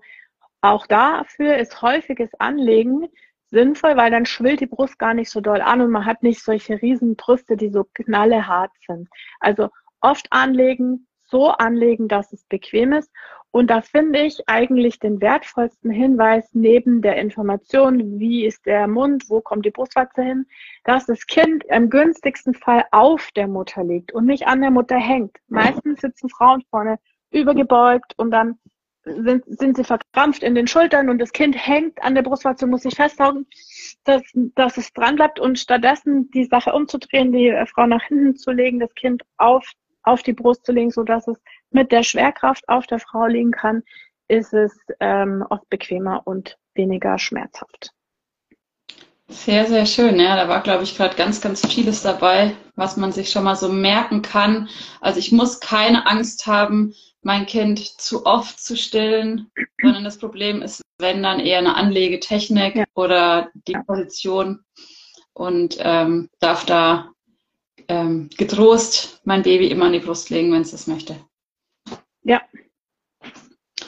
auch 0.62 0.88
dafür 0.88 1.58
ist 1.58 1.82
häufiges 1.82 2.34
Anlegen 2.40 3.08
sinnvoll, 3.54 3.96
weil 3.96 4.12
dann 4.12 4.26
schwillt 4.26 4.60
die 4.60 4.66
Brust 4.66 5.00
gar 5.00 5.14
nicht 5.14 5.30
so 5.30 5.40
doll 5.40 5.62
an 5.62 5.80
und 5.82 5.92
man 5.92 6.06
hat 6.06 6.24
nicht 6.24 6.44
solche 6.44 6.82
riesen 6.82 7.16
Brüste, 7.16 7.56
die 7.56 7.70
so 7.70 7.86
knallehart 7.94 8.72
sind. 8.86 9.08
Also 9.40 9.70
oft 10.02 10.28
anlegen, 10.32 11.08
so 11.22 11.50
anlegen, 11.50 12.08
dass 12.08 12.34
es 12.34 12.44
bequem 12.46 12.94
ist. 12.94 13.12
Und 13.52 13.70
da 13.70 13.82
finde 13.82 14.22
ich 14.22 14.42
eigentlich 14.48 15.00
den 15.00 15.22
wertvollsten 15.22 15.92
Hinweis 15.92 16.50
neben 16.54 17.04
der 17.04 17.18
Information, 17.18 18.20
wie 18.20 18.46
ist 18.46 18.66
der 18.66 18.88
Mund, 18.88 19.26
wo 19.30 19.42
kommt 19.42 19.66
die 19.66 19.72
Brustwarze 19.72 20.24
hin, 20.24 20.48
dass 20.84 21.06
das 21.06 21.28
Kind 21.28 21.64
im 21.66 21.92
günstigsten 21.92 22.56
Fall 22.56 22.84
auf 22.92 23.30
der 23.36 23.48
Mutter 23.48 23.84
liegt 23.84 24.12
und 24.12 24.26
nicht 24.26 24.48
an 24.48 24.62
der 24.62 24.72
Mutter 24.72 24.98
hängt. 24.98 25.38
Meistens 25.48 26.02
sitzen 26.02 26.30
Frauen 26.30 26.64
vorne 26.72 26.98
übergebeugt 27.30 28.14
und 28.18 28.32
dann 28.32 28.58
sind, 29.06 29.44
sind 29.48 29.76
sie 29.76 29.84
verkrampft 29.84 30.44
in 30.44 30.56
den 30.56 30.68
Schultern 30.68 31.10
und 31.10 31.20
das 31.20 31.32
Kind 31.32 31.56
hängt 31.56 32.02
an 32.02 32.16
der 32.16 32.22
Brustwarze, 32.22 32.68
muss 32.68 32.84
sich 32.84 32.96
festhalten, 32.96 33.48
dass, 34.06 34.22
dass 34.34 34.78
es 34.78 34.94
dran 34.94 35.16
bleibt 35.16 35.40
und 35.40 35.60
stattdessen 35.60 36.32
die 36.32 36.46
Sache 36.46 36.74
umzudrehen, 36.74 37.32
die 37.32 37.50
äh, 37.50 37.66
Frau 37.66 37.86
nach 37.86 38.04
hinten 38.04 38.36
zu 38.36 38.52
legen, 38.52 38.80
das 38.80 38.94
Kind 38.96 39.24
auf, 39.38 39.66
auf 40.04 40.24
die 40.24 40.34
Brust 40.34 40.66
zu 40.66 40.72
legen, 40.72 40.92
so 40.92 41.04
dass 41.04 41.28
es 41.28 41.38
mit 41.72 41.92
der 41.92 42.04
Schwerkraft 42.04 42.68
auf 42.70 42.88
der 42.88 43.00
Frau 43.00 43.26
liegen 43.26 43.52
kann, 43.52 43.84
ist 44.28 44.54
es 44.54 44.74
ähm, 45.00 45.46
oft 45.50 45.70
bequemer 45.70 46.22
und 46.26 46.58
weniger 46.74 47.20
schmerzhaft. 47.20 47.92
Sehr, 49.28 49.66
sehr 49.66 49.86
schön. 49.86 50.20
Ja, 50.20 50.36
da 50.36 50.48
war, 50.48 50.62
glaube 50.62 50.84
ich, 50.84 50.96
gerade 50.96 51.16
ganz, 51.16 51.42
ganz 51.42 51.66
vieles 51.66 52.04
dabei, 52.04 52.56
was 52.76 52.98
man 52.98 53.12
sich 53.12 53.32
schon 53.32 53.46
mal 53.46 53.56
so 53.56 53.70
merken 53.70 54.22
kann. 54.22 54.70
Also 55.02 55.20
ich 55.20 55.32
muss 55.32 55.60
keine 55.60 56.08
Angst 56.08 56.46
haben, 56.46 56.94
mein 57.24 57.46
Kind 57.46 57.80
zu 57.80 58.26
oft 58.26 58.60
zu 58.60 58.76
stillen, 58.78 59.52
sondern 59.82 60.04
das 60.04 60.18
Problem 60.18 60.62
ist, 60.62 60.82
wenn 61.00 61.24
dann 61.24 61.40
eher 61.40 61.58
eine 61.58 61.76
Anlegetechnik 61.76 62.76
ja. 62.76 62.86
oder 62.96 63.50
die 63.68 63.78
Position 63.86 64.64
und 65.34 65.78
ähm, 65.80 66.30
darf 66.40 66.66
da 66.66 67.12
ähm, 67.88 68.30
getrost 68.38 69.22
mein 69.24 69.42
Baby 69.42 69.68
immer 69.68 69.86
an 69.86 69.94
die 69.94 70.00
Brust 70.00 70.30
legen, 70.30 70.52
wenn 70.52 70.62
es 70.62 70.72
das 70.72 70.88
möchte. 70.88 71.18
Ja, 72.24 72.42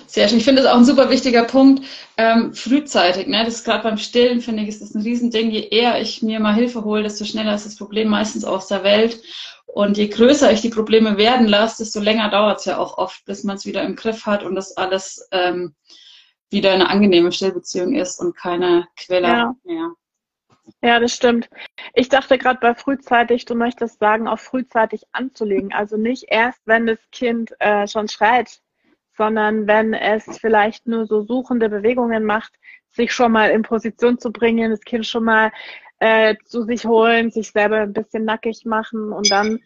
sehr 0.08 0.28
schön. 0.28 0.38
Ich 0.38 0.44
finde 0.44 0.62
das 0.62 0.72
auch 0.72 0.78
ein 0.78 0.86
super 0.86 1.10
wichtiger 1.10 1.44
Punkt. 1.44 1.84
Ähm, 2.18 2.54
frühzeitig, 2.54 3.28
ne? 3.28 3.44
Das 3.44 3.56
ist 3.56 3.64
gerade 3.66 3.84
beim 3.84 3.98
Stillen, 3.98 4.42
finde 4.42 4.64
ich, 4.64 4.70
ist 4.70 4.82
das 4.82 4.96
ein 4.96 5.02
Riesending. 5.02 5.52
Je 5.52 5.68
eher 5.70 6.02
ich 6.02 6.22
mir 6.22 6.40
mal 6.40 6.54
Hilfe 6.54 6.84
hole, 6.84 7.04
desto 7.04 7.26
schneller 7.26 7.56
ist 7.56 7.66
das 7.66 7.76
Problem 7.76 8.08
meistens 8.08 8.46
aus 8.46 8.68
der 8.68 8.84
Welt. 8.84 9.22
Und 9.66 9.98
je 9.98 10.08
größer 10.08 10.52
ich 10.52 10.62
die 10.62 10.70
Probleme 10.70 11.18
werden 11.18 11.48
lasse, 11.48 11.84
desto 11.84 12.00
länger 12.00 12.30
dauert 12.30 12.60
es 12.60 12.66
ja 12.66 12.78
auch 12.78 12.98
oft, 12.98 13.26
bis 13.26 13.44
man 13.44 13.58
es 13.58 13.66
wieder 13.66 13.84
im 13.84 13.96
Griff 13.96 14.26
hat 14.26 14.44
und 14.44 14.56
das 14.56 14.78
alles 14.78 15.28
ähm, 15.32 15.76
wieder 16.50 16.72
eine 16.72 16.90
angenehme 16.90 17.32
Stillbeziehung 17.32 17.94
ist 17.94 18.20
und 18.22 18.38
keine 18.38 18.88
Quelle 18.96 19.28
ja. 19.28 19.56
mehr. 19.64 19.92
Ja, 20.82 21.00
das 21.00 21.14
stimmt. 21.14 21.50
Ich 21.94 22.10
dachte 22.10 22.38
gerade 22.38 22.60
bei 22.60 22.74
frühzeitig, 22.74 23.46
du 23.46 23.56
möchtest 23.56 24.00
sagen, 24.00 24.28
auch 24.28 24.40
frühzeitig 24.40 25.04
anzulegen. 25.12 25.74
Also 25.74 25.98
nicht 25.98 26.26
erst, 26.30 26.62
wenn 26.66 26.86
das 26.88 27.00
Kind 27.12 27.54
äh, 27.60 27.88
schon 27.88 28.08
schreit, 28.08 28.62
sondern 29.18 29.68
wenn 29.68 29.94
es 29.94 30.26
vielleicht 30.40 30.88
nur 30.88 31.06
so 31.06 31.24
suchende 31.24 31.70
Bewegungen 31.70 32.24
macht, 32.24 32.54
sich 32.92 33.14
schon 33.14 33.32
mal 33.32 33.50
in 33.50 33.62
Position 33.62 34.20
zu 34.20 34.32
bringen, 34.32 34.72
das 34.72 34.82
Kind 34.82 35.06
schon 35.06 35.26
mal 35.26 35.52
äh, 36.00 36.36
zu 36.46 36.64
sich 36.64 36.86
holen, 36.86 37.32
sich 37.32 37.52
selber 37.52 37.78
ein 37.78 37.94
bisschen 37.94 38.26
nackig 38.26 38.66
machen 38.66 39.12
und 39.12 39.30
dann 39.32 39.60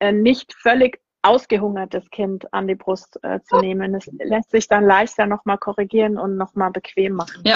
äh, 0.00 0.12
nicht 0.12 0.54
völlig 0.54 1.00
ausgehungertes 1.22 2.10
Kind 2.10 2.52
an 2.52 2.68
die 2.68 2.74
Brust 2.74 3.18
äh, 3.22 3.40
zu 3.42 3.58
nehmen. 3.60 3.94
Es 3.94 4.06
lässt 4.18 4.50
sich 4.50 4.68
dann 4.68 4.84
leichter 4.84 5.26
nochmal 5.26 5.58
korrigieren 5.58 6.18
und 6.18 6.36
nochmal 6.36 6.70
bequem 6.70 7.14
machen. 7.14 7.42
Ja. 7.44 7.54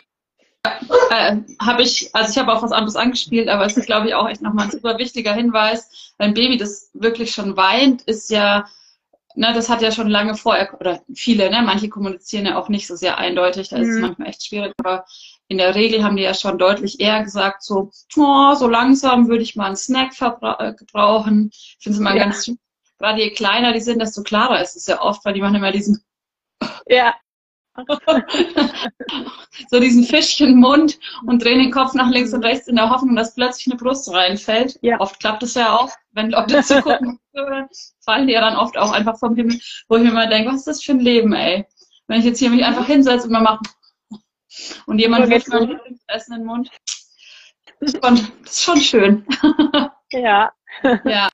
Äh, 1.10 1.36
habe 1.60 1.82
ich, 1.82 2.14
also 2.14 2.30
ich 2.30 2.38
habe 2.38 2.52
auch 2.52 2.62
was 2.62 2.72
anderes 2.72 2.96
angespielt, 2.96 3.48
aber 3.48 3.66
es 3.66 3.76
ist, 3.76 3.86
glaube 3.86 4.08
ich, 4.08 4.14
auch 4.14 4.28
echt 4.28 4.42
nochmal 4.42 4.66
ein 4.66 4.70
super 4.70 4.98
wichtiger 4.98 5.32
Hinweis. 5.32 6.12
Ein 6.18 6.34
Baby, 6.34 6.56
das 6.56 6.90
wirklich 6.94 7.30
schon 7.30 7.56
weint, 7.56 8.02
ist 8.02 8.30
ja, 8.30 8.66
ne, 9.38 9.52
das 9.54 9.68
hat 9.68 9.82
ja 9.82 9.92
schon 9.92 10.08
lange 10.08 10.34
vorher, 10.34 10.76
oder 10.80 11.00
viele, 11.14 11.50
ne, 11.50 11.62
manche 11.62 11.88
kommunizieren 11.88 12.46
ja 12.46 12.58
auch 12.58 12.68
nicht 12.68 12.86
so 12.86 12.96
sehr 12.96 13.18
eindeutig, 13.18 13.68
da 13.68 13.76
ist 13.76 13.88
es 13.88 13.96
mhm. 13.96 14.02
manchmal 14.02 14.28
echt 14.28 14.44
schwierig, 14.44 14.74
aber 14.78 15.04
in 15.46 15.58
der 15.58 15.74
Regel 15.74 16.04
haben 16.04 16.16
die 16.16 16.24
ja 16.24 16.34
schon 16.34 16.58
deutlich 16.58 17.00
eher 17.00 17.22
gesagt, 17.22 17.62
so, 17.62 17.90
oh, 18.16 18.54
so 18.54 18.68
langsam 18.68 19.28
würde 19.28 19.42
ich 19.42 19.56
mal 19.56 19.66
einen 19.66 19.76
Snack 19.76 20.12
äh, 20.20 20.74
gebrauchen. 20.74 21.48
Ich 21.52 21.78
finde 21.80 21.94
es 21.94 22.00
immer 22.00 22.14
ja. 22.14 22.24
ganz 22.24 22.50
gerade 22.98 23.22
je 23.22 23.30
kleiner 23.30 23.72
die 23.72 23.80
sind, 23.80 24.00
desto 24.00 24.22
klarer 24.22 24.60
ist 24.60 24.76
es 24.76 24.86
ja 24.86 25.00
oft, 25.00 25.24
weil 25.24 25.32
die 25.32 25.40
machen 25.40 25.54
immer 25.54 25.72
diesen 25.72 26.04
ja. 26.86 27.14
so 29.70 29.80
diesen 29.80 30.04
Fischchenmund 30.04 30.98
und 31.26 31.42
drehen 31.42 31.60
den 31.60 31.70
Kopf 31.70 31.94
nach 31.94 32.10
links 32.10 32.32
und 32.32 32.44
rechts 32.44 32.68
in 32.68 32.76
der 32.76 32.90
Hoffnung, 32.90 33.16
dass 33.16 33.34
plötzlich 33.34 33.66
eine 33.66 33.76
Brust 33.76 34.12
reinfällt. 34.12 34.78
Ja. 34.82 35.00
Oft 35.00 35.20
klappt 35.20 35.42
es 35.42 35.54
ja 35.54 35.76
auch, 35.76 35.90
wenn 36.12 36.30
Leute 36.30 36.62
zugucken, 36.64 37.18
fallen 38.04 38.26
die 38.26 38.34
ja 38.34 38.40
dann 38.40 38.56
oft 38.56 38.76
auch 38.76 38.92
einfach 38.92 39.18
vom 39.18 39.36
Himmel, 39.36 39.60
wo 39.88 39.96
ich 39.96 40.02
mir 40.02 40.12
mal 40.12 40.28
denke, 40.28 40.50
was 40.50 40.58
ist 40.58 40.66
das 40.66 40.82
für 40.82 40.92
ein 40.92 41.00
Leben, 41.00 41.32
ey? 41.32 41.66
Wenn 42.06 42.20
ich 42.20 42.26
jetzt 42.26 42.38
hier 42.38 42.50
mich 42.50 42.64
einfach 42.64 42.86
hinsetze 42.86 43.26
und 43.26 43.32
mal 43.32 43.42
mache 43.42 43.62
und 44.86 44.98
jemand 44.98 45.28
wirft 45.28 45.48
mir 45.48 45.80
Essen 46.08 46.32
in 46.34 46.40
den 46.40 46.46
Mund. 46.46 46.70
Das 47.80 47.92
ist 47.92 48.04
schon, 48.04 48.16
das 48.42 48.52
ist 48.52 48.62
schon 48.62 48.80
schön. 48.80 49.26
Ja. 50.10 50.50
Ja. 51.04 51.28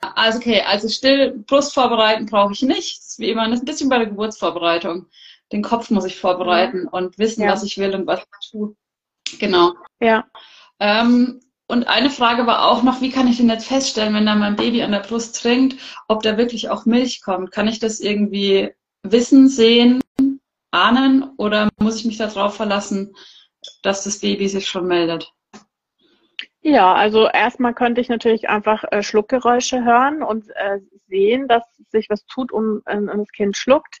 Also 0.00 0.38
okay, 0.38 0.62
also 0.62 0.88
still 0.88 1.42
Brust 1.46 1.74
vorbereiten 1.74 2.26
brauche 2.26 2.52
ich 2.52 2.62
nicht. 2.62 2.98
Das 2.98 3.06
ist 3.08 3.18
wie 3.18 3.30
immer 3.30 3.42
ein 3.42 3.64
bisschen 3.64 3.88
bei 3.88 3.98
der 3.98 4.06
Geburtsvorbereitung. 4.06 5.06
Den 5.52 5.62
Kopf 5.62 5.90
muss 5.90 6.04
ich 6.04 6.18
vorbereiten 6.18 6.88
und 6.88 7.18
wissen, 7.18 7.42
ja. 7.42 7.50
was 7.50 7.62
ich 7.62 7.78
will 7.78 7.94
und 7.94 8.06
was 8.06 8.20
ich 8.20 8.50
tue. 8.50 8.74
Genau. 9.38 9.74
Ja. 10.00 10.24
Ähm, 10.80 11.40
und 11.68 11.88
eine 11.88 12.10
Frage 12.10 12.46
war 12.46 12.68
auch 12.68 12.82
noch, 12.82 13.00
wie 13.00 13.10
kann 13.10 13.28
ich 13.28 13.36
denn 13.36 13.48
jetzt 13.48 13.68
feststellen, 13.68 14.14
wenn 14.14 14.26
da 14.26 14.34
mein 14.34 14.56
Baby 14.56 14.82
an 14.82 14.92
der 14.92 15.00
Brust 15.00 15.40
trinkt, 15.40 15.76
ob 16.08 16.22
da 16.22 16.36
wirklich 16.36 16.68
auch 16.68 16.86
Milch 16.86 17.22
kommt? 17.22 17.52
Kann 17.52 17.68
ich 17.68 17.78
das 17.78 18.00
irgendwie 18.00 18.74
wissen, 19.02 19.48
sehen, 19.48 20.00
ahnen 20.70 21.30
oder 21.36 21.68
muss 21.78 21.96
ich 21.96 22.04
mich 22.04 22.18
darauf 22.18 22.56
verlassen, 22.56 23.14
dass 23.82 24.04
das 24.04 24.20
Baby 24.20 24.48
sich 24.48 24.66
schon 24.66 24.86
meldet? 24.86 25.32
Ja, 26.60 26.94
also 26.94 27.28
erstmal 27.28 27.74
könnte 27.74 28.00
ich 28.00 28.08
natürlich 28.08 28.48
einfach 28.48 28.84
äh, 28.90 29.02
Schluckgeräusche 29.02 29.84
hören 29.84 30.22
und 30.22 30.48
äh, 30.50 30.78
sehen, 31.08 31.48
dass 31.48 31.64
sich 31.90 32.08
was 32.08 32.24
tut 32.26 32.52
und, 32.52 32.82
äh, 32.86 32.96
und 32.96 33.18
das 33.18 33.32
Kind 33.32 33.56
schluckt. 33.56 33.98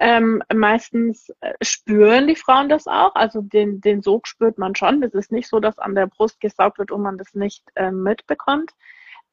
Ähm, 0.00 0.42
meistens 0.52 1.30
äh, 1.40 1.52
spüren 1.62 2.26
die 2.26 2.34
Frauen 2.34 2.68
das 2.68 2.86
auch, 2.86 3.14
also 3.14 3.40
den, 3.42 3.80
den 3.80 4.02
Sog 4.02 4.26
spürt 4.26 4.58
man 4.58 4.74
schon. 4.74 5.02
Es 5.02 5.14
ist 5.14 5.30
nicht 5.30 5.48
so, 5.48 5.60
dass 5.60 5.78
an 5.78 5.94
der 5.94 6.06
Brust 6.06 6.40
gesaugt 6.40 6.78
wird 6.78 6.90
und 6.90 7.02
man 7.02 7.16
das 7.16 7.34
nicht 7.34 7.62
äh, 7.76 7.92
mitbekommt. 7.92 8.72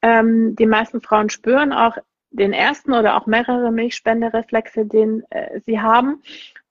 Ähm, 0.03 0.55
die 0.55 0.67
meisten 0.67 1.01
Frauen 1.01 1.29
spüren 1.29 1.73
auch 1.73 1.97
den 2.31 2.53
ersten 2.53 2.93
oder 2.93 3.17
auch 3.17 3.25
mehrere 3.25 3.71
Milchspendereflexe, 3.71 4.85
den 4.85 5.23
äh, 5.31 5.59
sie 5.61 5.79
haben. 5.79 6.21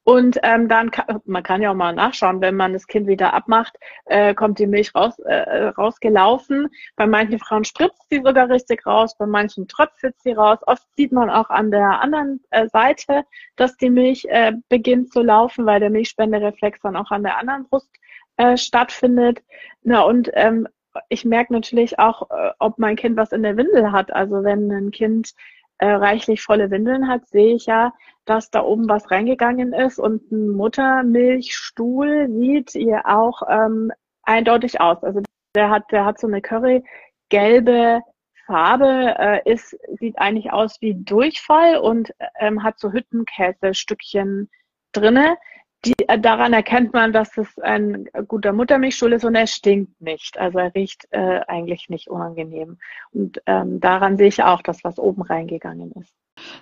Und 0.04 0.38
ähm, 0.42 0.68
dann 0.68 0.90
kann, 0.90 1.20
man 1.26 1.42
kann 1.42 1.60
ja 1.60 1.70
auch 1.70 1.74
mal 1.74 1.94
nachschauen, 1.94 2.40
wenn 2.40 2.56
man 2.56 2.72
das 2.72 2.86
Kind 2.86 3.06
wieder 3.06 3.34
abmacht, 3.34 3.76
äh, 4.06 4.34
kommt 4.34 4.58
die 4.58 4.66
Milch 4.66 4.94
raus, 4.94 5.18
äh, 5.20 5.68
rausgelaufen. 5.68 6.68
Bei 6.96 7.06
manchen 7.06 7.38
Frauen 7.38 7.64
spritzt 7.64 8.08
sie 8.10 8.22
sogar 8.24 8.48
richtig 8.48 8.86
raus, 8.86 9.16
bei 9.18 9.26
manchen 9.26 9.68
tröpfelt 9.68 10.16
sie 10.22 10.32
raus. 10.32 10.58
Oft 10.66 10.86
sieht 10.96 11.12
man 11.12 11.28
auch 11.28 11.50
an 11.50 11.70
der 11.70 12.00
anderen 12.00 12.42
äh, 12.50 12.66
Seite, 12.68 13.24
dass 13.56 13.76
die 13.76 13.90
Milch 13.90 14.24
äh, 14.30 14.52
beginnt 14.68 15.12
zu 15.12 15.20
laufen, 15.20 15.66
weil 15.66 15.80
der 15.80 15.90
Milchspendereflex 15.90 16.80
dann 16.80 16.96
auch 16.96 17.10
an 17.10 17.22
der 17.22 17.36
anderen 17.36 17.68
Brust 17.68 17.90
äh, 18.38 18.56
stattfindet. 18.56 19.42
Na 19.82 20.00
und 20.00 20.30
ähm, 20.32 20.66
ich 21.08 21.24
merke 21.24 21.52
natürlich 21.52 21.98
auch, 21.98 22.30
äh, 22.30 22.50
ob 22.58 22.78
mein 22.78 22.96
Kind 22.96 23.16
was 23.16 23.32
in 23.32 23.42
der 23.42 23.56
Windel 23.56 23.92
hat. 23.92 24.12
Also 24.12 24.42
wenn 24.44 24.70
ein 24.72 24.90
Kind 24.90 25.34
äh, 25.80 25.90
reichlich 25.92 26.42
volle 26.42 26.70
Windeln 26.70 27.08
hat, 27.08 27.26
sehe 27.28 27.54
ich 27.54 27.66
ja, 27.66 27.92
dass 28.26 28.50
da 28.50 28.62
oben 28.62 28.88
was 28.88 29.10
reingegangen 29.10 29.72
ist 29.72 29.98
und 29.98 30.30
ein 30.30 30.50
Muttermilchstuhl 30.50 32.28
sieht 32.28 32.74
ihr 32.74 33.06
auch 33.06 33.42
ähm, 33.48 33.90
eindeutig 34.22 34.80
aus. 34.80 35.02
Also 35.02 35.22
der 35.54 35.70
hat, 35.70 35.90
der 35.90 36.04
hat 36.04 36.20
so 36.20 36.26
eine 36.26 36.42
currygelbe 36.42 38.00
Farbe, 38.46 39.14
äh, 39.18 39.50
ist, 39.50 39.76
sieht 39.98 40.18
eigentlich 40.18 40.52
aus 40.52 40.80
wie 40.80 40.94
Durchfall 40.94 41.78
und 41.78 42.12
ähm, 42.38 42.62
hat 42.62 42.78
so 42.78 42.92
Hüttenkäsestückchen 42.92 44.50
drinne 44.92 45.36
die, 45.84 45.94
äh, 46.08 46.18
daran 46.18 46.52
erkennt 46.52 46.92
man, 46.92 47.12
dass 47.12 47.36
es 47.36 47.58
ein 47.58 48.08
guter 48.28 48.52
Muttermilchstuhl 48.52 49.12
ist 49.12 49.24
und 49.24 49.34
er 49.34 49.46
stinkt 49.46 50.00
nicht. 50.00 50.38
Also 50.38 50.58
er 50.58 50.74
riecht 50.74 51.06
äh, 51.10 51.40
eigentlich 51.46 51.88
nicht 51.88 52.08
unangenehm. 52.08 52.78
Und 53.12 53.40
ähm, 53.46 53.80
daran 53.80 54.16
sehe 54.16 54.28
ich 54.28 54.42
auch, 54.42 54.62
dass 54.62 54.84
was 54.84 54.98
oben 54.98 55.22
reingegangen 55.22 55.92
ist. 55.92 56.12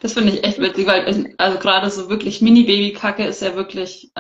Das 0.01 0.15
finde 0.15 0.33
ich 0.33 0.45
echt 0.45 0.61
witzig, 0.61 0.87
weil 0.87 1.35
also 1.39 1.59
gerade 1.59 1.91
so 1.91 2.09
wirklich 2.09 2.41
Mini-Baby-Kacke 2.43 3.25
ist 3.25 3.43
ja 3.43 3.55
wirklich 3.55 4.13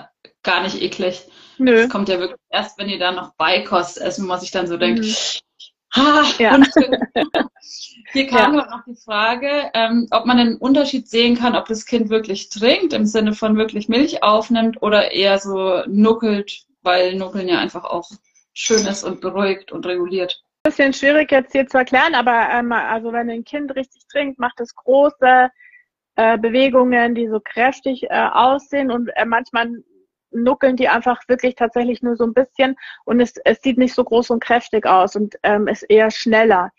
gar 0.42 0.62
nicht 0.62 0.80
eklig. 0.80 1.26
Nö. 1.58 1.82
Das 1.82 1.90
kommt 1.90 2.08
ja 2.08 2.18
wirklich 2.20 2.40
erst, 2.50 2.78
wenn 2.78 2.88
ihr 2.88 2.98
da 2.98 3.12
noch 3.12 3.34
Beikost 3.34 4.00
essen, 4.00 4.28
was 4.28 4.42
ich 4.42 4.50
dann 4.50 4.66
so 4.66 4.76
denke, 4.76 5.02
mhm. 5.02 5.14
Ha, 5.94 6.22
ja. 6.38 6.58
Hier 8.12 8.26
kam 8.26 8.54
ja. 8.54 8.66
noch 8.66 8.84
die 8.86 8.96
Frage, 8.96 9.70
ähm, 9.74 10.06
ob 10.10 10.26
man 10.26 10.38
den 10.38 10.56
Unterschied 10.56 11.08
sehen 11.08 11.36
kann, 11.36 11.56
ob 11.56 11.66
das 11.66 11.86
Kind 11.86 12.10
wirklich 12.10 12.48
trinkt, 12.48 12.92
im 12.92 13.04
Sinne 13.04 13.34
von 13.34 13.56
wirklich 13.56 13.88
Milch 13.88 14.22
aufnimmt 14.22 14.82
oder 14.82 15.12
eher 15.12 15.38
so 15.38 15.82
nuckelt, 15.86 16.64
weil 16.82 17.14
Nuckeln 17.16 17.48
ja 17.48 17.58
einfach 17.58 17.84
auch 17.84 18.08
schön 18.54 18.86
ist 18.86 19.04
und 19.04 19.20
beruhigt 19.20 19.72
und 19.72 19.86
reguliert. 19.86 20.42
Bisschen 20.64 20.92
schwierig 20.92 21.30
jetzt 21.30 21.52
hier 21.52 21.66
zu 21.66 21.78
erklären, 21.78 22.14
aber 22.14 22.48
ähm, 22.50 22.72
also 22.72 23.12
wenn 23.12 23.30
ein 23.30 23.44
Kind 23.44 23.74
richtig 23.76 24.02
trinkt, 24.10 24.38
macht 24.38 24.60
es 24.60 24.74
große 24.74 25.50
äh, 26.16 26.38
Bewegungen, 26.38 27.14
die 27.14 27.28
so 27.28 27.40
kräftig 27.40 28.04
äh, 28.04 28.28
aussehen 28.32 28.90
und 28.90 29.08
äh, 29.14 29.24
manchmal 29.24 29.70
nuckeln 30.30 30.76
die 30.76 30.88
einfach 30.88 31.22
wirklich 31.28 31.54
tatsächlich 31.54 32.02
nur 32.02 32.16
so 32.16 32.24
ein 32.24 32.34
bisschen 32.34 32.76
und 33.04 33.20
es, 33.20 33.36
es 33.44 33.62
sieht 33.62 33.78
nicht 33.78 33.94
so 33.94 34.04
groß 34.04 34.30
und 34.30 34.42
kräftig 34.42 34.86
aus 34.86 35.16
und 35.16 35.36
ähm, 35.42 35.68
ist 35.68 35.82
eher 35.82 36.10
schneller. 36.10 36.70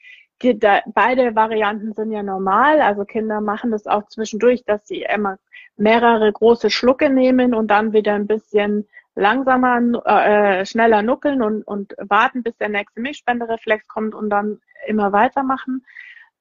Die, 0.41 0.57
da, 0.57 0.81
beide 0.93 1.35
Varianten 1.35 1.93
sind 1.93 2.11
ja 2.11 2.23
normal, 2.23 2.81
also 2.81 3.03
Kinder 3.03 3.41
machen 3.41 3.71
das 3.71 3.87
auch 3.87 4.07
zwischendurch, 4.07 4.63
dass 4.65 4.87
sie 4.87 5.01
immer 5.01 5.37
mehrere 5.75 6.31
große 6.31 6.69
Schlucke 6.69 7.09
nehmen 7.09 7.53
und 7.53 7.67
dann 7.67 7.93
wieder 7.93 8.13
ein 8.13 8.27
bisschen 8.27 8.87
langsamer, 9.15 9.81
äh, 10.05 10.65
schneller 10.65 11.01
nuckeln 11.01 11.41
und, 11.41 11.63
und 11.63 11.93
warten, 11.97 12.43
bis 12.43 12.55
der 12.57 12.69
nächste 12.69 13.01
Milchspendereflex 13.01 13.87
kommt 13.87 14.15
und 14.15 14.29
dann 14.29 14.61
immer 14.87 15.11
weitermachen. 15.11 15.85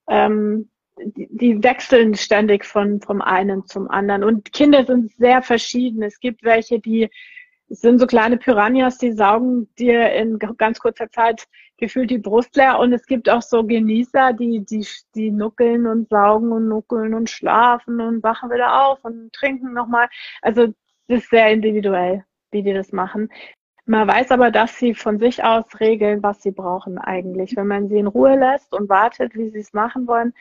Ähm, 0.07 0.69
die, 1.03 1.27
die 1.31 1.63
wechseln 1.63 2.15
ständig 2.15 2.65
von 2.65 3.01
vom 3.01 3.21
einen 3.21 3.65
zum 3.65 3.89
anderen. 3.89 4.23
Und 4.23 4.51
Kinder 4.53 4.85
sind 4.85 5.11
sehr 5.17 5.41
verschieden. 5.41 6.03
Es 6.03 6.19
gibt 6.19 6.43
welche, 6.43 6.79
die 6.79 7.09
sind 7.69 7.99
so 7.99 8.07
kleine 8.07 8.37
Piranhas, 8.37 8.97
die 8.97 9.11
saugen 9.11 9.69
dir 9.75 10.11
in 10.13 10.39
ganz 10.39 10.79
kurzer 10.79 11.09
Zeit 11.09 11.47
gefühlt 11.77 12.09
die 12.09 12.17
Brust 12.17 12.55
leer. 12.55 12.79
Und 12.79 12.93
es 12.93 13.05
gibt 13.05 13.29
auch 13.29 13.41
so 13.41 13.63
Genießer, 13.63 14.33
die, 14.33 14.65
die, 14.65 14.85
die 15.15 15.31
nuckeln 15.31 15.87
und 15.87 16.09
saugen 16.09 16.51
und 16.51 16.67
nuckeln 16.67 17.13
und 17.13 17.29
schlafen 17.29 18.01
und 18.01 18.23
wachen 18.23 18.49
wieder 18.49 18.85
auf 18.85 19.03
und 19.03 19.31
trinken 19.33 19.73
nochmal. 19.73 20.09
Also 20.41 20.73
es 21.07 21.23
ist 21.23 21.29
sehr 21.29 21.51
individuell, 21.51 22.25
wie 22.51 22.63
die 22.63 22.73
das 22.73 22.91
machen. 22.91 23.29
Man 23.85 24.07
weiß 24.07 24.29
aber, 24.31 24.51
dass 24.51 24.77
sie 24.77 24.93
von 24.93 25.17
sich 25.17 25.43
aus 25.43 25.65
regeln, 25.79 26.21
was 26.21 26.43
sie 26.43 26.51
brauchen 26.51 26.99
eigentlich. 26.99 27.55
Wenn 27.55 27.65
man 27.65 27.89
sie 27.89 27.97
in 27.97 28.05
Ruhe 28.05 28.35
lässt 28.35 28.71
und 28.73 28.87
wartet, 28.87 29.35
wie 29.35 29.49
sie 29.49 29.59
es 29.59 29.73
machen 29.73 30.05
wollen, 30.05 30.33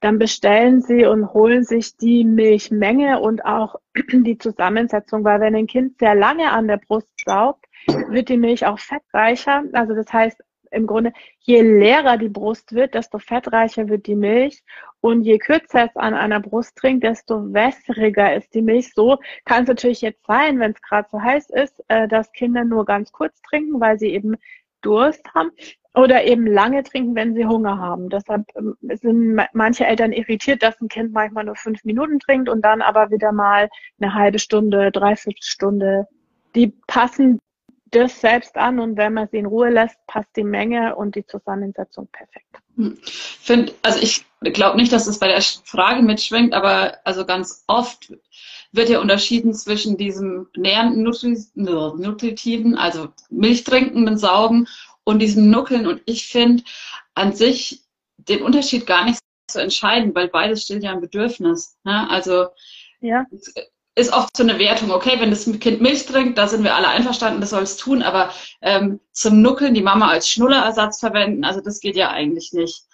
dann 0.00 0.18
bestellen 0.18 0.80
sie 0.80 1.06
und 1.06 1.32
holen 1.32 1.64
sich 1.64 1.96
die 1.96 2.24
Milchmenge 2.24 3.20
und 3.20 3.44
auch 3.44 3.76
die 4.12 4.38
Zusammensetzung, 4.38 5.24
weil 5.24 5.40
wenn 5.40 5.56
ein 5.56 5.66
Kind 5.66 5.98
sehr 5.98 6.14
lange 6.14 6.50
an 6.50 6.68
der 6.68 6.78
Brust 6.78 7.12
saugt, 7.24 7.66
wird 8.08 8.28
die 8.28 8.36
Milch 8.36 8.66
auch 8.66 8.78
fettreicher. 8.78 9.64
Also 9.72 9.94
das 9.94 10.12
heißt 10.12 10.42
im 10.70 10.86
Grunde, 10.86 11.12
je 11.40 11.62
leerer 11.62 12.18
die 12.18 12.28
Brust 12.28 12.74
wird, 12.74 12.94
desto 12.94 13.18
fettreicher 13.18 13.88
wird 13.88 14.06
die 14.06 14.14
Milch. 14.14 14.62
Und 15.00 15.22
je 15.22 15.38
kürzer 15.38 15.86
es 15.86 15.96
an 15.96 16.14
einer 16.14 16.40
Brust 16.40 16.76
trinkt, 16.76 17.04
desto 17.04 17.52
wässriger 17.52 18.34
ist 18.34 18.54
die 18.54 18.62
Milch. 18.62 18.92
So 18.94 19.18
kann 19.44 19.62
es 19.62 19.68
natürlich 19.68 20.00
jetzt 20.00 20.26
sein, 20.26 20.58
wenn 20.58 20.72
es 20.72 20.82
gerade 20.82 21.08
so 21.10 21.20
heiß 21.20 21.50
ist, 21.50 21.82
äh, 21.88 22.08
dass 22.08 22.32
Kinder 22.32 22.64
nur 22.64 22.84
ganz 22.84 23.12
kurz 23.12 23.40
trinken, 23.42 23.80
weil 23.80 23.98
sie 23.98 24.08
eben 24.08 24.36
Durst 24.82 25.22
haben 25.34 25.50
oder 25.94 26.24
eben 26.24 26.46
lange 26.46 26.82
trinken, 26.84 27.14
wenn 27.14 27.34
sie 27.34 27.46
Hunger 27.46 27.78
haben. 27.78 28.08
Deshalb 28.08 28.44
ähm, 28.56 28.76
sind 28.80 29.40
manche 29.52 29.86
Eltern 29.86 30.12
irritiert, 30.12 30.62
dass 30.62 30.80
ein 30.80 30.88
Kind 30.88 31.12
manchmal 31.12 31.44
nur 31.44 31.56
fünf 31.56 31.82
Minuten 31.84 32.20
trinkt 32.20 32.48
und 32.48 32.62
dann 32.64 32.82
aber 32.82 33.10
wieder 33.10 33.32
mal 33.32 33.68
eine 34.00 34.14
halbe 34.14 34.38
Stunde, 34.38 34.92
dreiviertel 34.92 35.42
Stunde. 35.42 36.06
Die 36.54 36.68
passen 36.86 37.40
das 37.90 38.20
selbst 38.20 38.56
an 38.56 38.80
und 38.80 38.96
wenn 38.96 39.14
man 39.14 39.28
sie 39.28 39.38
in 39.38 39.46
Ruhe 39.46 39.70
lässt, 39.70 39.96
passt 40.06 40.36
die 40.36 40.44
Menge 40.44 40.94
und 40.94 41.14
die 41.14 41.24
Zusammensetzung 41.26 42.06
perfekt. 42.12 42.58
Hm. 42.76 42.98
Find, 43.02 43.74
also 43.82 44.00
ich 44.02 44.24
glaube 44.40 44.76
nicht, 44.76 44.92
dass 44.92 45.06
es 45.06 45.18
bei 45.18 45.28
der 45.28 45.40
Frage 45.40 46.02
mitschwingt, 46.02 46.54
aber 46.54 46.98
also 47.04 47.26
ganz 47.26 47.64
oft 47.66 48.12
wird 48.72 48.88
ja 48.88 49.00
unterschieden 49.00 49.54
zwischen 49.54 49.96
diesem 49.96 50.48
nährenden 50.56 51.02
Nutritiven, 51.02 52.76
also 52.76 53.08
milchtrinkenden 53.30 54.18
Saugen 54.18 54.68
und 55.04 55.20
diesem 55.20 55.50
Nuckeln. 55.50 55.86
Und 55.86 56.02
ich 56.04 56.26
finde 56.26 56.64
an 57.14 57.32
sich 57.32 57.82
den 58.16 58.42
Unterschied 58.42 58.86
gar 58.86 59.04
nicht 59.04 59.18
so 59.50 59.58
entscheidend, 59.58 60.14
weil 60.14 60.28
beides 60.28 60.62
stillt 60.62 60.84
ja 60.84 60.92
ein 60.92 61.00
Bedürfnis. 61.00 61.76
Ne? 61.84 62.08
Also 62.10 62.48
ja. 63.00 63.24
ist 63.94 64.12
oft 64.12 64.36
so 64.36 64.42
eine 64.42 64.58
Wertung, 64.58 64.90
okay, 64.90 65.18
wenn 65.18 65.30
das 65.30 65.50
Kind 65.60 65.80
Milch 65.80 66.04
trinkt, 66.04 66.36
da 66.36 66.46
sind 66.46 66.62
wir 66.62 66.76
alle 66.76 66.88
einverstanden, 66.88 67.40
das 67.40 67.50
soll 67.50 67.62
es 67.62 67.76
tun, 67.76 68.02
aber 68.02 68.30
ähm, 68.60 69.00
zum 69.12 69.40
Nuckeln 69.40 69.74
die 69.74 69.82
Mama 69.82 70.08
als 70.08 70.28
Schnullerersatz 70.28 71.00
verwenden, 71.00 71.44
also 71.44 71.60
das 71.60 71.80
geht 71.80 71.96
ja 71.96 72.10
eigentlich 72.10 72.52
nicht. 72.52 72.84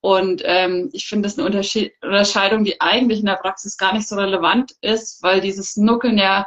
Und 0.00 0.42
ähm, 0.44 0.90
ich 0.92 1.06
finde 1.06 1.28
das 1.28 1.38
eine 1.38 1.46
Unterscheidung, 1.46 2.64
die 2.64 2.80
eigentlich 2.80 3.20
in 3.20 3.26
der 3.26 3.34
Praxis 3.34 3.76
gar 3.76 3.92
nicht 3.94 4.06
so 4.06 4.14
relevant 4.16 4.72
ist, 4.80 5.22
weil 5.22 5.40
dieses 5.40 5.76
Nuckeln 5.76 6.18
ja 6.18 6.46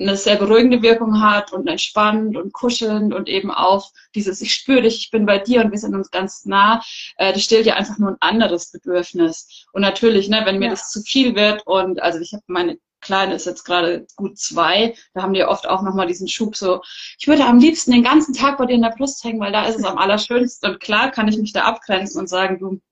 eine 0.00 0.16
sehr 0.16 0.36
beruhigende 0.36 0.80
Wirkung 0.82 1.20
hat 1.20 1.52
und 1.52 1.66
entspannend 1.66 2.36
und 2.36 2.52
kuschelnd 2.52 3.12
und 3.12 3.28
eben 3.28 3.50
auch 3.50 3.90
dieses 4.14 4.40
Ich 4.40 4.54
spüre 4.54 4.82
dich, 4.82 4.98
ich 4.98 5.10
bin 5.10 5.26
bei 5.26 5.38
dir 5.38 5.60
und 5.60 5.72
wir 5.72 5.78
sind 5.78 5.94
uns 5.94 6.10
ganz 6.10 6.44
nah, 6.44 6.80
äh, 7.16 7.32
das 7.32 7.42
stillt 7.42 7.66
ja 7.66 7.74
einfach 7.74 7.98
nur 7.98 8.10
ein 8.10 8.16
anderes 8.20 8.70
Bedürfnis. 8.70 9.66
Und 9.72 9.82
natürlich, 9.82 10.28
ne, 10.28 10.42
wenn 10.44 10.58
mir 10.58 10.66
ja. 10.66 10.70
das 10.70 10.90
zu 10.90 11.02
viel 11.02 11.34
wird 11.34 11.66
und 11.66 12.00
also 12.00 12.20
ich 12.20 12.32
habe 12.32 12.44
meine 12.46 12.78
Kleine 13.08 13.32
ist 13.32 13.46
jetzt 13.46 13.64
gerade 13.64 14.06
gut 14.16 14.38
zwei, 14.38 14.94
da 15.14 15.22
haben 15.22 15.32
die 15.32 15.42
oft 15.42 15.66
auch 15.66 15.80
nochmal 15.80 16.06
diesen 16.06 16.28
Schub 16.28 16.54
so, 16.54 16.82
ich 17.18 17.26
würde 17.26 17.46
am 17.46 17.58
liebsten 17.58 17.90
den 17.92 18.02
ganzen 18.02 18.34
Tag 18.34 18.58
bei 18.58 18.66
dir 18.66 18.74
in 18.74 18.82
der 18.82 18.90
Brust 18.90 19.24
hängen, 19.24 19.40
weil 19.40 19.50
da 19.50 19.64
ist 19.64 19.78
es 19.78 19.84
am 19.84 19.96
allerschönsten 19.96 20.72
und 20.72 20.80
klar 20.80 21.10
kann 21.10 21.26
ich 21.26 21.38
mich 21.38 21.54
da 21.54 21.62
abgrenzen 21.62 22.20
und 22.20 22.28
sagen, 22.28 22.58
du 22.58 22.82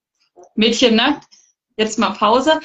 Mädchen, 0.55 0.97
ne, 0.97 1.21
jetzt 1.77 1.99
mal 1.99 2.15
Pause, 2.15 2.61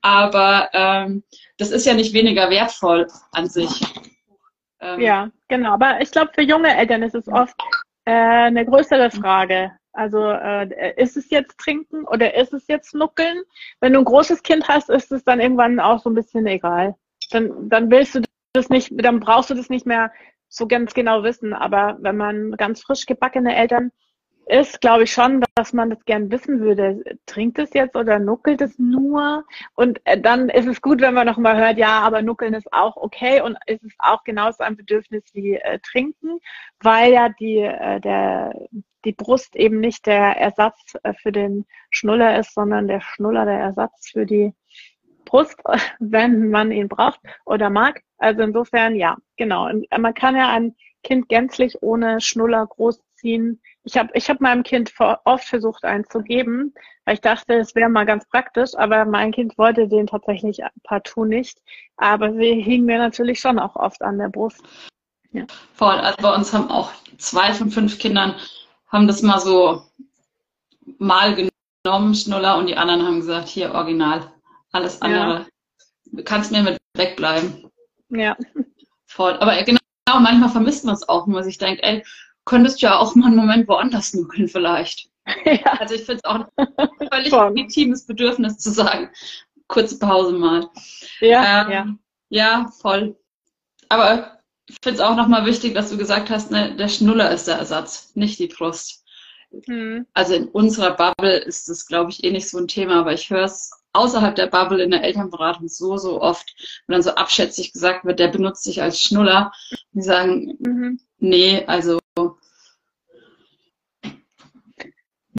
aber 0.00 0.68
ähm, 0.74 1.24
das 1.58 1.72
ist 1.72 1.86
ja 1.86 1.94
nicht 1.94 2.14
weniger 2.14 2.50
wertvoll 2.50 3.08
an 3.32 3.48
sich. 3.48 3.82
Ähm, 4.78 5.00
ja, 5.00 5.28
genau, 5.48 5.72
aber 5.72 6.00
ich 6.00 6.12
glaube, 6.12 6.30
für 6.32 6.42
junge 6.42 6.72
Eltern 6.76 7.02
ist 7.02 7.16
es 7.16 7.26
oft 7.26 7.56
äh, 8.04 8.12
eine 8.12 8.64
größere 8.64 9.10
Frage. 9.10 9.72
Also 9.92 10.24
äh, 10.24 10.94
ist 10.96 11.16
es 11.16 11.30
jetzt 11.30 11.58
trinken 11.58 12.04
oder 12.04 12.34
ist 12.34 12.52
es 12.52 12.66
jetzt 12.68 12.94
nuckeln? 12.94 13.42
Wenn 13.80 13.92
du 13.92 13.98
ein 13.98 14.04
großes 14.04 14.42
Kind 14.42 14.68
hast, 14.68 14.90
ist 14.90 15.12
es 15.12 15.24
dann 15.24 15.40
irgendwann 15.40 15.80
auch 15.80 16.00
so 16.00 16.10
ein 16.10 16.14
bisschen 16.14 16.46
egal. 16.46 16.94
Dann, 17.30 17.68
dann 17.68 17.90
willst 17.90 18.14
du 18.14 18.22
das 18.52 18.68
nicht, 18.68 18.92
dann 18.94 19.20
brauchst 19.20 19.50
du 19.50 19.54
das 19.54 19.68
nicht 19.68 19.86
mehr 19.86 20.12
so 20.48 20.66
ganz 20.66 20.94
genau 20.94 21.22
wissen. 21.22 21.52
Aber 21.52 21.98
wenn 22.00 22.16
man 22.16 22.52
ganz 22.52 22.82
frisch 22.82 23.06
gebackene 23.06 23.54
Eltern 23.54 23.90
ist, 24.46 24.80
glaube 24.80 25.04
ich 25.04 25.12
schon, 25.12 25.42
dass 25.54 25.72
man 25.72 25.90
das 25.90 26.04
gern 26.04 26.30
wissen 26.30 26.60
würde. 26.60 27.02
Trinkt 27.26 27.58
es 27.58 27.72
jetzt 27.74 27.96
oder 27.96 28.18
nuckelt 28.18 28.60
es 28.60 28.78
nur? 28.78 29.44
Und 29.74 30.00
äh, 30.04 30.20
dann 30.20 30.48
ist 30.48 30.66
es 30.66 30.80
gut, 30.80 31.00
wenn 31.00 31.14
man 31.14 31.26
noch 31.26 31.38
mal 31.38 31.56
hört, 31.56 31.78
ja, 31.78 32.00
aber 32.00 32.22
nuckeln 32.22 32.54
ist 32.54 32.72
auch 32.72 32.96
okay 32.96 33.40
und 33.40 33.56
ist 33.66 33.84
es 33.84 33.94
auch 33.98 34.24
genauso 34.24 34.62
ein 34.64 34.76
Bedürfnis 34.76 35.24
wie 35.32 35.54
äh, 35.54 35.78
trinken, 35.80 36.38
weil 36.80 37.12
ja 37.12 37.28
die, 37.28 37.58
äh, 37.58 38.00
der, 38.00 38.52
die 39.04 39.12
Brust 39.12 39.56
eben 39.56 39.80
nicht 39.80 40.06
der 40.06 40.36
Ersatz 40.36 40.96
äh, 41.02 41.14
für 41.14 41.32
den 41.32 41.66
Schnuller 41.90 42.38
ist, 42.38 42.54
sondern 42.54 42.88
der 42.88 43.00
Schnuller 43.00 43.44
der 43.44 43.58
Ersatz 43.58 44.10
für 44.10 44.26
die 44.26 44.54
Brust, 45.24 45.56
wenn 45.98 46.50
man 46.50 46.72
ihn 46.72 46.88
braucht 46.88 47.20
oder 47.44 47.70
mag. 47.70 48.02
Also 48.18 48.42
insofern, 48.42 48.96
ja, 48.96 49.16
genau. 49.36 49.68
Und 49.68 49.86
man 49.96 50.14
kann 50.14 50.36
ja 50.36 50.50
ein 50.50 50.76
Kind 51.02 51.28
gänzlich 51.28 51.82
ohne 51.82 52.20
Schnuller 52.20 52.66
großziehen 52.66 53.60
ich 53.84 53.96
habe 53.96 54.10
ich 54.14 54.30
hab 54.30 54.40
meinem 54.40 54.62
Kind 54.62 54.92
oft 55.24 55.44
versucht, 55.44 55.84
einen 55.84 56.08
zu 56.08 56.22
geben, 56.22 56.72
weil 57.04 57.14
ich 57.14 57.20
dachte, 57.20 57.54
es 57.54 57.74
wäre 57.74 57.90
mal 57.90 58.06
ganz 58.06 58.28
praktisch, 58.28 58.70
aber 58.76 59.04
mein 59.04 59.32
Kind 59.32 59.58
wollte 59.58 59.88
den 59.88 60.06
tatsächlich 60.06 60.60
partout 60.84 61.24
nicht. 61.24 61.60
Aber 61.96 62.32
sie 62.32 62.60
hingen 62.60 62.86
mir 62.86 62.98
natürlich 62.98 63.40
schon 63.40 63.58
auch 63.58 63.74
oft 63.74 64.02
an 64.02 64.18
der 64.18 64.28
Brust. 64.28 64.62
Ja. 65.32 65.44
Voll, 65.74 65.94
also 65.94 66.16
bei 66.20 66.34
uns 66.34 66.52
haben 66.52 66.70
auch 66.70 66.92
zwei 67.18 67.52
von 67.52 67.70
fünf 67.70 67.98
Kindern 67.98 68.34
haben 68.92 69.06
das 69.06 69.22
mal 69.22 69.40
so 69.40 69.82
mal 70.98 71.34
genommen, 71.34 72.14
Schnuller, 72.14 72.58
und 72.58 72.66
die 72.66 72.76
anderen 72.76 73.04
haben 73.04 73.20
gesagt, 73.20 73.48
hier 73.48 73.72
original, 73.72 74.30
alles 74.70 75.00
andere. 75.02 75.40
Ja. 75.40 75.46
Du 76.12 76.22
kannst 76.22 76.52
mir 76.52 76.62
mit 76.62 76.78
wegbleiben. 76.94 77.70
Ja. 78.10 78.36
Voll. 79.06 79.32
Aber 79.38 79.60
genau, 79.62 79.78
manchmal 80.06 80.50
vermisst 80.50 80.84
man 80.84 80.94
es 80.94 81.08
auch, 81.08 81.26
wenn 81.26 81.34
man 81.34 81.44
sich 81.44 81.58
denkt, 81.58 81.82
ey, 81.82 82.04
könntest 82.44 82.82
ja 82.82 82.98
auch 82.98 83.14
mal 83.14 83.26
einen 83.26 83.36
Moment 83.36 83.68
woanders 83.68 84.14
nuckeln 84.14 84.48
vielleicht. 84.48 85.08
Ja. 85.44 85.74
Also 85.78 85.94
ich 85.94 86.02
finde 86.02 86.16
es 86.16 86.24
auch 86.24 86.44
ein 86.56 86.88
völlig 87.12 87.32
legitimes 87.32 88.06
Bedürfnis 88.06 88.58
zu 88.58 88.70
sagen, 88.70 89.08
kurze 89.68 89.96
Pause 90.00 90.32
mal. 90.32 90.68
Ja, 91.20 91.62
ähm, 91.62 91.70
ja. 92.28 92.64
ja, 92.64 92.70
voll. 92.80 93.16
Aber 93.88 94.41
ich 94.72 94.78
finde 94.82 95.00
es 95.00 95.04
auch 95.04 95.16
nochmal 95.16 95.44
wichtig, 95.44 95.74
dass 95.74 95.90
du 95.90 95.98
gesagt 95.98 96.30
hast, 96.30 96.50
ne, 96.50 96.74
der 96.74 96.88
Schnuller 96.88 97.30
ist 97.30 97.46
der 97.46 97.56
Ersatz, 97.56 98.12
nicht 98.14 98.38
die 98.38 98.46
Brust. 98.46 99.04
Mhm. 99.66 100.06
Also 100.14 100.34
in 100.34 100.48
unserer 100.48 100.96
Bubble 100.96 101.36
ist 101.36 101.68
das, 101.68 101.86
glaube 101.86 102.10
ich, 102.10 102.24
eh 102.24 102.30
nicht 102.30 102.48
so 102.48 102.56
ein 102.56 102.68
Thema, 102.68 103.00
aber 103.00 103.12
ich 103.12 103.28
höre 103.28 103.44
es 103.44 103.70
außerhalb 103.92 104.34
der 104.34 104.46
Bubble 104.46 104.82
in 104.82 104.90
der 104.90 105.04
Elternberatung 105.04 105.68
so, 105.68 105.98
so 105.98 106.22
oft, 106.22 106.54
wenn 106.86 106.94
dann 106.94 107.02
so 107.02 107.10
abschätzig 107.10 107.74
gesagt 107.74 108.06
wird, 108.06 108.18
der 108.18 108.28
benutzt 108.28 108.64
sich 108.64 108.80
als 108.80 108.98
Schnuller. 108.98 109.52
Die 109.92 110.00
sagen, 110.00 110.56
mhm. 110.60 111.00
nee, 111.18 111.64
also 111.66 111.98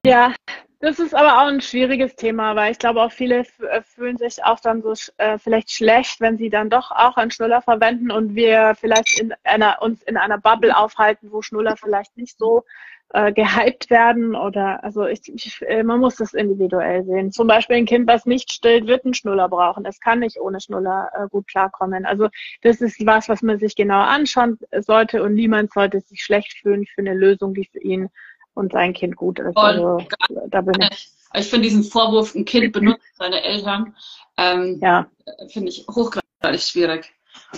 Ja, 0.06 0.36
das 0.84 1.00
ist 1.00 1.16
aber 1.16 1.42
auch 1.42 1.48
ein 1.48 1.62
schwieriges 1.62 2.18
Thema, 2.18 2.58
weil 2.58 2.74
ich 2.74 2.78
glaube 2.78 3.02
auch 3.02 3.12
viele 3.12 3.46
äh, 3.70 3.82
fühlen 3.84 4.18
sich 4.18 4.44
auch 4.44 4.60
dann 4.60 4.82
so 4.82 4.94
äh, 5.16 5.38
vielleicht 5.38 5.72
schlecht, 5.72 6.20
wenn 6.20 6.38
sie 6.38 6.50
dann 6.50 6.70
doch 6.70 6.92
auch 6.92 7.16
einen 7.16 7.32
Schnuller 7.32 7.62
verwenden 7.62 8.12
und 8.12 8.36
wir 8.36 8.76
vielleicht 8.78 9.18
in 9.18 9.34
einer, 9.46 9.82
uns 9.82 10.04
in 10.04 10.18
einer 10.18 10.38
Bubble 10.38 10.76
aufhalten, 10.76 11.32
wo 11.32 11.42
Schnuller 11.42 11.78
vielleicht 11.78 12.18
nicht 12.18 12.38
so 12.38 12.66
äh, 13.14 13.32
gehypt 13.32 13.90
werden 13.92 14.36
oder 14.36 14.84
also 14.84 15.06
ich, 15.06 15.22
ich, 15.34 15.62
äh, 15.62 15.84
man 15.84 16.02
muss 16.02 16.18
das 16.18 16.34
individuell 16.34 17.06
sehen. 17.06 17.32
Zum 17.32 17.48
Beispiel 17.48 17.78
ein 17.78 17.86
Kind, 17.86 18.10
das 18.10 18.26
nicht 18.26 18.52
stillt, 18.52 18.86
wird 18.86 19.06
einen 19.06 19.14
Schnuller 19.14 19.48
brauchen. 19.48 19.86
Es 19.86 20.02
kann 20.02 20.20
nicht 20.20 20.38
ohne 20.38 20.60
Schnuller 20.60 21.12
äh, 21.14 21.28
gut 21.30 21.48
klarkommen. 21.48 22.06
Also 22.06 22.28
das 22.62 22.82
ist 22.82 23.06
was, 23.06 23.30
was 23.30 23.42
man 23.42 23.58
sich 23.58 23.78
genau 23.78 24.02
anschauen 24.02 24.60
sollte 24.80 25.24
und 25.24 25.34
niemand 25.34 25.72
sollte 25.72 26.02
sich 26.02 26.22
schlecht 26.22 26.58
fühlen 26.58 26.86
für 26.86 27.00
eine 27.00 27.14
Lösung, 27.14 27.54
die 27.54 27.70
für 27.72 27.80
ihn 27.80 28.10
und 28.54 28.72
sein 28.72 28.94
Kind 28.94 29.16
gut 29.16 29.40
ist. 29.40 29.56
Also, 29.58 30.00
da 30.48 30.62
bin 30.62 30.82
ich. 30.92 31.12
Ich 31.36 31.48
finde 31.48 31.68
diesen 31.68 31.84
Vorwurf, 31.84 32.36
ein 32.36 32.46
Kind 32.46 32.74
benutzt 32.74 33.02
seine 33.18 33.42
Eltern, 33.42 33.96
ähm, 34.38 34.80
ja. 34.82 35.08
finde 35.50 35.70
ich 35.70 35.86
hochgradig 35.88 36.62
schwierig. 36.62 37.12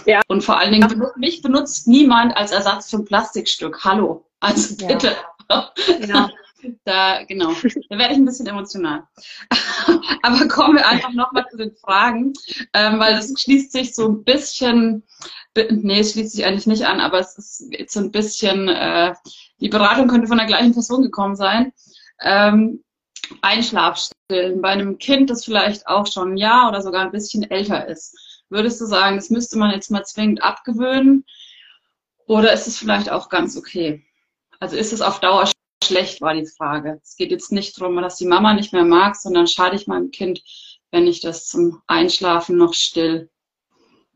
Ja. 0.05 0.21
Und 0.27 0.43
vor 0.43 0.57
allen 0.57 0.71
Dingen, 0.71 0.89
ja. 0.89 1.11
mich 1.17 1.41
benutzt 1.41 1.87
niemand 1.87 2.35
als 2.35 2.51
Ersatz 2.51 2.89
für 2.89 2.97
ein 2.97 3.05
Plastikstück. 3.05 3.83
Hallo. 3.83 4.25
Also 4.39 4.75
bitte. 4.85 5.15
Ja. 5.49 6.29
Da, 6.83 7.23
genau. 7.23 7.53
Da 7.89 7.97
werde 7.97 8.13
ich 8.13 8.17
ein 8.17 8.25
bisschen 8.25 8.47
emotional. 8.47 9.03
Aber 10.23 10.47
kommen 10.47 10.77
wir 10.77 10.87
einfach 10.87 11.13
nochmal 11.13 11.45
zu 11.49 11.57
den 11.57 11.75
Fragen, 11.75 12.33
ähm, 12.73 12.99
weil 12.99 13.13
das 13.13 13.31
schließt 13.37 13.71
sich 13.71 13.93
so 13.93 14.07
ein 14.07 14.23
bisschen, 14.23 15.03
nee, 15.55 15.99
es 15.99 16.13
schließt 16.13 16.35
sich 16.35 16.45
eigentlich 16.45 16.65
nicht 16.65 16.87
an, 16.87 16.99
aber 16.99 17.19
es 17.19 17.37
ist 17.37 17.91
so 17.91 17.99
ein 17.99 18.11
bisschen 18.11 18.67
äh, 18.67 19.13
die 19.59 19.69
Beratung 19.69 20.07
könnte 20.07 20.27
von 20.27 20.37
der 20.37 20.47
gleichen 20.47 20.73
Person 20.73 21.01
gekommen 21.01 21.35
sein. 21.35 21.73
Ähm, 22.21 22.83
Einschlafstillen 23.41 24.61
bei 24.61 24.69
einem 24.69 24.97
Kind, 24.97 25.29
das 25.29 25.45
vielleicht 25.45 25.87
auch 25.87 26.07
schon 26.07 26.33
ein 26.33 26.37
Jahr 26.37 26.69
oder 26.69 26.81
sogar 26.81 27.03
ein 27.03 27.11
bisschen 27.11 27.49
älter 27.49 27.87
ist. 27.87 28.15
Würdest 28.49 28.79
du 28.79 28.85
sagen, 28.85 29.15
das 29.15 29.29
müsste 29.29 29.57
man 29.57 29.71
jetzt 29.71 29.89
mal 29.89 30.03
zwingend 30.03 30.43
abgewöhnen? 30.43 31.25
Oder 32.27 32.53
ist 32.53 32.67
es 32.67 32.77
vielleicht 32.77 33.09
auch 33.09 33.29
ganz 33.29 33.57
okay? 33.57 34.03
Also 34.59 34.75
ist 34.75 34.93
es 34.93 35.01
auf 35.01 35.19
Dauer 35.19 35.49
schlecht, 35.83 36.21
war 36.21 36.33
die 36.33 36.45
Frage. 36.45 36.99
Es 37.03 37.15
geht 37.15 37.31
jetzt 37.31 37.51
nicht 37.51 37.79
darum, 37.79 37.95
dass 37.97 38.17
die 38.17 38.27
Mama 38.27 38.53
nicht 38.53 38.73
mehr 38.73 38.85
mag, 38.85 39.15
sondern 39.15 39.47
schade 39.47 39.75
ich 39.75 39.87
meinem 39.87 40.11
Kind, 40.11 40.43
wenn 40.91 41.07
ich 41.07 41.21
das 41.21 41.47
zum 41.47 41.81
Einschlafen 41.87 42.57
noch 42.57 42.73
still. 42.73 43.29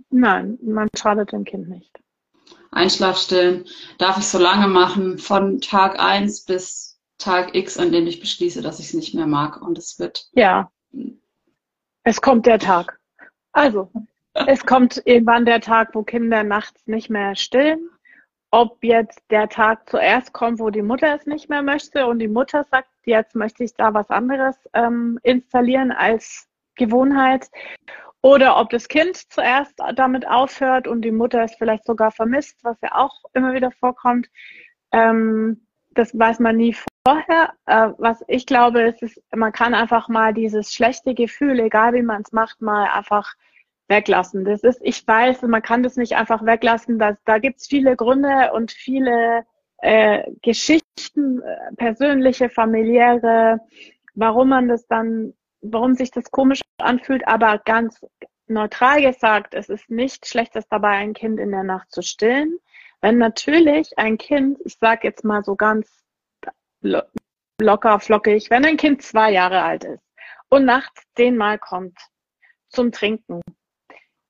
Nein, 0.09 0.57
man 0.61 0.89
schadet 0.95 1.31
dem 1.31 1.43
Kind 1.43 1.69
nicht. 1.69 1.91
Einschlafstillen 2.71 3.65
darf 3.97 4.17
ich 4.17 4.27
so 4.27 4.37
lange 4.37 4.67
machen, 4.67 5.17
von 5.17 5.59
Tag 5.61 5.99
1 5.99 6.45
bis 6.45 6.99
Tag 7.17 7.55
X, 7.55 7.77
an 7.77 7.91
dem 7.91 8.07
ich 8.07 8.19
beschließe, 8.19 8.61
dass 8.61 8.79
ich 8.79 8.87
es 8.87 8.93
nicht 8.93 9.13
mehr 9.13 9.27
mag. 9.27 9.61
Und 9.61 9.77
es 9.77 9.99
wird. 9.99 10.27
Ja. 10.33 10.71
Es 12.03 12.21
kommt 12.21 12.45
der 12.45 12.59
Tag. 12.59 12.99
Also, 13.51 13.91
es 14.33 14.65
kommt 14.65 15.01
irgendwann 15.05 15.45
der 15.45 15.59
Tag, 15.61 15.93
wo 15.93 16.03
Kinder 16.03 16.43
nachts 16.43 16.87
nicht 16.87 17.09
mehr 17.09 17.35
stillen. 17.35 17.89
ob 18.51 18.83
jetzt 18.83 19.21
der 19.29 19.47
Tag 19.47 19.89
zuerst 19.89 20.33
kommt, 20.33 20.59
wo 20.59 20.69
die 20.69 20.81
Mutter 20.81 21.15
es 21.15 21.25
nicht 21.25 21.49
mehr 21.49 21.61
möchte 21.61 22.07
und 22.07 22.19
die 22.19 22.27
Mutter 22.27 22.65
sagt, 22.71 22.89
jetzt 23.05 23.35
möchte 23.35 23.63
ich 23.63 23.75
da 23.75 23.93
was 23.93 24.09
anderes 24.09 24.55
ähm, 24.73 25.19
installieren 25.23 25.91
als 25.91 26.47
Gewohnheit. 26.75 27.49
Oder 28.21 28.57
ob 28.57 28.69
das 28.69 28.87
Kind 28.87 29.15
zuerst 29.31 29.73
damit 29.95 30.27
aufhört 30.27 30.87
und 30.87 31.03
die 31.03 31.11
Mutter 31.11 31.43
es 31.43 31.55
vielleicht 31.55 31.85
sogar 31.85 32.11
vermisst, 32.11 32.59
was 32.63 32.77
ja 32.81 32.95
auch 32.95 33.23
immer 33.33 33.53
wieder 33.53 33.71
vorkommt. 33.71 34.27
Ähm, 34.91 35.65
das 35.91 36.17
weiß 36.17 36.39
man 36.39 36.57
nie 36.57 36.75
vorher. 37.07 37.53
Äh, 37.65 37.91
was 37.97 38.23
ich 38.27 38.45
glaube, 38.45 38.81
ist, 38.81 39.01
ist, 39.01 39.21
man 39.35 39.51
kann 39.51 39.73
einfach 39.73 40.09
mal 40.09 40.33
dieses 40.33 40.73
schlechte 40.73 41.13
Gefühl, 41.13 41.59
egal 41.59 41.93
wie 41.93 42.01
man 42.01 42.21
es 42.21 42.31
macht, 42.31 42.61
mal 42.61 42.89
einfach 42.89 43.33
weglassen. 43.87 44.45
Das 44.45 44.63
ist, 44.63 44.79
ich 44.83 45.05
weiß, 45.07 45.41
man 45.43 45.61
kann 45.61 45.83
das 45.83 45.95
nicht 45.95 46.15
einfach 46.15 46.45
weglassen. 46.45 46.99
Dass, 46.99 47.17
da 47.23 47.39
gibt 47.39 47.59
es 47.59 47.67
viele 47.67 47.95
Gründe 47.95 48.51
und 48.53 48.71
viele 48.71 49.45
äh, 49.81 50.29
Geschichten, 50.41 51.41
äh, 51.41 51.75
persönliche, 51.75 52.49
familiäre, 52.49 53.59
warum 54.13 54.49
man 54.49 54.67
das 54.67 54.87
dann, 54.87 55.33
warum 55.61 55.95
sich 55.95 56.11
das 56.11 56.31
komisch 56.31 56.61
anfühlt, 56.77 57.27
aber 57.27 57.59
ganz 57.59 58.05
neutral 58.47 59.01
gesagt, 59.01 59.53
es 59.53 59.69
ist 59.69 59.89
nicht 59.89 60.27
schlechtes 60.27 60.67
dabei, 60.67 60.97
ein 60.97 61.13
Kind 61.13 61.39
in 61.39 61.51
der 61.51 61.63
Nacht 61.63 61.91
zu 61.91 62.01
stillen. 62.01 62.57
Wenn 63.01 63.17
natürlich 63.17 63.97
ein 63.97 64.17
Kind, 64.17 64.59
ich 64.65 64.77
sage 64.77 65.07
jetzt 65.07 65.23
mal 65.23 65.43
so 65.43 65.55
ganz 65.55 65.89
locker, 67.59 67.99
flockig, 67.99 68.49
wenn 68.49 68.65
ein 68.65 68.77
Kind 68.77 69.01
zwei 69.01 69.31
Jahre 69.31 69.63
alt 69.63 69.83
ist 69.83 70.03
und 70.49 70.65
nachts 70.65 71.03
zehnmal 71.15 71.59
kommt 71.59 71.97
zum 72.69 72.91
Trinken 72.91 73.41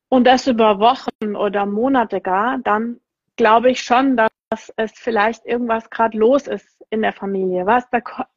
und 0.10 0.26
das 0.26 0.48
über 0.48 0.80
Wochen 0.80 1.36
oder 1.36 1.66
Monate 1.66 2.22
gar, 2.22 2.58
dann 2.60 3.00
glaube 3.38 3.72
ich 3.72 3.82
schon, 3.82 4.18
dass 4.18 4.74
es 4.76 4.92
vielleicht 4.94 5.46
irgendwas 5.46 5.90
gerade 5.90 6.18
los 6.18 6.48
ist 6.48 6.84
in 6.90 7.02
der 7.02 7.14
Familie. 7.14 7.66
Was 7.66 7.88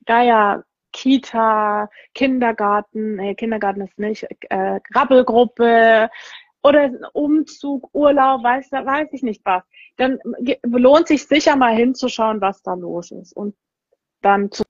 da 0.00 0.22
ja 0.22 0.62
Kita, 0.92 1.88
Kindergarten, 2.14 3.16
nee, 3.16 3.34
Kindergarten 3.34 3.82
ist 3.82 3.98
nicht, 3.98 4.26
äh, 4.50 4.80
Krabbelgruppe 4.92 6.10
oder 6.62 6.90
Umzug, 7.12 7.90
Urlaub, 7.92 8.42
weiß, 8.44 8.70
weiß 8.72 9.08
ich 9.12 9.22
nicht 9.22 9.44
was. 9.44 9.62
Dann 9.96 10.18
lohnt 10.62 11.08
sich 11.08 11.26
sicher 11.26 11.56
mal 11.56 11.74
hinzuschauen, 11.74 12.40
was 12.40 12.62
da 12.62 12.74
los 12.74 13.10
ist 13.10 13.32
und 13.32 13.54
dann 14.20 14.50
zu 14.50 14.62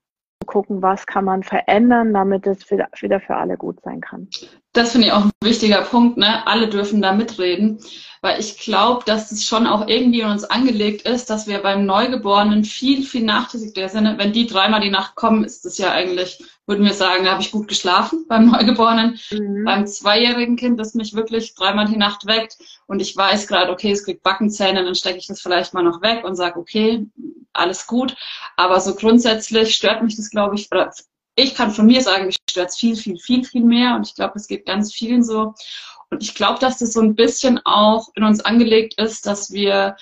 gucken, 0.45 0.81
was 0.81 1.05
kann 1.05 1.25
man 1.25 1.43
verändern, 1.43 2.13
damit 2.13 2.47
es 2.47 2.69
wieder 2.69 3.19
für 3.19 3.35
alle 3.35 3.57
gut 3.57 3.81
sein 3.83 4.01
kann. 4.01 4.27
Das 4.73 4.91
finde 4.91 5.07
ich 5.07 5.13
auch 5.13 5.25
ein 5.25 5.31
wichtiger 5.43 5.81
Punkt, 5.83 6.17
ne? 6.17 6.47
Alle 6.47 6.67
dürfen 6.67 7.01
da 7.01 7.13
mitreden, 7.13 7.79
weil 8.21 8.39
ich 8.39 8.57
glaube, 8.57 9.03
dass 9.05 9.31
es 9.31 9.45
schon 9.45 9.67
auch 9.67 9.87
irgendwie 9.87 10.21
in 10.21 10.29
uns 10.29 10.45
angelegt 10.45 11.07
ist, 11.07 11.29
dass 11.29 11.45
wir 11.45 11.59
beim 11.59 11.85
Neugeborenen 11.85 12.63
viel, 12.63 13.03
viel 13.03 13.23
nachlässiger 13.23 13.87
sind. 13.87 14.17
Wenn 14.17 14.33
die 14.33 14.47
dreimal 14.47 14.81
die 14.81 14.89
Nacht 14.89 15.15
kommen, 15.15 15.43
ist 15.43 15.65
das 15.65 15.77
ja 15.77 15.91
eigentlich, 15.91 16.43
würden 16.65 16.85
wir 16.85 16.93
sagen, 16.93 17.25
da 17.25 17.31
habe 17.31 17.41
ich 17.41 17.51
gut 17.51 17.67
geschlafen 17.67 18.25
beim 18.29 18.49
Neugeborenen. 18.49 19.19
Mhm. 19.31 19.63
Beim 19.65 19.87
zweijährigen 19.87 20.55
Kind, 20.55 20.79
das 20.79 20.93
mich 20.93 21.13
wirklich 21.13 21.55
dreimal 21.55 21.87
die 21.87 21.97
Nacht 21.97 22.25
weckt 22.25 22.57
und 22.87 23.01
ich 23.01 23.15
weiß 23.15 23.47
gerade, 23.47 23.71
okay, 23.71 23.91
es 23.91 24.05
kriegt 24.05 24.23
Backenzähne, 24.23 24.83
dann 24.83 24.95
stecke 24.95 25.17
ich 25.17 25.27
das 25.27 25.41
vielleicht 25.41 25.73
mal 25.73 25.83
noch 25.83 26.01
weg 26.01 26.23
und 26.23 26.35
sage, 26.35 26.59
okay, 26.59 27.05
alles 27.53 27.87
gut. 27.87 28.15
Aber 28.57 28.79
so 28.79 28.95
grundsätzlich 28.95 29.75
stört 29.75 30.03
mich 30.03 30.15
das, 30.15 30.29
glaube 30.29 30.55
ich, 30.55 30.71
oder 30.71 30.91
ich 31.35 31.55
kann 31.55 31.71
von 31.71 31.85
mir 31.85 32.01
sagen, 32.01 32.27
mich 32.27 32.37
stört 32.49 32.69
es 32.69 32.77
viel, 32.77 32.95
viel, 32.95 33.17
viel, 33.17 33.43
viel 33.43 33.63
mehr. 33.63 33.95
Und 33.95 34.07
ich 34.07 34.15
glaube, 34.15 34.33
es 34.35 34.47
geht 34.47 34.65
ganz 34.65 34.93
vielen 34.93 35.23
so. 35.23 35.53
Und 36.09 36.21
ich 36.21 36.35
glaube, 36.35 36.59
dass 36.59 36.77
das 36.77 36.93
so 36.93 37.01
ein 37.01 37.15
bisschen 37.15 37.59
auch 37.65 38.09
in 38.15 38.23
uns 38.23 38.39
angelegt 38.41 38.99
ist, 39.01 39.25
dass 39.25 39.51
wir 39.51 39.95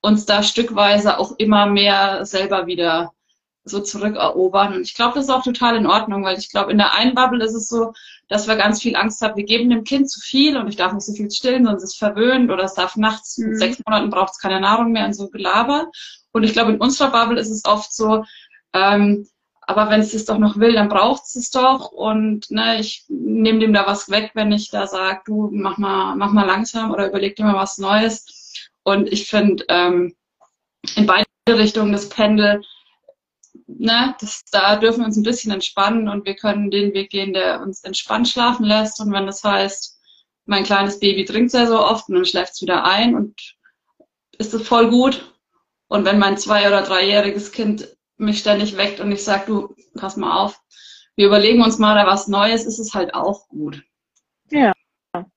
uns 0.00 0.24
da 0.24 0.42
stückweise 0.42 1.18
auch 1.18 1.32
immer 1.38 1.66
mehr 1.66 2.24
selber 2.24 2.66
wieder 2.66 3.12
so 3.70 3.80
zurückerobern. 3.80 4.74
Und 4.74 4.82
ich 4.82 4.94
glaube, 4.94 5.14
das 5.14 5.24
ist 5.24 5.30
auch 5.30 5.42
total 5.42 5.76
in 5.76 5.86
Ordnung, 5.86 6.24
weil 6.24 6.38
ich 6.38 6.50
glaube, 6.50 6.72
in 6.72 6.78
der 6.78 6.94
einen 6.94 7.14
Bubble 7.14 7.44
ist 7.44 7.54
es 7.54 7.68
so, 7.68 7.92
dass 8.28 8.46
wir 8.48 8.56
ganz 8.56 8.82
viel 8.82 8.96
Angst 8.96 9.20
haben, 9.22 9.36
wir 9.36 9.44
geben 9.44 9.70
dem 9.70 9.84
Kind 9.84 10.10
zu 10.10 10.20
viel 10.20 10.56
und 10.56 10.68
ich 10.68 10.76
darf 10.76 10.92
nicht 10.92 11.06
so 11.06 11.12
viel 11.12 11.30
stillen, 11.30 11.64
sonst 11.64 11.82
ist 11.82 11.92
es 11.92 11.96
verwöhnt 11.96 12.50
oder 12.50 12.64
es 12.64 12.74
darf 12.74 12.96
nachts 12.96 13.38
mhm. 13.38 13.50
mit 13.50 13.58
sechs 13.58 13.80
Monaten 13.86 14.10
braucht 14.10 14.32
es 14.32 14.38
keine 14.38 14.60
Nahrung 14.60 14.92
mehr 14.92 15.06
und 15.06 15.14
so 15.14 15.28
Gelaber. 15.28 15.90
Und 16.32 16.44
ich 16.44 16.52
glaube, 16.52 16.72
in 16.72 16.80
unserer 16.80 17.10
Bubble 17.10 17.40
ist 17.40 17.50
es 17.50 17.64
oft 17.64 17.92
so, 17.92 18.24
ähm, 18.74 19.26
aber 19.68 19.90
wenn 19.90 20.00
es 20.00 20.14
es 20.14 20.24
doch 20.24 20.38
noch 20.38 20.56
will, 20.56 20.72
dann 20.72 20.88
braucht 20.88 21.24
es 21.24 21.36
es 21.36 21.50
doch. 21.50 21.92
Und 21.92 22.50
ne, 22.50 22.80
ich 22.80 23.04
nehme 23.08 23.58
dem 23.58 23.74
da 23.74 23.86
was 23.86 24.08
weg, 24.08 24.30
wenn 24.32 24.50
ich 24.50 24.70
da 24.70 24.86
sage, 24.86 25.20
du 25.26 25.50
mach 25.52 25.76
mal, 25.76 26.16
mach 26.16 26.32
mal 26.32 26.46
langsam 26.46 26.90
oder 26.90 27.06
überleg 27.06 27.36
dir 27.36 27.44
mal 27.44 27.54
was 27.54 27.76
Neues. 27.76 28.24
Und 28.82 29.12
ich 29.12 29.28
finde, 29.28 29.64
ähm, 29.68 30.14
in 30.96 31.04
beide 31.04 31.26
Richtungen 31.48 31.92
das 31.92 32.08
Pendel, 32.08 32.62
ne, 33.68 34.16
das, 34.20 34.44
da 34.50 34.76
dürfen 34.76 35.00
wir 35.00 35.06
uns 35.06 35.16
ein 35.16 35.22
bisschen 35.22 35.52
entspannen 35.52 36.08
und 36.08 36.24
wir 36.24 36.34
können 36.34 36.70
den 36.70 36.94
Weg 36.94 37.10
gehen, 37.10 37.32
der 37.32 37.60
uns 37.60 37.84
entspannt 37.84 38.28
schlafen 38.28 38.64
lässt. 38.64 39.00
Und 39.00 39.12
wenn 39.12 39.26
das 39.26 39.44
heißt, 39.44 39.98
mein 40.46 40.64
kleines 40.64 40.98
Baby 40.98 41.24
trinkt 41.24 41.50
sehr 41.50 41.66
so 41.66 41.78
oft 41.78 42.08
und 42.08 42.14
dann 42.14 42.24
schläft 42.24 42.54
es 42.54 42.62
wieder 42.62 42.84
ein 42.84 43.14
und 43.14 43.56
ist 44.38 44.54
es 44.54 44.66
voll 44.66 44.90
gut. 44.90 45.34
Und 45.88 46.04
wenn 46.04 46.18
mein 46.18 46.38
zwei- 46.38 46.66
oder 46.66 46.82
dreijähriges 46.82 47.52
Kind 47.52 47.96
mich 48.16 48.40
ständig 48.40 48.76
weckt 48.76 49.00
und 49.00 49.12
ich 49.12 49.22
sage, 49.22 49.44
du, 49.46 49.74
pass 49.94 50.16
mal 50.16 50.44
auf, 50.44 50.60
wir 51.16 51.26
überlegen 51.26 51.62
uns 51.62 51.78
mal 51.78 51.94
da 51.94 52.06
was 52.06 52.28
Neues, 52.28 52.64
ist 52.64 52.78
es 52.78 52.94
halt 52.94 53.14
auch 53.14 53.48
gut. 53.48 53.82
Ja. 54.50 54.72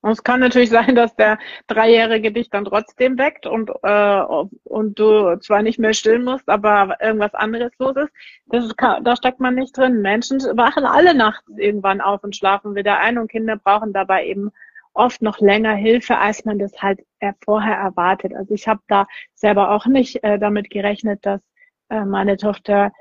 Und 0.01 0.11
es 0.11 0.23
kann 0.23 0.39
natürlich 0.39 0.69
sein, 0.71 0.95
dass 0.95 1.15
der 1.15 1.39
Dreijährige 1.67 2.31
dich 2.31 2.49
dann 2.49 2.65
trotzdem 2.65 3.17
weckt 3.17 3.45
und, 3.45 3.71
äh, 3.83 4.21
und 4.63 4.99
du 4.99 5.37
zwar 5.39 5.61
nicht 5.61 5.79
mehr 5.79 5.93
stillen 5.93 6.23
musst, 6.23 6.47
aber 6.49 6.97
irgendwas 7.01 7.33
anderes 7.33 7.71
los 7.79 7.95
ist. 7.95 8.11
Das 8.47 8.75
kann, 8.75 9.03
da 9.03 9.15
steckt 9.15 9.39
man 9.39 9.55
nicht 9.55 9.77
drin. 9.77 10.01
Menschen 10.01 10.39
wachen 10.57 10.85
alle 10.85 11.13
nachts 11.13 11.47
irgendwann 11.57 12.01
auf 12.01 12.23
und 12.23 12.35
schlafen 12.35 12.75
wieder 12.75 12.99
ein 12.99 13.17
und 13.17 13.29
Kinder 13.31 13.57
brauchen 13.57 13.93
dabei 13.93 14.25
eben 14.25 14.51
oft 14.93 15.21
noch 15.21 15.39
länger 15.39 15.73
Hilfe, 15.73 16.17
als 16.17 16.45
man 16.45 16.59
das 16.59 16.73
halt 16.81 16.99
vorher 17.43 17.77
erwartet. 17.77 18.33
Also 18.35 18.53
ich 18.53 18.67
habe 18.67 18.81
da 18.87 19.07
selber 19.33 19.71
auch 19.71 19.85
nicht 19.85 20.23
äh, 20.23 20.37
damit 20.37 20.69
gerechnet, 20.69 21.25
dass 21.25 21.41
äh, 21.89 22.05
meine 22.05 22.37
Tochter 22.37 22.91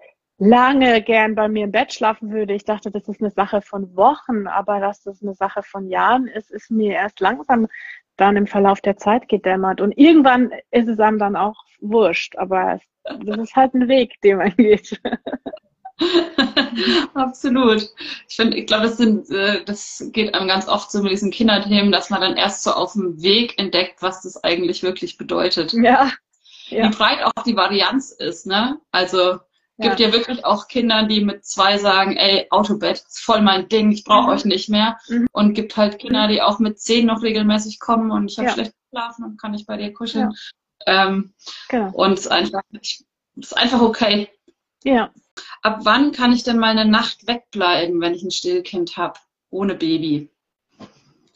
lange 0.41 1.03
gern 1.03 1.35
bei 1.35 1.49
mir 1.49 1.65
im 1.65 1.71
Bett 1.71 1.93
schlafen 1.93 2.33
würde. 2.33 2.55
Ich 2.55 2.65
dachte, 2.65 2.91
das 2.91 3.07
ist 3.07 3.21
eine 3.21 3.31
Sache 3.31 3.61
von 3.61 3.95
Wochen, 3.95 4.47
aber 4.47 4.81
dass 4.81 5.03
das 5.03 5.23
eine 5.23 5.35
Sache 5.35 5.63
von 5.63 5.89
Jahren 5.89 6.27
ist, 6.27 6.51
ist 6.51 6.71
mir 6.71 6.95
erst 6.95 7.21
langsam 7.21 7.69
dann 8.17 8.37
im 8.37 8.47
Verlauf 8.47 8.81
der 8.81 8.97
Zeit 8.97 9.29
gedämmert. 9.29 9.81
Und 9.81 9.93
irgendwann 9.93 10.51
ist 10.71 10.89
es 10.89 10.99
einem 10.99 11.19
dann 11.19 11.37
auch 11.37 11.63
wurscht, 11.81 12.37
aber 12.37 12.75
es, 12.75 12.83
das 13.25 13.39
ist 13.39 13.55
halt 13.55 13.75
ein 13.75 13.89
Weg, 13.89 14.21
den 14.23 14.39
man 14.39 14.57
geht. 14.57 15.01
Absolut. 17.15 17.91
Ich 18.27 18.37
finde, 18.37 18.57
ich 18.57 18.67
glaube, 18.67 18.85
das 18.85 18.97
sind, 18.97 19.31
äh, 19.31 19.63
das 19.65 20.09
geht 20.13 20.35
einem 20.35 20.49
ganz 20.49 20.69
oft 20.69 20.91
so 20.91 21.03
mit 21.03 21.13
diesen 21.13 21.31
Kinderthemen, 21.31 21.93
dass 21.93 22.09
man 22.09 22.23
dann 22.23 22.39
erst 22.39 22.63
so 22.63 22.73
auf 22.73 22.95
dem 22.95 23.21
Weg 23.21 23.59
entdeckt, 23.59 24.01
was 24.01 24.23
das 24.23 24.43
eigentlich 24.43 24.83
wirklich 24.83 25.19
bedeutet. 25.19 25.75
Ja, 25.75 26.11
ja. 26.69 26.85
wie 26.87 26.97
breit 26.97 27.23
auch 27.23 27.43
die 27.45 27.57
Varianz 27.57 28.13
ist, 28.13 28.47
ne? 28.47 28.81
Also 28.91 29.39
gibt 29.81 30.01
ja. 30.01 30.09
ja 30.09 30.13
wirklich 30.13 30.45
auch 30.45 30.69
Kinder, 30.69 31.05
die 31.05 31.25
mit 31.25 31.45
zwei 31.45 31.79
sagen, 31.79 32.17
ey, 32.17 32.47
Autobett 32.51 32.99
ist 32.99 33.21
voll 33.21 33.41
mein 33.43 33.69
Ding, 33.69 33.93
ich 33.93 34.05
brauche 34.05 34.29
mhm. 34.29 34.29
euch 34.29 34.45
nicht 34.45 34.69
mehr. 34.69 34.99
Mhm. 35.09 35.27
Und 35.33 35.55
gibt 35.55 35.77
halt 35.77 35.99
Kinder, 35.99 36.29
die 36.29 36.43
auch 36.43 36.59
mit 36.59 36.81
zehn 36.81 37.07
noch 37.07 37.23
regelmäßig 37.23 37.81
kommen 37.81 38.11
und 38.11 38.31
ich 38.31 38.39
habe 38.39 38.49
ja. 38.49 38.55
schlecht 38.55 38.73
geschlafen 38.91 39.25
und 39.25 39.41
kann 39.41 39.53
nicht 39.53 39.67
bei 39.67 39.77
dir 39.77 39.93
kuscheln. 39.93 40.33
Ja. 40.87 41.07
Ähm, 41.07 41.35
genau. 41.69 41.91
Und 41.93 42.15
es 42.15 42.21
ist 42.21 42.31
einfach, 42.31 42.63
es 42.73 43.05
ist 43.37 43.57
einfach 43.57 43.81
okay. 43.81 44.29
Ja. 44.85 45.11
Ab 45.63 45.81
wann 45.83 46.13
kann 46.13 46.33
ich 46.33 46.43
denn 46.43 46.59
mal 46.59 46.77
eine 46.77 46.91
Nacht 46.91 47.27
wegbleiben, 47.27 48.01
wenn 48.01 48.15
ich 48.15 48.23
ein 48.23 48.31
Stillkind 48.31 48.97
habe, 48.97 49.19
ohne 49.51 49.75
Baby? 49.75 50.31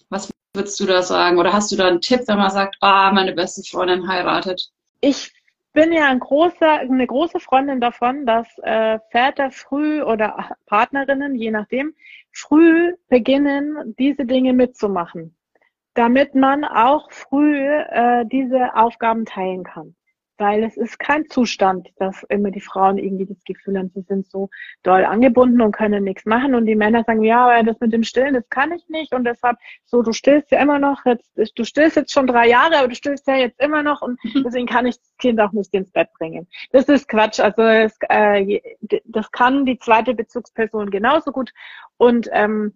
Was 0.09 0.31
würdest 0.55 0.79
du 0.81 0.87
da 0.87 1.03
sagen? 1.03 1.39
Oder 1.39 1.53
hast 1.53 1.73
du 1.73 1.77
da 1.77 1.89
einen 1.89 2.01
Tipp, 2.01 2.23
wenn 2.27 2.39
man 2.39 2.51
sagt, 2.51 2.77
ah, 2.81 3.13
meine 3.13 3.33
beste 3.33 3.63
Freundin 3.63 4.09
heiratet? 4.09 4.71
ich 5.05 5.33
bin 5.75 5.93
ja 5.93 6.09
ein 6.09 6.21
großer, 6.21 6.81
eine 6.81 7.07
große 7.07 7.41
Freundin 7.41 7.81
davon, 7.81 8.25
dass 8.25 8.47
äh, 8.63 8.99
Väter 9.11 9.51
früh 9.51 10.03
oder 10.03 10.57
Partnerinnen, 10.67 11.35
je 11.35 11.51
nachdem, 11.51 11.95
früh 12.33 12.95
beginnen, 13.09 13.95
diese 13.99 14.25
Dinge 14.25 14.55
mitzumachen, 14.55 15.37
damit 15.93 16.35
man 16.35 16.65
auch 16.65 17.11
früh 17.13 17.67
äh, 17.67 18.25
diese 18.27 18.75
Aufgaben 18.75 19.27
teilen 19.27 19.65
kann 19.65 19.95
weil 20.39 20.65
es 20.65 20.77
ist 20.77 20.99
kein 20.99 21.29
Zustand, 21.29 21.89
dass 21.97 22.23
immer 22.25 22.51
die 22.51 22.61
Frauen 22.61 22.99
irgendwie 22.99 23.27
das 23.27 23.43
Gefühl 23.45 23.79
haben, 23.79 23.91
sie 23.95 24.03
sind 24.03 24.27
so 24.27 24.51
doll 24.83 25.05
angebunden 25.05 25.61
und 25.61 25.73
können 25.73 26.05
nichts 26.05 26.25
machen. 26.25 26.55
Und 26.55 26.67
die 26.67 26.75
Männer 26.75 27.05
sagen, 27.05 27.23
ja, 27.23 27.45
aber 27.45 27.63
das 27.63 27.79
mit 27.81 27.93
dem 27.93 28.03
Stillen, 28.03 28.35
das 28.35 28.49
kann 28.49 28.73
ich 28.73 28.89
nicht. 28.89 29.15
Und 29.15 29.25
deshalb 29.25 29.57
so, 29.85 30.03
du 30.03 30.13
stillst 30.13 30.51
ja 30.51 30.61
immer 30.61 30.79
noch, 30.79 31.05
jetzt, 31.05 31.33
du 31.57 31.65
stillst 31.65 31.97
jetzt 31.97 32.13
schon 32.13 32.27
drei 32.27 32.49
Jahre, 32.49 32.79
aber 32.79 32.89
du 32.89 32.95
stillst 32.95 33.27
ja 33.27 33.37
jetzt 33.37 33.61
immer 33.61 33.83
noch. 33.83 34.03
Und 34.03 34.19
deswegen 34.45 34.67
kann 34.67 34.87
ich 34.87 34.97
das 34.97 35.17
Kind 35.19 35.41
auch 35.41 35.53
nicht 35.53 35.73
ins 35.75 35.91
Bett 35.91 36.09
bringen. 36.19 36.49
Das 36.73 36.87
ist 36.87 37.09
Quatsch, 37.09 37.41
also 37.41 37.63
es, 37.63 37.97
äh, 38.09 38.61
das 39.05 39.31
kann 39.31 39.65
die 39.65 39.79
zweite 39.79 40.15
Bezugsperson 40.15 40.91
genauso 40.91 41.31
gut. 41.31 41.53
Und 41.97 42.29
ähm, 42.33 42.75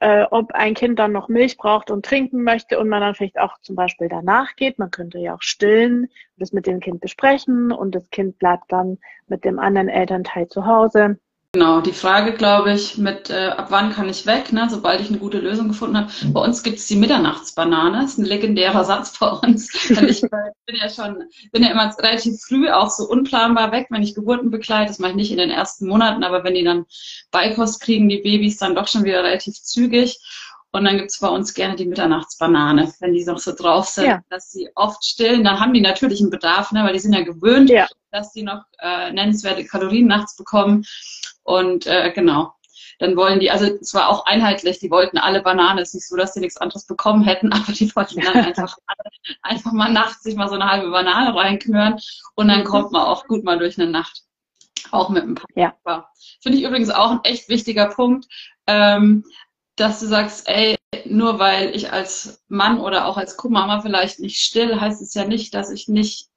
äh, 0.00 0.24
ob 0.30 0.52
ein 0.52 0.74
Kind 0.74 0.98
dann 0.98 1.12
noch 1.12 1.28
Milch 1.28 1.56
braucht 1.56 1.90
und 1.90 2.04
trinken 2.04 2.42
möchte 2.42 2.78
und 2.78 2.88
man 2.88 3.00
dann 3.00 3.14
vielleicht 3.14 3.38
auch 3.38 3.58
zum 3.62 3.76
Beispiel 3.76 4.08
danach 4.08 4.56
geht. 4.56 4.78
Man 4.78 4.90
könnte 4.90 5.18
ja 5.18 5.34
auch 5.34 5.42
stillen, 5.42 6.08
das 6.36 6.52
mit 6.52 6.66
dem 6.66 6.80
Kind 6.80 7.00
besprechen 7.00 7.72
und 7.72 7.94
das 7.94 8.08
Kind 8.10 8.38
bleibt 8.38 8.70
dann 8.72 8.98
mit 9.26 9.44
dem 9.44 9.58
anderen 9.58 9.88
Elternteil 9.88 10.48
zu 10.48 10.66
Hause. 10.66 11.18
Genau, 11.54 11.82
die 11.82 11.92
Frage, 11.92 12.32
glaube 12.32 12.72
ich, 12.72 12.96
mit 12.96 13.28
äh, 13.28 13.48
ab 13.48 13.66
wann 13.68 13.92
kann 13.92 14.08
ich 14.08 14.24
weg, 14.24 14.54
ne, 14.54 14.68
sobald 14.70 15.02
ich 15.02 15.10
eine 15.10 15.18
gute 15.18 15.38
Lösung 15.38 15.68
gefunden 15.68 15.98
habe. 15.98 16.10
Bei 16.28 16.40
uns 16.40 16.62
gibt 16.62 16.78
es 16.78 16.86
die 16.86 16.96
Mitternachtsbanane, 16.96 18.00
das 18.00 18.12
ist 18.12 18.18
ein 18.20 18.24
legendärer 18.24 18.86
Satz 18.86 19.18
bei 19.18 19.28
uns. 19.28 19.68
Und 19.90 20.08
ich 20.08 20.22
bin 20.22 20.76
ja 20.76 20.88
schon, 20.88 21.24
bin 21.52 21.62
ja 21.62 21.72
immer 21.72 21.94
relativ 21.98 22.40
früh 22.40 22.70
auch 22.70 22.88
so 22.88 23.04
unplanbar 23.04 23.70
weg, 23.70 23.88
wenn 23.90 24.02
ich 24.02 24.14
Geburten 24.14 24.50
begleite. 24.50 24.88
Das 24.88 24.98
mache 24.98 25.10
ich 25.10 25.16
nicht 25.16 25.30
in 25.30 25.36
den 25.36 25.50
ersten 25.50 25.88
Monaten, 25.88 26.24
aber 26.24 26.42
wenn 26.42 26.54
die 26.54 26.64
dann 26.64 26.86
Beikost 27.30 27.82
kriegen, 27.82 28.08
die 28.08 28.22
Babys, 28.22 28.56
dann 28.56 28.74
doch 28.74 28.88
schon 28.88 29.04
wieder 29.04 29.22
relativ 29.22 29.52
zügig. 29.56 30.18
Und 30.70 30.84
dann 30.84 30.96
gibt's 30.96 31.20
bei 31.20 31.28
uns 31.28 31.52
gerne 31.52 31.76
die 31.76 31.84
Mitternachtsbanane, 31.84 32.94
wenn 33.00 33.12
die 33.12 33.26
noch 33.26 33.38
so 33.38 33.52
drauf 33.54 33.88
sind, 33.88 34.06
ja. 34.06 34.22
dass 34.30 34.52
sie 34.52 34.70
oft 34.74 35.04
stillen. 35.04 35.44
Dann 35.44 35.60
haben 35.60 35.74
die 35.74 35.82
natürlich 35.82 36.22
einen 36.22 36.30
Bedarf, 36.30 36.72
ne, 36.72 36.82
weil 36.82 36.94
die 36.94 36.98
sind 36.98 37.12
ja 37.12 37.20
gewöhnt, 37.20 37.68
ja. 37.68 37.86
dass 38.10 38.32
die 38.32 38.42
noch 38.42 38.62
äh, 38.78 39.12
nennenswerte 39.12 39.66
Kalorien 39.66 40.06
nachts 40.06 40.34
bekommen. 40.34 40.86
Und 41.44 41.86
äh, 41.86 42.12
genau, 42.12 42.54
dann 42.98 43.16
wollen 43.16 43.40
die, 43.40 43.50
also 43.50 43.66
es 43.66 43.94
war 43.94 44.08
auch 44.08 44.26
einheitlich, 44.26 44.78
die 44.78 44.90
wollten 44.90 45.18
alle 45.18 45.42
Banane. 45.42 45.80
Es 45.80 45.88
ist 45.88 45.94
nicht 45.94 46.08
so, 46.08 46.16
dass 46.16 46.32
die 46.32 46.40
nichts 46.40 46.56
anderes 46.56 46.86
bekommen 46.86 47.24
hätten, 47.24 47.52
aber 47.52 47.72
die 47.72 47.94
wollten 47.94 48.20
dann 48.20 48.44
einfach, 48.44 48.76
einfach 49.42 49.72
mal 49.72 49.92
nachts 49.92 50.22
sich 50.22 50.36
mal 50.36 50.48
so 50.48 50.54
eine 50.54 50.70
halbe 50.70 50.90
Banane 50.90 51.34
reinknören 51.34 51.98
und 52.34 52.48
dann 52.48 52.64
kommt 52.64 52.92
man 52.92 53.02
auch 53.02 53.26
gut 53.26 53.44
mal 53.44 53.58
durch 53.58 53.78
eine 53.78 53.90
Nacht. 53.90 54.22
Auch 54.90 55.08
mit 55.08 55.22
dem 55.22 55.36
Papa. 55.36 55.48
Ja. 55.54 56.08
Finde 56.42 56.58
ich 56.58 56.64
übrigens 56.64 56.90
auch 56.90 57.12
ein 57.12 57.20
echt 57.24 57.48
wichtiger 57.48 57.86
Punkt, 57.86 58.26
ähm, 58.66 59.24
dass 59.76 60.00
du 60.00 60.06
sagst, 60.06 60.48
ey, 60.48 60.76
nur 61.04 61.38
weil 61.38 61.74
ich 61.74 61.92
als 61.92 62.42
Mann 62.48 62.78
oder 62.78 63.06
auch 63.06 63.16
als 63.16 63.36
Co-Mama 63.36 63.80
vielleicht 63.80 64.20
nicht 64.20 64.40
still, 64.40 64.80
heißt 64.80 65.00
es 65.00 65.14
ja 65.14 65.24
nicht, 65.24 65.54
dass 65.54 65.70
ich 65.70 65.88
nicht 65.88 66.28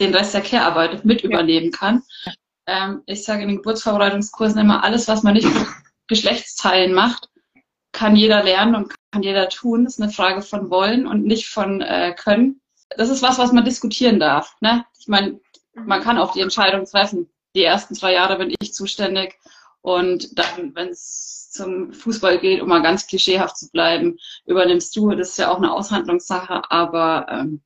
den 0.00 0.14
Rest 0.14 0.34
der 0.34 0.40
Care-Arbeit 0.40 1.04
mit 1.04 1.22
übernehmen 1.22 1.70
kann 1.70 2.02
ähm, 2.66 3.02
ich 3.06 3.24
sage 3.24 3.42
in 3.42 3.48
den 3.48 3.56
Geburtsvorbereitungskursen 3.58 4.60
immer, 4.60 4.84
alles, 4.84 5.08
was 5.08 5.22
man 5.22 5.34
nicht 5.34 5.52
mit 5.52 5.66
Geschlechtsteilen 6.08 6.92
macht, 6.92 7.28
kann 7.92 8.16
jeder 8.16 8.42
lernen 8.42 8.74
und 8.74 8.94
kann 9.12 9.22
jeder 9.22 9.48
tun. 9.48 9.84
Das 9.84 9.94
ist 9.94 10.02
eine 10.02 10.12
Frage 10.12 10.42
von 10.42 10.70
wollen 10.70 11.06
und 11.06 11.24
nicht 11.24 11.48
von 11.48 11.80
äh, 11.80 12.14
können. 12.18 12.60
Das 12.96 13.08
ist 13.08 13.22
was, 13.22 13.38
was 13.38 13.52
man 13.52 13.64
diskutieren 13.64 14.18
darf. 14.18 14.56
Ne? 14.60 14.84
Ich 14.98 15.08
meine, 15.08 15.40
man 15.74 16.02
kann 16.02 16.18
auch 16.18 16.32
die 16.32 16.40
Entscheidung 16.40 16.84
treffen. 16.84 17.30
Die 17.54 17.62
ersten 17.62 17.94
zwei 17.94 18.12
Jahre 18.12 18.36
bin 18.36 18.54
ich 18.58 18.74
zuständig 18.74 19.38
und 19.80 20.38
dann, 20.38 20.74
wenn 20.74 20.88
es 20.88 21.50
zum 21.52 21.92
Fußball 21.92 22.38
geht, 22.38 22.60
um 22.60 22.68
mal 22.68 22.82
ganz 22.82 23.06
klischeehaft 23.06 23.56
zu 23.56 23.70
bleiben, 23.70 24.18
übernimmst 24.44 24.96
du. 24.96 25.10
Das 25.10 25.30
ist 25.30 25.38
ja 25.38 25.52
auch 25.52 25.58
eine 25.58 25.72
Aushandlungssache, 25.72 26.68
aber 26.70 27.26
ähm, 27.30 27.62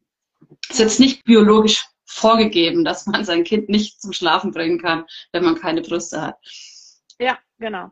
ist 0.69 0.79
jetzt 0.79 1.01
nicht 1.01 1.25
biologisch 1.25 1.87
vorgegeben, 2.09 2.85
dass 2.85 3.07
man 3.07 3.25
sein 3.25 3.45
Kind 3.45 3.69
nicht 3.69 4.01
zum 4.01 4.13
Schlafen 4.13 4.51
bringen 4.51 4.81
kann, 4.81 5.05
wenn 5.33 5.45
man 5.45 5.57
keine 5.57 5.83
Brüste 5.83 6.23
hat. 6.23 6.37
Ja, 7.21 7.39
genau. 7.59 7.91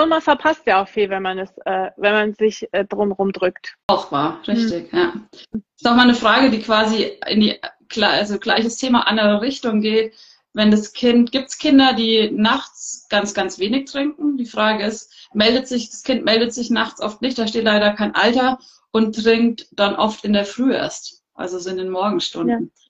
Und 0.00 0.08
man 0.08 0.22
verpasst 0.22 0.62
ja 0.66 0.82
auch 0.82 0.88
viel, 0.88 1.10
wenn 1.10 1.22
man 1.22 1.38
es, 1.38 1.50
äh, 1.64 1.90
wenn 1.96 2.12
man 2.12 2.34
sich 2.34 2.66
äh, 2.72 2.84
drumherum 2.84 3.32
drückt. 3.32 3.74
Auch 3.88 4.10
wahr, 4.12 4.40
richtig, 4.46 4.92
mhm. 4.92 4.98
ja. 4.98 5.12
Das 5.32 5.62
ist 5.76 5.84
nochmal 5.84 6.04
eine 6.04 6.14
Frage, 6.14 6.50
die 6.50 6.60
quasi 6.60 7.18
in 7.26 7.40
die 7.40 7.58
also 8.00 8.38
gleiches 8.38 8.76
Thema 8.76 9.06
andere 9.06 9.40
Richtung 9.40 9.80
geht. 9.80 10.14
Wenn 10.54 10.70
das 10.70 10.92
Kind, 10.92 11.32
gibt 11.32 11.48
es 11.48 11.58
Kinder, 11.58 11.92
die 11.92 12.30
nachts 12.30 13.06
ganz, 13.10 13.34
ganz 13.34 13.58
wenig 13.58 13.90
trinken? 13.90 14.38
Die 14.38 14.46
Frage 14.46 14.84
ist, 14.84 15.12
meldet 15.34 15.68
sich, 15.68 15.90
das 15.90 16.04
Kind 16.04 16.24
meldet 16.24 16.54
sich 16.54 16.70
nachts 16.70 17.00
oft 17.00 17.20
nicht, 17.20 17.38
da 17.38 17.46
steht 17.46 17.64
leider 17.64 17.92
kein 17.92 18.14
Alter 18.14 18.58
und 18.92 19.14
trinkt 19.14 19.68
dann 19.72 19.96
oft 19.96 20.24
in 20.24 20.32
der 20.32 20.44
Früh 20.44 20.72
erst, 20.72 21.22
also 21.34 21.58
so 21.58 21.70
in 21.70 21.76
den 21.76 21.90
Morgenstunden. 21.90 22.72
Ja. 22.74 22.87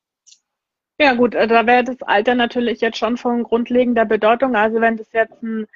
Ja 1.01 1.15
gut, 1.15 1.35
äh, 1.35 1.47
da 1.47 1.67
wäre 1.67 1.85
das 1.85 2.03
Alter 2.03 2.35
natürlich 2.35 2.81
jetzt 2.81 2.99
schon 2.99 3.17
von 3.17 3.45
grundlegender 3.45 4.05
Bedeutung. 4.05 4.57
Also 4.57 4.81
wenn 4.81 4.97
das 4.97 5.13
jetzt 5.13 5.43
ein 5.43 5.67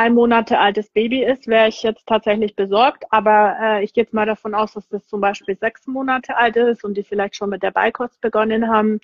ein 0.00 0.14
Monate 0.14 0.58
altes 0.58 0.88
Baby 0.88 1.24
ist, 1.24 1.46
wäre 1.46 1.68
ich 1.68 1.82
jetzt 1.82 2.06
tatsächlich 2.06 2.56
besorgt. 2.56 3.04
Aber 3.10 3.54
äh, 3.60 3.84
ich 3.84 3.92
gehe 3.92 4.04
jetzt 4.04 4.14
mal 4.14 4.24
davon 4.24 4.54
aus, 4.54 4.72
dass 4.72 4.88
das 4.88 5.06
zum 5.06 5.20
Beispiel 5.20 5.58
sechs 5.58 5.86
Monate 5.86 6.38
alt 6.38 6.56
ist 6.56 6.84
und 6.84 6.94
die 6.96 7.02
vielleicht 7.02 7.36
schon 7.36 7.50
mit 7.50 7.62
der 7.62 7.70
Beikost 7.70 8.18
begonnen 8.22 8.68
haben. 8.68 9.00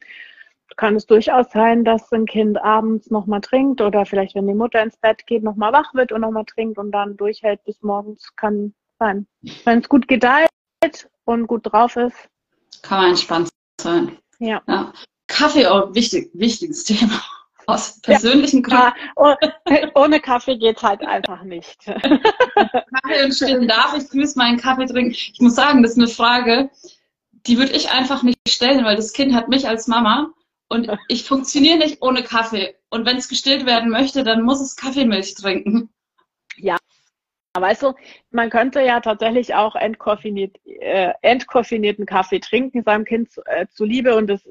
Kann 0.76 0.96
es 0.96 1.04
durchaus 1.04 1.50
sein, 1.52 1.84
dass 1.84 2.10
ein 2.12 2.24
Kind 2.24 2.56
abends 2.62 3.10
nochmal 3.10 3.42
trinkt 3.42 3.82
oder 3.82 4.06
vielleicht, 4.06 4.34
wenn 4.34 4.46
die 4.46 4.54
Mutter 4.54 4.82
ins 4.82 4.96
Bett 4.96 5.26
geht, 5.26 5.42
nochmal 5.42 5.74
wach 5.74 5.92
wird 5.92 6.12
und 6.12 6.22
nochmal 6.22 6.46
trinkt 6.46 6.78
und 6.78 6.92
dann 6.92 7.18
durchhält 7.18 7.62
bis 7.64 7.82
morgens. 7.82 8.34
Kann 8.34 8.72
sein. 8.98 9.26
Wenn 9.64 9.80
es 9.80 9.88
gut 9.90 10.08
gedeiht 10.08 10.48
und 11.26 11.46
gut 11.46 11.70
drauf 11.70 11.96
ist. 11.96 12.30
Kann 12.80 13.00
man 13.00 13.10
entspannt 13.10 13.50
sein. 13.78 14.16
Ja. 14.38 14.62
ja. 14.66 14.92
Kaffee 15.36 15.66
auch 15.66 15.94
wichtig, 15.94 16.30
wichtiges 16.32 16.84
Thema. 16.84 17.22
Aus 17.66 18.00
persönlichen 18.00 18.62
ja, 18.68 18.94
Gründen. 19.16 19.90
Ohne 19.94 20.20
Kaffee 20.20 20.56
geht's 20.56 20.82
halt 20.82 21.02
einfach 21.02 21.42
nicht. 21.42 21.84
Kaffee 21.84 23.24
und 23.24 23.34
Stillen 23.34 23.68
darf 23.68 23.94
ich 23.96 24.08
grüß 24.08 24.36
meinen 24.36 24.56
Kaffee 24.56 24.86
trinken. 24.86 25.10
Ich 25.10 25.40
muss 25.40 25.56
sagen, 25.56 25.82
das 25.82 25.92
ist 25.92 25.98
eine 25.98 26.08
Frage, 26.08 26.70
die 27.32 27.58
würde 27.58 27.72
ich 27.72 27.90
einfach 27.90 28.22
nicht 28.22 28.38
stellen, 28.48 28.84
weil 28.84 28.96
das 28.96 29.12
Kind 29.12 29.34
hat 29.34 29.48
mich 29.48 29.68
als 29.68 29.88
Mama 29.88 30.30
und 30.68 30.90
ich 31.08 31.24
funktioniere 31.24 31.78
nicht 31.78 32.00
ohne 32.02 32.22
Kaffee. 32.22 32.76
Und 32.88 33.04
wenn 33.04 33.16
es 33.16 33.28
gestillt 33.28 33.66
werden 33.66 33.90
möchte, 33.90 34.22
dann 34.22 34.42
muss 34.42 34.60
es 34.60 34.76
Kaffeemilch 34.76 35.34
trinken. 35.34 35.90
Ja, 36.56 36.76
Weißt 37.60 37.82
du, 37.82 37.94
man 38.30 38.50
könnte 38.50 38.80
ja 38.80 39.00
tatsächlich 39.00 39.54
auch 39.54 39.76
entkoffiniert, 39.76 40.56
äh, 40.64 41.12
entkoffinierten 41.22 42.06
Kaffee 42.06 42.40
trinken 42.40 42.82
seinem 42.82 43.04
Kind 43.04 43.30
äh, 43.46 43.66
zuliebe 43.72 44.16
und 44.16 44.26
das 44.26 44.46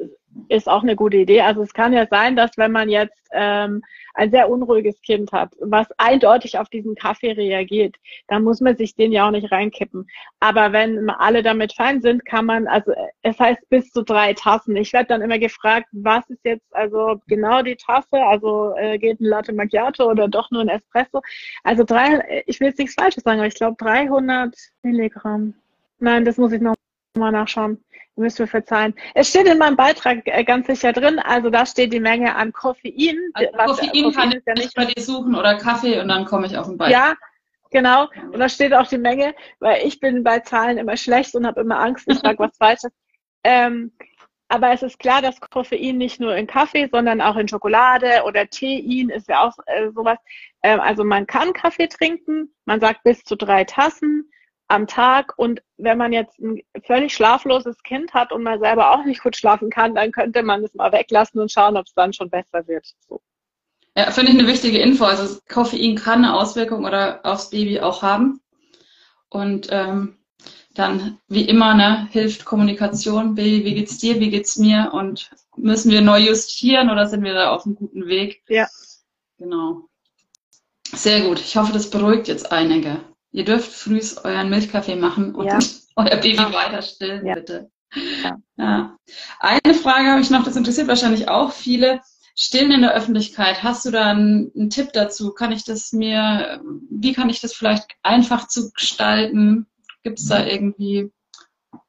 ist 0.49 0.69
auch 0.69 0.83
eine 0.83 0.95
gute 0.95 1.17
Idee. 1.17 1.41
Also 1.41 1.61
es 1.61 1.73
kann 1.73 1.93
ja 1.93 2.07
sein, 2.07 2.35
dass 2.35 2.57
wenn 2.57 2.71
man 2.71 2.89
jetzt 2.89 3.17
ähm, 3.31 3.83
ein 4.13 4.31
sehr 4.31 4.49
unruhiges 4.49 5.01
Kind 5.01 5.31
hat, 5.31 5.53
was 5.59 5.87
eindeutig 5.97 6.57
auf 6.57 6.69
diesen 6.69 6.95
Kaffee 6.95 7.31
reagiert, 7.31 7.95
dann 8.27 8.43
muss 8.43 8.61
man 8.61 8.77
sich 8.77 8.95
den 8.95 9.11
ja 9.11 9.27
auch 9.27 9.31
nicht 9.31 9.51
reinkippen. 9.51 10.07
Aber 10.39 10.71
wenn 10.71 11.09
alle 11.09 11.43
damit 11.43 11.73
fein 11.73 12.01
sind, 12.01 12.25
kann 12.25 12.45
man, 12.45 12.67
also 12.67 12.93
es 13.21 13.39
heißt 13.39 13.69
bis 13.69 13.91
zu 13.91 14.03
drei 14.03 14.33
Tassen. 14.33 14.75
Ich 14.75 14.93
werde 14.93 15.07
dann 15.07 15.21
immer 15.21 15.39
gefragt, 15.39 15.87
was 15.91 16.29
ist 16.29 16.43
jetzt 16.43 16.73
also 16.73 17.21
genau 17.27 17.61
die 17.61 17.75
Tasse? 17.75 18.17
Also 18.25 18.73
äh, 18.77 18.97
geht 18.97 19.19
ein 19.19 19.25
Latte 19.25 19.53
Macchiato 19.53 20.09
oder 20.09 20.27
doch 20.27 20.49
nur 20.51 20.61
ein 20.61 20.69
Espresso? 20.69 21.21
Also 21.63 21.83
drei, 21.83 22.43
ich 22.45 22.59
will 22.59 22.69
jetzt 22.69 22.79
nichts 22.79 22.95
Falsches 22.95 23.23
sagen, 23.23 23.39
aber 23.39 23.47
ich 23.47 23.55
glaube 23.55 23.75
300 23.79 24.55
Milligramm. 24.83 25.55
Nein, 25.99 26.25
das 26.25 26.37
muss 26.37 26.51
ich 26.51 26.61
noch 26.61 26.75
mal 27.15 27.31
nachschauen. 27.31 27.83
Müsst 28.17 28.39
ihr 28.39 28.47
verzeihen. 28.47 28.93
Es 29.13 29.29
steht 29.29 29.45
in 29.45 29.57
meinem 29.57 29.75
Beitrag 29.75 30.21
äh, 30.25 30.43
ganz 30.45 30.67
sicher 30.67 30.93
drin, 30.93 31.19
also 31.19 31.49
da 31.49 31.65
steht 31.65 31.91
die 31.91 31.99
Menge 31.99 32.33
an 32.35 32.53
Koffein. 32.53 33.17
Also 33.33 33.51
was, 33.57 33.65
Koffein, 33.67 34.03
Koffein 34.03 34.11
kann 34.13 34.31
ich 34.31 34.43
ja 34.45 34.53
nicht 34.53 34.73
bei 34.73 34.85
dir 34.85 35.01
suchen 35.01 35.35
oder 35.35 35.57
Kaffee 35.57 35.99
und 35.99 36.07
dann 36.07 36.23
komme 36.23 36.47
ich 36.47 36.57
auf 36.57 36.67
den 36.67 36.77
Beitrag. 36.77 36.93
Ja, 36.93 37.13
genau. 37.71 38.07
Und 38.31 38.39
da 38.39 38.47
steht 38.47 38.73
auch 38.73 38.87
die 38.87 38.97
Menge, 38.97 39.35
weil 39.59 39.85
ich 39.85 39.99
bin 39.99 40.23
bei 40.23 40.39
Zahlen 40.39 40.77
immer 40.77 40.95
schlecht 40.95 41.35
und 41.35 41.45
habe 41.45 41.59
immer 41.59 41.77
Angst, 41.79 42.05
ich 42.09 42.19
sage 42.19 42.39
was 42.39 42.55
Falsches. 42.57 42.91
Ähm, 43.43 43.91
aber 44.47 44.71
es 44.71 44.83
ist 44.83 44.99
klar, 44.99 45.21
dass 45.21 45.39
Koffein 45.41 45.97
nicht 45.97 46.19
nur 46.19 46.35
in 46.35 46.47
Kaffee, 46.47 46.87
sondern 46.91 47.19
auch 47.19 47.35
in 47.35 47.47
Schokolade 47.47 48.23
oder 48.25 48.47
Teein 48.47 49.09
ist 49.09 49.27
ja 49.27 49.41
auch 49.41 49.57
äh, 49.65 49.89
sowas. 49.91 50.19
Ähm, 50.63 50.79
also 50.79 51.03
man 51.03 51.27
kann 51.27 51.51
Kaffee 51.51 51.87
trinken, 51.87 52.53
man 52.65 52.79
sagt 52.79 53.03
bis 53.03 53.23
zu 53.23 53.35
drei 53.35 53.63
Tassen 53.63 54.31
am 54.67 54.87
Tag. 54.87 55.33
Und 55.37 55.61
wenn 55.77 55.97
man 55.97 56.13
jetzt 56.13 56.39
ein 56.39 56.61
völlig 56.85 57.13
schlafloses 57.13 57.81
Kind 57.83 58.13
hat 58.13 58.31
und 58.31 58.43
man 58.43 58.59
selber 58.59 58.91
auch 58.91 59.05
nicht 59.05 59.21
gut 59.21 59.35
schlafen 59.35 59.69
kann, 59.69 59.95
dann 59.95 60.11
könnte 60.11 60.43
man 60.43 60.63
es 60.63 60.73
mal 60.73 60.91
weglassen 60.91 61.39
und 61.39 61.51
schauen, 61.51 61.77
ob 61.77 61.85
es 61.85 61.93
dann 61.93 62.13
schon 62.13 62.29
besser 62.29 62.67
wird. 62.67 62.87
So. 63.07 63.21
Ja, 63.97 64.11
finde 64.11 64.31
ich 64.31 64.39
eine 64.39 64.47
wichtige 64.47 64.79
Info. 64.79 65.05
Also 65.05 65.39
Koffein 65.49 65.95
kann 65.95 66.25
eine 66.25 66.33
Auswirkung 66.33 66.85
oder 66.85 67.21
aufs 67.23 67.49
Baby 67.49 67.79
auch 67.79 68.01
haben. 68.01 68.41
Und 69.29 69.67
ähm, 69.71 70.17
dann, 70.73 71.19
wie 71.27 71.47
immer, 71.47 71.73
ne, 71.73 72.07
hilft 72.11 72.45
Kommunikation. 72.45 73.35
Baby, 73.35 73.65
wie 73.65 73.75
geht's 73.75 73.97
dir, 73.97 74.19
wie 74.19 74.29
geht's 74.29 74.57
mir? 74.57 74.91
Und 74.93 75.31
müssen 75.55 75.91
wir 75.91 76.01
neu 76.01 76.19
justieren 76.19 76.89
oder 76.89 77.07
sind 77.07 77.23
wir 77.23 77.33
da 77.33 77.51
auf 77.51 77.65
einem 77.65 77.75
guten 77.75 78.07
Weg? 78.07 78.43
Ja. 78.49 78.67
Genau. 79.37 79.87
Sehr 80.93 81.21
gut. 81.21 81.39
Ich 81.39 81.55
hoffe, 81.55 81.73
das 81.73 81.89
beruhigt 81.89 82.27
jetzt 82.27 82.51
einige. 82.51 82.99
Ihr 83.35 83.43
dürft 83.43 83.73
früh 83.73 83.99
euren 84.23 84.49
Milchkaffee 84.49 84.95
machen 84.95 85.35
und 85.35 85.47
ja. 85.47 85.59
euer 85.97 86.15
Baby 86.15 86.37
weiter 86.37 86.81
stillen, 86.81 87.25
ja. 87.25 87.35
bitte. 87.35 87.69
Ja. 88.23 88.37
ja. 88.55 88.97
Eine 89.41 89.73
Frage 89.73 90.07
habe 90.09 90.21
ich 90.21 90.29
noch, 90.29 90.45
das 90.45 90.55
interessiert 90.55 90.87
wahrscheinlich 90.87 91.27
auch 91.27 91.51
viele. 91.51 91.99
Stillen 92.33 92.71
in 92.71 92.81
der 92.81 92.93
Öffentlichkeit, 92.93 93.61
hast 93.61 93.83
du 93.83 93.91
da 93.91 94.11
einen, 94.11 94.53
einen, 94.55 94.69
Tipp 94.69 94.93
dazu? 94.93 95.33
Kann 95.33 95.51
ich 95.51 95.65
das 95.65 95.91
mir, 95.91 96.61
wie 96.89 97.11
kann 97.11 97.29
ich 97.29 97.41
das 97.41 97.53
vielleicht 97.53 97.87
einfach 98.03 98.47
zu 98.47 98.71
gestalten? 98.71 99.67
Gibt 100.03 100.19
es 100.19 100.27
da 100.27 100.45
irgendwie 100.45 101.11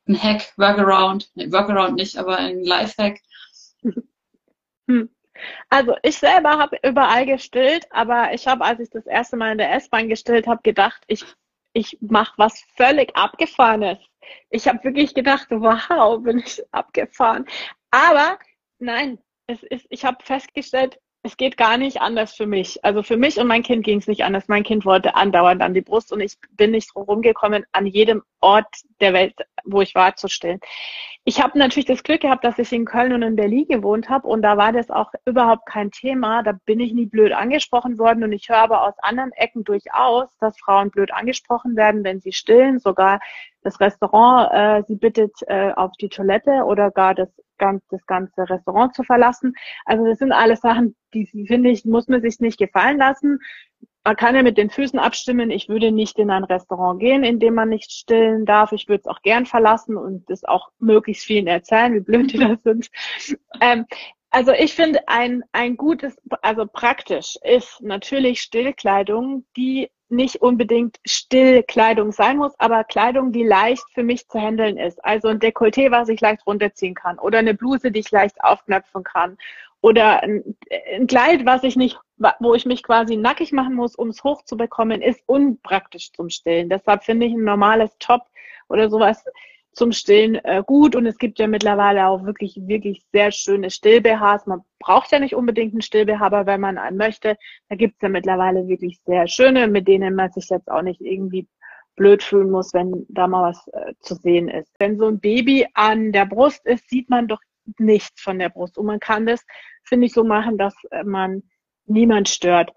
einen 0.09 0.21
Hack, 0.21 0.53
Workaround? 0.57 1.31
Nee, 1.35 1.53
Workaround 1.53 1.95
nicht, 1.95 2.17
aber 2.17 2.39
ein 2.39 2.65
Lifehack? 2.65 3.21
Hm. 4.89 5.09
Also 5.69 5.97
ich 6.03 6.19
selber 6.19 6.59
habe 6.59 6.79
überall 6.83 7.27
gestillt, 7.27 7.87
aber 7.91 8.33
ich 8.33 8.47
habe, 8.47 8.65
als 8.65 8.81
ich 8.81 8.91
das 8.91 9.07
erste 9.07 9.37
Mal 9.37 9.53
in 9.53 9.59
der 9.59 9.73
S-Bahn 9.75 10.09
gestillt 10.09 10.47
habe, 10.47 10.63
gedacht, 10.63 11.03
ich, 11.07 11.25
ich 11.73 11.99
mache 12.01 12.35
was 12.37 12.65
völlig 12.77 13.15
Abgefahrenes. 13.17 13.99
Ich 14.51 14.67
habe 14.69 14.83
wirklich 14.85 15.15
gedacht, 15.15 15.49
wow, 15.51 16.23
bin 16.23 16.39
ich 16.41 16.63
abgefahren. 16.73 17.47
Aber 17.91 18.39
nein, 18.79 19.19
es 19.47 19.63
ist, 19.63 19.87
ich 19.91 20.05
habe 20.05 20.23
festgestellt, 20.25 20.99
es 21.27 21.37
geht 21.37 21.57
gar 21.57 21.77
nicht 21.77 22.01
anders 22.01 22.35
für 22.35 22.47
mich. 22.47 22.85
Also 22.85 23.03
für 23.03 23.17
mich 23.17 23.39
und 23.39 23.49
mein 23.49 23.65
Kind 23.65 23.85
ging 23.85 23.99
es 23.99 24.07
nicht 24.07 24.23
anders. 24.23 24.49
Mein 24.49 24.63
Kind 24.63 24.85
wollte 24.85 25.17
andauernd 25.17 25.61
an 25.61 25.75
die 25.75 25.81
Brust 25.81 26.13
und 26.13 26.21
ich 26.21 26.39
bin 26.53 26.71
nicht 26.71 26.95
rumgekommen, 26.95 27.67
an 27.73 27.87
jedem 27.87 28.23
Ort 28.41 28.69
der 29.01 29.13
Welt, 29.13 29.35
wo 29.65 29.83
ich 29.83 29.95
war, 29.97 30.15
zu 30.15 30.29
stillen. 30.29 30.61
Ich 31.25 31.43
habe 31.43 31.59
natürlich 31.59 31.87
das 31.87 32.05
Glück 32.05 32.21
gehabt, 32.21 32.45
dass 32.45 32.61
ich 32.61 32.73
in 32.73 32.85
Köln 32.85 33.13
und 33.13 33.23
in 33.23 33.35
Berlin 33.35 33.67
gewohnt 33.69 34.09
habe 34.09 34.29
und 34.29 34.43
da 34.43 34.57
war 34.57 34.73
das 34.73 34.89
auch 34.91 35.11
überhaupt 35.25 35.67
kein 35.67 35.91
Thema. 35.91 36.45
Da 36.45 36.53
bin 36.65 36.79
ich 36.79 36.93
nie 36.93 37.07
blöd 37.07 37.33
angesprochen 37.33 37.99
worden 37.99 38.23
und 38.23 38.33
ich 38.33 38.49
höre 38.49 38.59
aber 38.59 38.87
aus 38.87 38.95
anderen 39.01 39.33
Ecken 39.33 39.65
durchaus, 39.65 40.29
dass 40.39 40.57
Frauen 40.61 40.91
blöd 40.91 41.13
angesprochen 41.13 41.75
werden, 41.75 42.05
wenn 42.05 42.21
sie 42.21 42.33
stillen. 42.33 42.79
Sogar 42.79 43.19
das 43.63 43.81
Restaurant 43.81 44.53
äh, 44.53 44.87
sie 44.87 44.95
bittet, 44.95 45.33
äh, 45.49 45.73
auf 45.75 45.91
die 46.01 46.09
Toilette 46.09 46.63
oder 46.65 46.93
gar 46.93 47.17
das, 47.17 47.29
ganz, 47.59 47.87
das 47.89 48.05
ganze 48.07 48.49
Restaurant 48.49 48.95
zu 48.95 49.03
verlassen. 49.03 49.55
Also 49.85 50.05
das 50.05 50.19
sind 50.19 50.33
alles 50.33 50.61
Sachen, 50.61 50.97
die 51.15 51.27
finde 51.47 51.71
ich, 51.71 51.85
muss 51.85 52.09
man 52.09 52.23
sich 52.23 52.41
nicht 52.41 52.59
gefallen 52.59 52.99
lassen. 52.99 53.39
Man 54.05 54.17
kann 54.17 54.37
ja 54.37 54.43
mit 54.43 54.57
den 54.57 54.71
Füßen 54.71 54.99
abstimmen. 54.99 55.51
Ich 55.51 55.69
würde 55.69 55.91
nicht 55.91 56.19
in 56.19 56.31
ein 56.31 56.45
Restaurant 56.45 57.01
gehen, 57.01 57.25
in 57.25 57.41
dem 57.41 57.55
man 57.55 57.69
nicht 57.69 57.91
stillen 57.91 58.47
darf. 58.47 58.73
Ich 58.73 58.89
würde 58.89 59.01
es 59.01 59.07
auch 59.07 59.21
gern 59.23 59.47
verlassen 59.47 59.97
und 59.97 60.31
das 60.31 60.45
auch 60.45 60.69
möglichst 60.79 61.25
vielen 61.25 61.49
erzählen, 61.49 61.95
wie 61.95 62.01
blöd 62.01 62.33
die 62.33 62.39
da 62.39 62.57
sind. 62.63 62.89
Ähm, 63.61 63.87
also 64.31 64.53
ich 64.53 64.75
finde 64.75 65.09
ein, 65.09 65.43
ein 65.53 65.77
gutes, 65.77 66.17
also 66.43 66.67
praktisch 66.67 67.37
ist 67.43 67.81
natürlich 67.81 68.43
Stillkleidung, 68.43 69.47
die 69.57 69.91
nicht 70.09 70.43
unbedingt 70.43 70.99
Stillkleidung 71.05 72.13
sein 72.13 72.37
muss, 72.37 72.59
aber 72.59 72.85
Kleidung, 72.85 73.33
die 73.33 73.45
leicht 73.45 73.85
für 73.93 74.03
mich 74.03 74.29
zu 74.29 74.41
handeln 74.41 74.77
ist. 74.77 75.05
Also 75.05 75.29
ein 75.29 75.41
Dekolleté, 75.41 75.91
was 75.91 76.09
ich 76.09 76.21
leicht 76.21 76.47
runterziehen 76.47 76.95
kann 76.95 77.19
oder 77.19 77.39
eine 77.39 77.55
Bluse, 77.55 77.91
die 77.91 78.01
ich 78.01 78.11
leicht 78.11 78.43
aufknöpfen 78.43 79.03
kann 79.03 79.37
oder 79.81 80.23
ein, 80.23 80.57
ein 80.95 81.07
Kleid, 81.07 81.45
was 81.45 81.63
ich 81.65 81.77
nicht, 81.77 81.99
wo 82.41 82.55
ich 82.55 82.67
mich 82.67 82.83
quasi 82.83 83.17
nackig 83.17 83.53
machen 83.53 83.75
muss, 83.75 83.97
um 83.97 84.09
es 84.09 84.25
hochzubekommen, 84.25 85.03
ist 85.03 85.23
unpraktisch 85.27 86.13
zum 86.13 86.31
Stillen. 86.31 86.69
Deshalb 86.69 87.05
finde 87.05 87.27
ich 87.27 87.33
ein 87.33 87.45
normales 87.45 87.91
Top 87.99 88.23
oder 88.69 88.89
sowas 88.89 89.25
zum 89.77 89.93
Stillen 89.93 90.37
äh, 90.37 90.63
gut 90.67 90.97
und 90.97 91.05
es 91.05 91.19
gibt 91.19 91.39
ja 91.39 91.47
mittlerweile 91.47 92.07
auch 92.07 92.25
wirklich, 92.25 92.59
wirklich 92.63 93.05
sehr 93.13 93.31
schöne 93.31 93.71
Still-BHs. 93.71 94.47
Man 94.47 94.63
braucht 94.79 95.13
ja 95.13 95.19
nicht 95.19 95.35
unbedingt 95.35 95.75
einen 95.75 95.83
Still-BH, 95.83 96.25
aber 96.25 96.47
wenn 96.47 96.63
man 96.63 96.79
einen 96.79 96.97
möchte, 96.97 97.37
da 97.69 97.77
gibt's 97.77 98.01
ja 98.01 98.09
mittlerweile 98.09 98.67
wirklich 98.69 98.99
sehr 99.05 99.29
schöne, 99.29 99.69
mit 99.69 99.87
denen 99.87 100.15
man 100.15 100.33
sich 100.33 100.49
jetzt 100.49 100.71
auch 100.71 100.81
nicht 100.81 101.03
irgendwie 101.03 101.47
blöd 101.95 102.23
fühlen 102.23 102.51
muss, 102.51 102.73
wenn 102.73 103.05
da 103.11 103.27
mal 103.27 103.51
was 103.51 103.69
äh, 103.69 103.93
zu 104.01 104.15
sehen 104.15 104.49
ist. 104.49 104.73
Wenn 104.79 104.99
so 104.99 105.09
ein 105.09 105.21
Baby 105.21 105.67
an 105.75 106.11
der 106.11 106.25
Brust 106.25 106.65
ist, 106.65 106.89
sieht 106.89 107.11
man 107.11 107.29
doch 107.29 107.41
nichts 107.79 108.23
von 108.23 108.39
der 108.39 108.49
Brust 108.49 108.79
und 108.79 108.87
man 108.87 109.01
kann 109.01 109.27
das, 109.27 109.45
finde 109.85 110.07
ich, 110.07 110.15
so 110.15 110.25
machen, 110.25 110.57
dass 110.57 110.75
äh, 110.91 111.05
man 111.05 111.43
niemand 111.85 112.31
stört. 112.31 112.71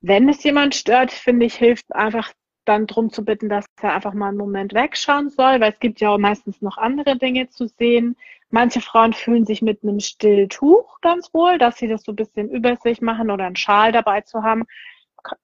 Wenn 0.00 0.28
es 0.28 0.42
jemand 0.42 0.74
stört, 0.74 1.12
finde 1.12 1.46
ich, 1.46 1.54
hilft 1.54 1.94
einfach 1.94 2.32
dann 2.64 2.86
drum 2.86 3.10
zu 3.10 3.24
bitten, 3.24 3.48
dass 3.48 3.66
er 3.80 3.94
einfach 3.94 4.14
mal 4.14 4.28
einen 4.28 4.38
Moment 4.38 4.74
wegschauen 4.74 5.30
soll, 5.30 5.60
weil 5.60 5.72
es 5.72 5.80
gibt 5.80 6.00
ja 6.00 6.10
auch 6.10 6.18
meistens 6.18 6.62
noch 6.62 6.78
andere 6.78 7.16
Dinge 7.16 7.48
zu 7.48 7.66
sehen. 7.66 8.16
Manche 8.50 8.80
Frauen 8.80 9.12
fühlen 9.12 9.46
sich 9.46 9.62
mit 9.62 9.82
einem 9.82 10.00
Stilltuch 10.00 11.00
ganz 11.00 11.32
wohl, 11.32 11.58
dass 11.58 11.78
sie 11.78 11.88
das 11.88 12.04
so 12.04 12.12
ein 12.12 12.16
bisschen 12.16 12.50
über 12.50 12.76
sich 12.76 13.00
machen 13.00 13.30
oder 13.30 13.46
einen 13.46 13.56
Schal 13.56 13.92
dabei 13.92 14.20
zu 14.20 14.42
haben. 14.42 14.64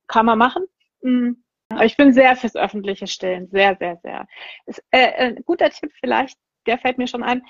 Kann 0.07 0.27
man 0.27 0.39
machen. 0.39 0.65
Aber 1.71 1.85
ich 1.85 1.97
bin 1.97 2.13
sehr 2.13 2.37
fürs 2.37 2.57
öffentliche 2.57 3.07
Stillen. 3.07 3.49
Sehr, 3.49 3.77
sehr, 3.77 3.97
sehr. 4.03 4.27
Ist, 4.67 4.83
äh, 4.91 5.29
ein 5.29 5.37
äh, 5.39 5.43
guter 5.43 5.71
Tipp 5.71 5.93
vielleicht, 6.01 6.39
der 6.67 6.79
fällt 6.79 6.99
mir 6.99 7.07
schon 7.07 7.23
ein 7.23 7.43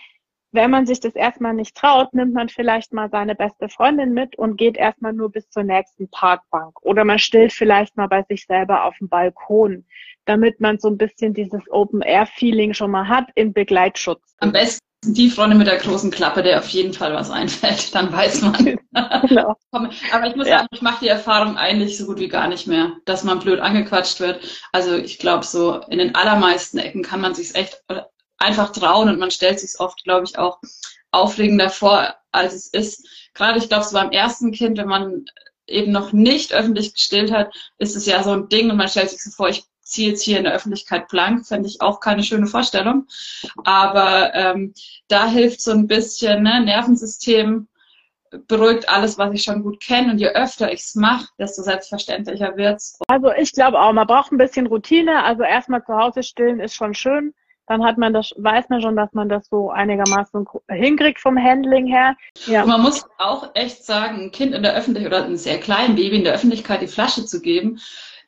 wenn 0.52 0.70
man 0.70 0.86
sich 0.86 1.00
das 1.00 1.14
erstmal 1.14 1.54
nicht 1.54 1.76
traut, 1.76 2.14
nimmt 2.14 2.32
man 2.32 2.48
vielleicht 2.48 2.92
mal 2.92 3.10
seine 3.10 3.34
beste 3.34 3.68
Freundin 3.68 4.14
mit 4.14 4.36
und 4.36 4.56
geht 4.56 4.76
erstmal 4.76 5.12
nur 5.12 5.30
bis 5.30 5.48
zur 5.50 5.62
nächsten 5.62 6.08
Parkbank. 6.10 6.80
Oder 6.82 7.04
man 7.04 7.18
stillt 7.18 7.52
vielleicht 7.52 7.96
mal 7.96 8.08
bei 8.08 8.22
sich 8.28 8.46
selber 8.46 8.84
auf 8.84 8.96
dem 8.98 9.08
Balkon, 9.08 9.84
damit 10.24 10.60
man 10.60 10.78
so 10.78 10.88
ein 10.88 10.98
bisschen 10.98 11.34
dieses 11.34 11.62
Open-Air-Feeling 11.70 12.72
schon 12.74 12.90
mal 12.90 13.08
hat 13.08 13.28
in 13.34 13.52
Begleitschutz. 13.52 14.22
Am 14.38 14.52
besten 14.52 14.80
die 15.04 15.30
Freundin 15.30 15.58
mit 15.58 15.68
der 15.68 15.76
großen 15.76 16.10
Klappe, 16.10 16.42
der 16.42 16.58
auf 16.58 16.68
jeden 16.68 16.92
Fall 16.92 17.14
was 17.14 17.30
einfällt, 17.30 17.94
dann 17.94 18.12
weiß 18.12 18.42
man. 18.42 18.78
genau. 19.28 19.54
Aber 19.70 20.26
ich 20.26 20.34
muss 20.34 20.48
ja. 20.48 20.58
sagen, 20.58 20.68
ich 20.72 20.82
mache 20.82 21.04
die 21.04 21.08
Erfahrung 21.08 21.56
eigentlich 21.56 21.96
so 21.96 22.06
gut 22.06 22.18
wie 22.18 22.28
gar 22.28 22.48
nicht 22.48 22.66
mehr, 22.66 22.92
dass 23.04 23.22
man 23.22 23.38
blöd 23.38 23.60
angequatscht 23.60 24.20
wird. 24.20 24.40
Also 24.72 24.96
ich 24.96 25.18
glaube, 25.18 25.44
so 25.44 25.80
in 25.88 25.98
den 25.98 26.14
allermeisten 26.14 26.78
Ecken 26.78 27.02
kann 27.02 27.20
man 27.20 27.34
sich 27.34 27.54
echt 27.54 27.82
einfach 28.38 28.72
trauen 28.72 29.08
und 29.08 29.18
man 29.18 29.30
stellt 29.30 29.60
sich 29.60 29.78
oft, 29.80 30.02
glaube 30.04 30.24
ich, 30.24 30.38
auch 30.38 30.58
aufregender 31.10 31.70
vor, 31.70 32.14
als 32.32 32.54
es 32.54 32.68
ist. 32.68 33.06
Gerade, 33.34 33.58
ich 33.58 33.68
glaube, 33.68 33.84
so 33.84 33.92
beim 33.92 34.10
ersten 34.10 34.52
Kind, 34.52 34.78
wenn 34.78 34.88
man 34.88 35.24
eben 35.66 35.92
noch 35.92 36.12
nicht 36.12 36.52
öffentlich 36.52 36.94
gestillt 36.94 37.32
hat, 37.32 37.54
ist 37.78 37.96
es 37.96 38.06
ja 38.06 38.22
so 38.22 38.30
ein 38.30 38.48
Ding 38.48 38.70
und 38.70 38.76
man 38.76 38.88
stellt 38.88 39.10
sich 39.10 39.22
so 39.22 39.30
vor, 39.30 39.48
ich 39.48 39.64
ziehe 39.82 40.10
jetzt 40.10 40.22
hier 40.22 40.38
in 40.38 40.44
der 40.44 40.54
Öffentlichkeit 40.54 41.08
blank, 41.08 41.46
fände 41.46 41.68
ich 41.68 41.80
auch 41.80 42.00
keine 42.00 42.22
schöne 42.22 42.46
Vorstellung. 42.46 43.06
Aber 43.64 44.34
ähm, 44.34 44.74
da 45.08 45.26
hilft 45.26 45.60
so 45.62 45.72
ein 45.72 45.86
bisschen 45.86 46.42
ne, 46.42 46.62
Nervensystem, 46.62 47.68
beruhigt 48.46 48.88
alles, 48.88 49.16
was 49.16 49.32
ich 49.32 49.42
schon 49.42 49.62
gut 49.62 49.80
kenne. 49.80 50.12
Und 50.12 50.18
je 50.18 50.28
öfter 50.28 50.70
ich 50.72 50.80
es 50.80 50.94
mache, 50.94 51.28
desto 51.38 51.62
selbstverständlicher 51.62 52.56
wird's. 52.56 52.98
Also 53.08 53.32
ich 53.32 53.52
glaube 53.52 53.80
auch, 53.80 53.92
man 53.92 54.06
braucht 54.06 54.30
ein 54.30 54.38
bisschen 54.38 54.66
Routine. 54.66 55.24
Also 55.24 55.42
erstmal 55.42 55.82
zu 55.84 55.94
Hause 55.94 56.22
stillen 56.22 56.60
ist 56.60 56.74
schon 56.74 56.92
schön 56.92 57.34
dann 57.68 57.84
hat 57.84 57.98
man 57.98 58.12
das, 58.12 58.32
weiß 58.36 58.68
man 58.68 58.80
schon, 58.80 58.96
dass 58.96 59.12
man 59.12 59.28
das 59.28 59.46
so 59.48 59.70
einigermaßen 59.70 60.46
hinkriegt 60.70 61.20
vom 61.20 61.38
Handling 61.38 61.86
her. 61.86 62.16
Ja. 62.46 62.62
Und 62.62 62.68
man 62.68 62.82
muss 62.82 63.04
auch 63.18 63.50
echt 63.54 63.84
sagen, 63.84 64.22
ein 64.22 64.30
Kind 64.30 64.54
in 64.54 64.62
der 64.62 64.74
Öffentlichkeit 64.74 65.12
oder 65.12 65.24
ein 65.24 65.36
sehr 65.36 65.58
kleines 65.58 65.96
Baby 65.96 66.16
in 66.16 66.24
der 66.24 66.34
Öffentlichkeit 66.34 66.82
die 66.82 66.88
Flasche 66.88 67.24
zu 67.24 67.40
geben, 67.40 67.80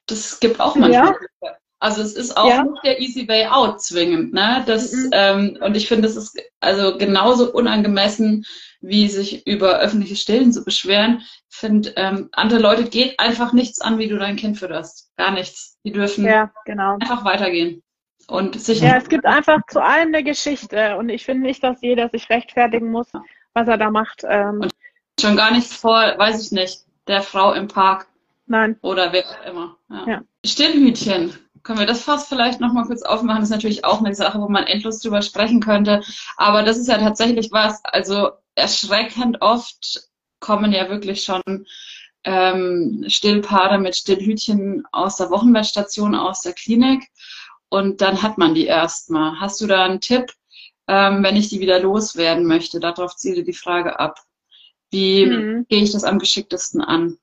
das 0.07 0.41
gibt 0.41 0.61
auch 0.61 0.77
manchmal. 0.77 1.15
Ja. 1.43 1.57
Also 1.83 2.03
es 2.03 2.13
ist 2.13 2.37
auch 2.37 2.49
ja. 2.49 2.63
nicht 2.63 2.85
der 2.85 3.01
easy 3.01 3.27
way 3.27 3.47
out 3.47 3.81
zwingend, 3.83 4.35
ne? 4.35 4.63
Das 4.67 4.93
mhm. 4.93 5.11
ähm, 5.13 5.59
und 5.63 5.77
ich 5.79 5.89
finde, 5.89 6.03
das 6.03 6.17
ist 6.17 6.39
also 6.61 6.99
genauso 6.99 7.51
unangemessen, 7.51 8.45
wie 8.83 9.09
sich 9.09 9.47
über 9.47 9.79
öffentliche 9.79 10.17
Stillen 10.17 10.53
zu 10.53 10.63
beschweren. 10.63 11.23
Ich 11.51 11.57
finde, 11.57 11.95
ähm, 11.97 12.29
andere 12.33 12.61
Leute 12.61 12.85
geht 12.85 13.19
einfach 13.19 13.55
nichts 13.55 13.81
an, 13.81 13.99
wie 13.99 14.09
du 14.09 14.19
dein 14.19 14.37
Kind 14.37 14.59
fütterst. 14.59 15.11
Gar 15.17 15.31
nichts. 15.33 15.79
Die 15.83 15.93
dürfen 15.93 16.27
ja, 16.27 16.53
genau. 16.67 16.99
einfach 17.01 17.25
weitergehen. 17.25 17.83
Und 18.31 18.61
sich 18.61 18.81
ja, 18.81 18.97
es 18.97 19.09
gibt 19.09 19.27
einfach 19.27 19.61
zu 19.69 19.83
allem 19.83 20.15
eine 20.15 20.23
Geschichte 20.23 20.97
und 20.97 21.09
ich 21.09 21.25
finde 21.25 21.43
nicht, 21.43 21.65
dass 21.65 21.83
jeder 21.83 22.09
sich 22.11 22.31
rechtfertigen 22.31 22.91
muss, 22.91 23.09
was 23.55 23.67
er 23.67 23.77
da 23.77 23.91
macht. 23.91 24.23
Ähm. 24.25 24.61
Und 24.61 24.73
schon 25.21 25.37
gar 25.37 25.51
nicht 25.51 25.67
vor, 25.67 26.15
weiß 26.17 26.41
ich 26.45 26.53
nicht, 26.53 26.85
der 27.09 27.23
Frau 27.23 27.53
im 27.55 27.67
Park. 27.67 28.07
Nein. 28.47 28.77
Oder 28.83 29.13
wer 29.13 29.25
auch 29.25 29.47
immer. 29.47 29.77
Ja. 29.91 30.07
ja. 30.07 30.21
Stillhütchen. 30.47 31.37
Können 31.65 31.81
wir 31.81 31.87
das 31.87 32.05
fast 32.05 32.29
vielleicht 32.29 32.61
nochmal 32.61 32.85
kurz 32.87 33.03
aufmachen? 33.03 33.41
Das 33.41 33.51
ist 33.51 33.55
natürlich 33.55 33.85
auch 33.85 33.99
eine 33.99 34.15
Sache, 34.15 34.41
wo 34.41 34.49
man 34.49 34.65
endlos 34.65 35.01
drüber 35.01 35.23
sprechen 35.23 35.61
könnte. 35.61 36.01
Aber 36.37 36.63
das 36.63 36.79
ist 36.79 36.89
ja 36.89 36.99
tatsächlich 36.99 37.51
was, 37.51 37.85
also 37.85 38.31
erschreckend 38.55 39.43
oft 39.43 40.09
kommen 40.39 40.73
ja 40.73 40.89
wirklich 40.89 41.25
schon 41.25 41.43
ähm, 42.25 43.05
Stillpaare 43.09 43.79
mit 43.79 43.97
Stillhütchen 43.97 44.85
aus 44.93 45.17
der 45.17 45.31
Wochenbettstation, 45.31 46.15
aus 46.15 46.43
der 46.43 46.53
Klinik 46.53 47.09
und 47.71 48.01
dann 48.03 48.23
hat 48.23 48.37
man 48.37 48.55
die 48.55 48.67
erstmal. 48.67 49.41
Hast 49.41 49.61
du 49.61 49.67
da 49.67 49.85
einen 49.85 50.01
Tipp, 50.01 50.33
ähm, 50.89 51.23
wenn 51.23 51.37
ich 51.37 51.49
die 51.49 51.61
wieder 51.61 51.81
loswerden 51.81 52.45
möchte? 52.45 52.81
Darauf 52.81 53.17
ziele 53.17 53.45
die 53.45 53.55
Frage 53.55 53.99
ab. 53.99 54.21
Wie 54.91 55.25
mhm. 55.25 55.67
gehe 55.69 55.83
ich 55.83 55.93
das 55.93 56.05
am 56.05 56.19
geschicktesten 56.19 56.83
an? 56.83 57.17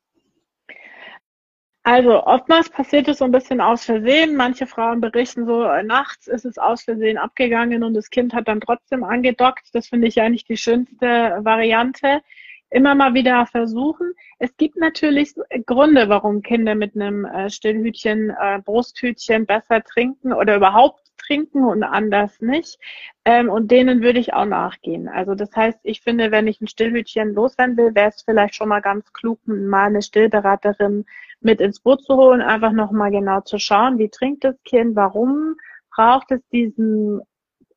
Also 1.83 2.23
oftmals 2.25 2.69
passiert 2.69 3.07
es 3.07 3.19
so 3.19 3.25
ein 3.25 3.31
bisschen 3.31 3.61
aus 3.61 3.85
Versehen. 3.85 4.35
Manche 4.35 4.67
Frauen 4.67 4.99
berichten 4.99 5.45
so, 5.45 5.63
äh, 5.63 5.83
nachts 5.83 6.27
ist 6.27 6.45
es 6.45 6.57
aus 6.57 6.83
Versehen 6.83 7.17
abgegangen 7.17 7.83
und 7.83 7.93
das 7.93 8.09
Kind 8.09 8.33
hat 8.33 8.47
dann 8.47 8.61
trotzdem 8.61 9.03
angedockt. 9.03 9.69
Das 9.73 9.87
finde 9.87 10.07
ich 10.07 10.15
ja 10.15 10.27
nicht 10.27 10.49
die 10.49 10.57
schönste 10.57 11.39
Variante 11.43 12.21
immer 12.69 12.95
mal 12.95 13.13
wieder 13.13 13.45
versuchen. 13.45 14.13
Es 14.39 14.55
gibt 14.57 14.77
natürlich 14.77 15.33
Gründe, 15.65 16.09
warum 16.09 16.41
Kinder 16.41 16.75
mit 16.75 16.95
einem 16.95 17.25
äh, 17.25 17.49
Stillhütchen, 17.49 18.29
äh, 18.29 18.59
Brusthütchen 18.63 19.45
besser 19.45 19.83
trinken 19.83 20.33
oder 20.33 20.55
überhaupt 20.57 21.01
trinken 21.17 21.63
und 21.63 21.83
anders 21.83 22.41
nicht. 22.41 22.77
Ähm, 23.25 23.49
und 23.49 23.71
denen 23.71 24.01
würde 24.01 24.19
ich 24.19 24.33
auch 24.33 24.45
nachgehen. 24.45 25.07
Also 25.07 25.35
das 25.35 25.55
heißt, 25.55 25.79
ich 25.83 26.01
finde, 26.01 26.31
wenn 26.31 26.47
ich 26.47 26.61
ein 26.61 26.67
Stillhütchen 26.67 27.33
loswerden 27.33 27.77
will, 27.77 27.95
wäre 27.95 28.09
es 28.09 28.21
vielleicht 28.23 28.55
schon 28.55 28.69
mal 28.69 28.81
ganz 28.81 29.11
klug, 29.13 29.39
mal 29.45 29.87
eine 29.87 30.01
Stillberaterin 30.01 31.05
mit 31.39 31.61
ins 31.61 31.79
Boot 31.79 32.03
zu 32.03 32.15
holen, 32.15 32.41
einfach 32.41 32.71
nochmal 32.71 33.11
genau 33.11 33.41
zu 33.41 33.59
schauen, 33.59 33.97
wie 33.99 34.09
trinkt 34.09 34.43
das 34.43 34.61
Kind, 34.63 34.95
warum 34.95 35.55
braucht 35.93 36.31
es 36.31 36.47
diesen 36.49 37.21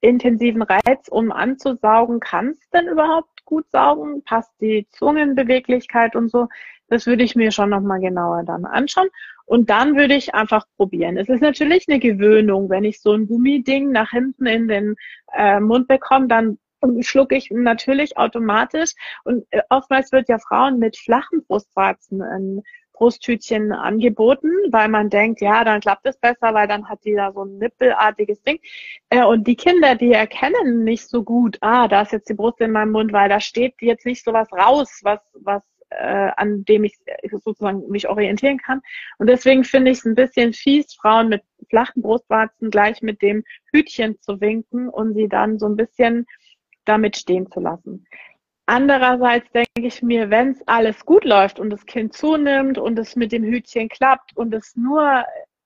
intensiven 0.01 0.63
Reiz, 0.63 1.09
um 1.09 1.31
anzusaugen, 1.31 2.21
kann 2.21 2.51
es 2.51 2.71
denn 2.71 2.89
überhaupt 2.89 3.40
gut 3.51 3.71
saugen? 3.71 4.23
Passt 4.25 4.53
die 4.63 4.87
Zungenbeweglichkeit 4.93 6.17
und 6.17 6.31
so? 6.31 6.49
Das 6.89 7.07
würde 7.07 7.23
ich 7.23 7.37
mir 7.37 7.53
schon 7.53 7.71
nochmal 7.71 8.01
genauer 8.01 8.45
dann 8.45 8.65
anschauen. 8.65 9.09
Und 9.45 9.69
dann 9.69 9.97
würde 9.97 10.15
ich 10.15 10.35
einfach 10.35 10.65
probieren. 10.77 11.17
Es 11.17 11.29
ist 11.29 11.43
natürlich 11.43 11.87
eine 11.89 11.99
Gewöhnung, 11.99 12.71
wenn 12.71 12.85
ich 12.85 13.01
so 13.01 13.13
ein 13.13 13.27
Gummiding 13.27 13.91
nach 13.91 14.11
hinten 14.11 14.47
in 14.47 14.69
den 14.69 14.97
äh, 15.37 15.61
Mund 15.61 15.89
bekomme, 15.89 16.29
dann 16.29 16.59
schlucke 17.01 17.37
ich 17.37 17.51
natürlich 17.51 18.17
automatisch. 18.17 18.93
Und 19.25 19.45
äh, 19.51 19.61
oftmals 19.69 20.13
wird 20.13 20.29
ja 20.29 20.39
Frauen 20.39 20.79
mit 20.79 20.97
flachen 20.97 21.45
Brustwarzen 21.45 22.23
ein 22.23 22.63
Brusttütchen 23.01 23.73
angeboten, 23.73 24.51
weil 24.71 24.89
man 24.89 25.09
denkt, 25.09 25.41
ja, 25.41 25.65
dann 25.65 25.81
klappt 25.81 26.07
es 26.07 26.19
besser, 26.19 26.53
weil 26.53 26.69
dann 26.69 26.87
hat 26.87 27.03
die 27.07 27.15
da 27.15 27.33
so 27.33 27.45
ein 27.45 27.57
nippelartiges 27.57 28.43
Ding. 28.43 28.61
Äh, 29.09 29.25
und 29.25 29.47
die 29.47 29.57
Kinder, 29.57 29.95
die 29.95 30.13
erkennen 30.13 30.85
nicht 30.85 31.09
so 31.09 31.25
gut, 31.25 31.57
ah, 31.63 31.89
da 31.89 32.03
ist 32.03 32.13
jetzt 32.13 32.29
die 32.29 32.35
Brust 32.35 32.61
in 32.61 32.73
meinem 32.73 32.93
Mund, 32.93 33.13
weil 33.15 33.31
da 33.31 33.41
steht 33.41 33.75
jetzt 33.81 34.05
nicht 34.05 34.23
so 34.23 34.35
was 34.35 34.53
raus, 34.53 35.01
was, 35.03 35.19
was 35.33 35.63
äh, 35.89 36.31
an 36.37 36.63
dem 36.67 36.85
ich 36.85 36.99
sozusagen 37.31 37.89
mich 37.89 38.07
orientieren 38.07 38.59
kann. 38.59 38.83
Und 39.17 39.29
deswegen 39.29 39.65
finde 39.65 39.93
ich 39.93 39.99
es 39.99 40.05
ein 40.05 40.15
bisschen 40.15 40.53
fies, 40.53 40.93
Frauen 40.93 41.31
mit 41.31 41.43
flachen 41.71 42.03
Brustwarzen 42.03 42.71
gleich 42.71 43.01
mit 43.01 43.23
dem 43.23 43.45
Hütchen 43.73 44.21
zu 44.21 44.43
winken 44.43 44.91
und 44.91 45.15
sie 45.15 45.27
dann 45.27 45.59
so 45.59 45.67
ein 45.67 45.77
bisschen 45.77 46.27
damit 46.85 47.17
stehen 47.17 47.51
zu 47.51 47.61
lassen. 47.61 48.07
Andererseits 48.73 49.51
denke 49.51 49.89
ich 49.89 50.01
mir, 50.01 50.31
wenn 50.31 50.53
es 50.53 50.63
alles 50.69 51.05
gut 51.05 51.25
läuft 51.25 51.59
und 51.59 51.71
das 51.71 51.85
Kind 51.87 52.13
zunimmt 52.13 52.79
und 52.79 52.97
es 53.01 53.17
mit 53.17 53.33
dem 53.33 53.43
Hütchen 53.43 53.89
klappt 53.89 54.37
und 54.37 54.55
es 54.55 54.77
nur 54.77 55.25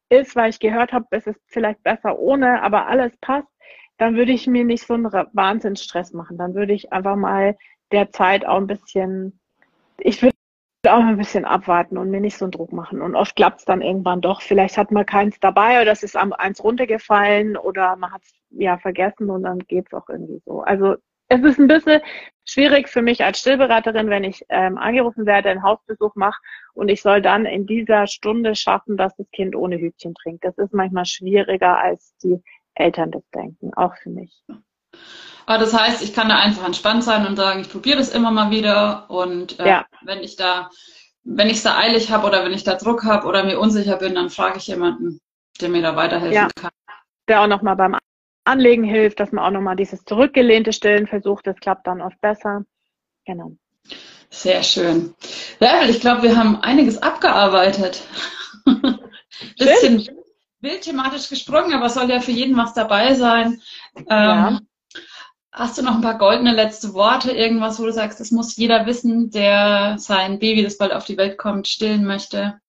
ist, 0.08 0.34
weil 0.36 0.48
ich 0.48 0.58
gehört 0.58 0.94
habe, 0.94 1.04
es 1.10 1.26
ist 1.26 1.38
vielleicht 1.48 1.82
besser 1.82 2.18
ohne, 2.18 2.62
aber 2.62 2.86
alles 2.86 3.14
passt, 3.18 3.52
dann 3.98 4.16
würde 4.16 4.32
ich 4.32 4.46
mir 4.46 4.64
nicht 4.64 4.86
so 4.86 4.94
einen 4.94 5.12
Wahnsinnsstress 5.12 6.14
machen. 6.14 6.38
Dann 6.38 6.54
würde 6.54 6.72
ich 6.72 6.94
einfach 6.94 7.14
mal 7.16 7.58
der 7.92 8.10
Zeit 8.10 8.46
auch 8.46 8.56
ein 8.56 8.66
bisschen, 8.66 9.38
ich 9.98 10.22
würde 10.22 10.34
auch 10.88 11.04
ein 11.04 11.18
bisschen 11.18 11.44
abwarten 11.44 11.98
und 11.98 12.10
mir 12.10 12.22
nicht 12.22 12.38
so 12.38 12.46
einen 12.46 12.52
Druck 12.52 12.72
machen. 12.72 13.02
Und 13.02 13.16
oft 13.16 13.36
klappt 13.36 13.58
es 13.58 13.64
dann 13.66 13.82
irgendwann 13.82 14.22
doch. 14.22 14.40
Vielleicht 14.40 14.78
hat 14.78 14.90
man 14.90 15.04
keins 15.04 15.38
dabei 15.40 15.82
oder 15.82 15.92
es 15.92 16.04
ist 16.04 16.16
eins 16.16 16.64
runtergefallen 16.64 17.58
oder 17.58 17.96
man 17.96 18.14
hat 18.14 18.22
es 18.22 18.32
ja 18.48 18.78
vergessen 18.78 19.28
und 19.28 19.42
dann 19.42 19.58
geht 19.58 19.88
es 19.88 19.92
auch 19.92 20.08
irgendwie 20.08 20.40
so. 20.46 20.62
Also 20.62 20.96
es 21.34 21.42
ist 21.42 21.58
ein 21.58 21.68
bisschen 21.68 22.00
schwierig 22.44 22.88
für 22.88 23.02
mich 23.02 23.24
als 23.24 23.40
Stillberaterin, 23.40 24.10
wenn 24.10 24.24
ich 24.24 24.44
ähm, 24.48 24.78
angerufen 24.78 25.26
werde, 25.26 25.50
einen 25.50 25.62
Hausbesuch 25.62 26.14
mache 26.14 26.40
und 26.74 26.88
ich 26.88 27.02
soll 27.02 27.22
dann 27.22 27.46
in 27.46 27.66
dieser 27.66 28.06
Stunde 28.06 28.54
schaffen, 28.54 28.96
dass 28.96 29.16
das 29.16 29.30
Kind 29.30 29.56
ohne 29.56 29.76
Hütchen 29.76 30.14
trinkt. 30.14 30.44
Das 30.44 30.56
ist 30.58 30.74
manchmal 30.74 31.06
schwieriger, 31.06 31.78
als 31.78 32.14
die 32.22 32.42
Eltern 32.74 33.10
das 33.10 33.22
denken, 33.34 33.72
auch 33.74 33.94
für 33.96 34.10
mich. 34.10 34.42
Aber 35.46 35.58
das 35.58 35.78
heißt, 35.78 36.02
ich 36.02 36.14
kann 36.14 36.28
da 36.28 36.38
einfach 36.38 36.64
entspannt 36.64 37.04
sein 37.04 37.26
und 37.26 37.36
sagen, 37.36 37.60
ich 37.60 37.70
probiere 37.70 37.98
das 37.98 38.14
immer 38.14 38.30
mal 38.30 38.50
wieder 38.50 39.10
und 39.10 39.58
äh, 39.60 39.68
ja. 39.68 39.86
wenn 40.02 40.20
ich 40.20 40.36
da, 40.36 40.70
wenn 41.22 41.48
ich 41.48 41.58
es 41.58 41.62
da 41.62 41.76
eilig 41.76 42.10
habe 42.10 42.26
oder 42.26 42.44
wenn 42.44 42.52
ich 42.52 42.64
da 42.64 42.74
Druck 42.74 43.04
habe 43.04 43.26
oder 43.26 43.44
mir 43.44 43.58
unsicher 43.58 43.96
bin, 43.96 44.14
dann 44.14 44.30
frage 44.30 44.58
ich 44.58 44.66
jemanden, 44.66 45.20
der 45.60 45.68
mir 45.68 45.82
da 45.82 45.96
weiterhelfen 45.96 46.34
ja. 46.34 46.48
kann. 46.54 46.70
Der 47.28 47.42
auch 47.42 47.46
nochmal 47.46 47.76
beim 47.76 47.96
Anlegen 48.44 48.84
hilft, 48.84 49.20
dass 49.20 49.32
man 49.32 49.44
auch 49.44 49.50
nochmal 49.50 49.76
dieses 49.76 50.04
zurückgelehnte 50.04 50.72
Stillen 50.72 51.06
versucht. 51.06 51.46
Das 51.46 51.56
klappt 51.56 51.86
dann 51.86 52.02
oft 52.02 52.20
besser. 52.20 52.64
Genau. 53.24 53.52
Sehr 54.30 54.62
schön. 54.62 55.14
Bärbel, 55.58 55.90
ich 55.90 56.00
glaube, 56.00 56.24
wir 56.24 56.36
haben 56.36 56.60
einiges 56.60 57.02
abgearbeitet. 57.02 58.02
Bisschen 59.58 60.08
wild 60.60 60.82
thematisch 60.82 61.28
gesprungen, 61.28 61.72
aber 61.74 61.86
es 61.86 61.94
soll 61.94 62.10
ja 62.10 62.20
für 62.20 62.32
jeden 62.32 62.56
was 62.56 62.74
dabei 62.74 63.14
sein. 63.14 63.60
Ja. 64.08 64.48
Ähm, 64.48 64.66
hast 65.52 65.78
du 65.78 65.82
noch 65.82 65.94
ein 65.94 66.00
paar 66.00 66.18
goldene 66.18 66.52
letzte 66.52 66.94
Worte, 66.94 67.30
irgendwas, 67.30 67.78
wo 67.78 67.84
du 67.84 67.92
sagst, 67.92 68.18
das 68.18 68.30
muss 68.30 68.56
jeder 68.56 68.86
wissen, 68.86 69.30
der 69.30 69.96
sein 69.98 70.38
Baby, 70.38 70.64
das 70.64 70.78
bald 70.78 70.92
auf 70.92 71.04
die 71.04 71.16
Welt 71.16 71.38
kommt, 71.38 71.68
stillen 71.68 72.04
möchte? 72.04 72.60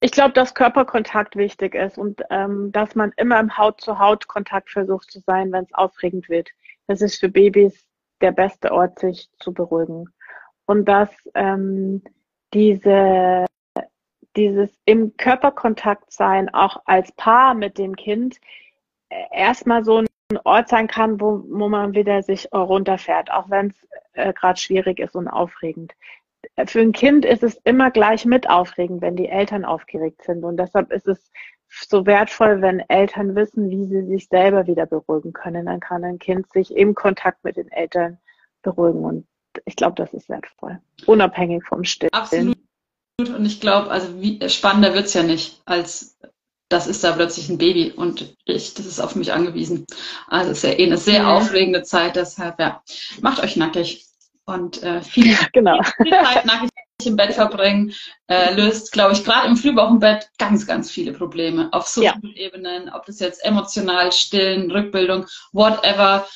Ich 0.00 0.12
glaube, 0.12 0.32
dass 0.32 0.54
Körperkontakt 0.54 1.34
wichtig 1.34 1.74
ist 1.74 1.98
und 1.98 2.22
ähm, 2.30 2.70
dass 2.70 2.94
man 2.94 3.12
immer 3.16 3.40
im 3.40 3.56
Haut-zu-Haut-Kontakt 3.56 4.70
versucht 4.70 5.10
zu 5.10 5.20
sein, 5.20 5.50
wenn 5.50 5.64
es 5.64 5.74
aufregend 5.74 6.28
wird. 6.28 6.50
Das 6.86 7.02
ist 7.02 7.18
für 7.18 7.28
Babys 7.28 7.84
der 8.20 8.30
beste 8.30 8.72
Ort, 8.72 9.00
sich 9.00 9.28
zu 9.40 9.52
beruhigen. 9.52 10.06
Und 10.66 10.84
dass 10.84 11.10
ähm, 11.34 12.04
diese, 12.54 13.46
dieses 14.36 14.70
im 14.84 15.16
Körperkontakt 15.16 16.12
sein, 16.12 16.48
auch 16.54 16.80
als 16.84 17.10
Paar 17.12 17.54
mit 17.54 17.76
dem 17.76 17.96
Kind, 17.96 18.38
äh, 19.08 19.24
erstmal 19.32 19.84
so 19.84 19.98
ein 19.98 20.38
Ort 20.44 20.68
sein 20.68 20.86
kann, 20.86 21.20
wo, 21.20 21.42
wo 21.48 21.68
man 21.68 21.94
wieder 21.94 22.22
sich 22.22 22.48
runterfährt, 22.52 23.32
auch 23.32 23.50
wenn 23.50 23.68
es 23.70 23.88
äh, 24.12 24.32
gerade 24.32 24.60
schwierig 24.60 25.00
ist 25.00 25.16
und 25.16 25.26
aufregend 25.26 25.94
für 26.66 26.80
ein 26.80 26.92
Kind 26.92 27.24
ist 27.24 27.42
es 27.42 27.56
immer 27.64 27.90
gleich 27.90 28.24
mit 28.24 28.48
aufregend, 28.48 29.00
wenn 29.02 29.16
die 29.16 29.28
Eltern 29.28 29.64
aufgeregt 29.64 30.22
sind. 30.24 30.44
Und 30.44 30.56
deshalb 30.56 30.92
ist 30.92 31.06
es 31.06 31.30
so 31.68 32.06
wertvoll, 32.06 32.60
wenn 32.62 32.80
Eltern 32.80 33.34
wissen, 33.34 33.70
wie 33.70 33.86
sie 33.86 34.06
sich 34.06 34.28
selber 34.28 34.66
wieder 34.66 34.86
beruhigen 34.86 35.32
können. 35.32 35.66
Dann 35.66 35.80
kann 35.80 36.04
ein 36.04 36.18
Kind 36.18 36.50
sich 36.52 36.74
im 36.74 36.94
Kontakt 36.94 37.44
mit 37.44 37.56
den 37.56 37.70
Eltern 37.70 38.18
beruhigen. 38.62 39.04
Und 39.04 39.26
ich 39.64 39.76
glaube, 39.76 39.94
das 39.96 40.12
ist 40.14 40.28
wertvoll. 40.28 40.80
Unabhängig 41.06 41.64
vom 41.64 41.84
Stillen. 41.84 42.12
Absolut. 42.12 42.56
Und 43.20 43.44
ich 43.44 43.60
glaube, 43.60 43.90
also 43.90 44.20
wie 44.20 44.48
spannender 44.48 44.94
wird's 44.94 45.14
ja 45.14 45.24
nicht, 45.24 45.60
als 45.66 46.18
das 46.68 46.86
ist 46.86 47.02
da 47.02 47.12
plötzlich 47.12 47.48
ein 47.48 47.58
Baby 47.58 47.92
und 47.92 48.36
ich, 48.44 48.74
das 48.74 48.86
ist 48.86 49.00
auf 49.00 49.16
mich 49.16 49.32
angewiesen. 49.32 49.86
Also 50.28 50.50
es 50.50 50.58
ist 50.58 50.64
ja 50.64 50.78
eh 50.78 50.86
eine 50.86 50.98
sehr 50.98 51.22
ja. 51.22 51.34
aufregende 51.34 51.82
Zeit, 51.82 52.16
deshalb 52.16 52.60
ja, 52.60 52.82
macht 53.20 53.42
euch 53.42 53.56
nackig 53.56 54.07
und 54.48 54.82
äh, 54.82 55.02
viel, 55.02 55.36
genau. 55.52 55.78
viel 56.02 56.10
Zeit 56.10 56.44
nackig 56.46 56.70
im 57.04 57.16
Bett 57.16 57.34
verbringen, 57.34 57.92
äh, 58.26 58.52
löst, 58.54 58.90
glaube 58.92 59.12
ich, 59.12 59.24
gerade 59.24 59.46
im 59.46 59.56
Frühwochenbett 59.56 60.30
ganz, 60.38 60.66
ganz 60.66 60.90
viele 60.90 61.12
Probleme 61.12 61.68
auf 61.72 61.86
so 61.86 62.00
vielen 62.00 62.34
ja. 62.34 62.46
Ebenen, 62.46 62.88
ob 62.88 63.06
das 63.06 63.20
jetzt 63.20 63.44
emotional, 63.44 64.10
stillen, 64.10 64.70
Rückbildung, 64.70 65.26
whatever. 65.52 66.26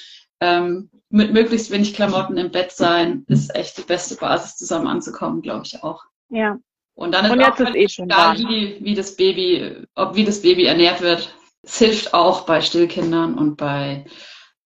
Ähm, 0.41 0.89
mit 1.09 1.33
möglichst 1.33 1.71
wenig 1.71 1.95
Klamotten 1.95 2.37
im 2.37 2.51
Bett 2.51 2.73
sein, 2.73 3.25
ist 3.29 3.55
echt 3.55 3.79
die 3.79 3.83
beste 3.83 4.15
Basis, 4.17 4.57
zusammen 4.57 4.87
anzukommen, 4.87 5.43
glaube 5.43 5.63
ich 5.65 5.83
auch. 5.83 6.05
Ja. 6.31 6.59
Und 6.95 7.13
dann 7.13 7.25
ist 7.25 7.33
Und 7.33 7.43
auch 7.43 7.61
ist 7.61 7.75
eh 7.75 7.89
schon 7.89 8.05
egal, 8.05 8.39
wie, 8.39 8.79
wie 8.83 8.95
das 8.95 9.17
Baby, 9.17 9.87
ob 9.95 10.15
wie 10.15 10.25
das 10.25 10.43
Baby 10.43 10.67
ernährt 10.67 11.01
wird. 11.01 11.35
Es 11.63 11.79
hilft 11.79 12.15
auch 12.15 12.43
bei 12.43 12.61
Stillkindern 12.61 13.35
und 13.35 13.57
bei, 13.57 14.05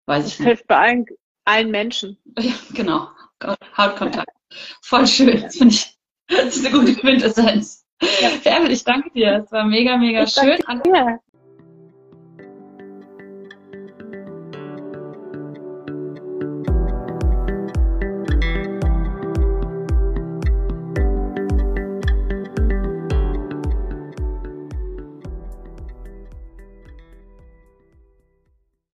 weiß 0.07 0.26
ich 0.26 0.38
nicht. 0.38 0.41
Es 0.41 0.47
hilft 0.47 0.66
bei 0.66 0.76
allen, 0.76 1.07
allen 1.45 1.70
Menschen. 1.70 2.16
Ja, 2.38 2.53
genau. 2.74 3.09
Hautkontakt. 3.76 4.30
Voll 4.82 5.07
schön. 5.07 5.43
Das 5.43 5.57
finde 5.57 5.74
ich, 5.74 5.99
das 6.28 6.57
ist 6.57 6.66
eine 6.66 6.78
gute 6.78 6.95
Quintessenz. 6.95 7.84
Ja. 8.03 8.30
Färbel, 8.30 8.70
ich 8.70 8.84
danke 8.84 9.11
dir. 9.11 9.43
Es 9.45 9.53
war 9.53 9.64
mega, 9.64 9.97
mega 9.97 10.22
ich 10.22 10.32
schön. 10.32 10.59
Danke 10.66 10.91
dir. 10.91 11.20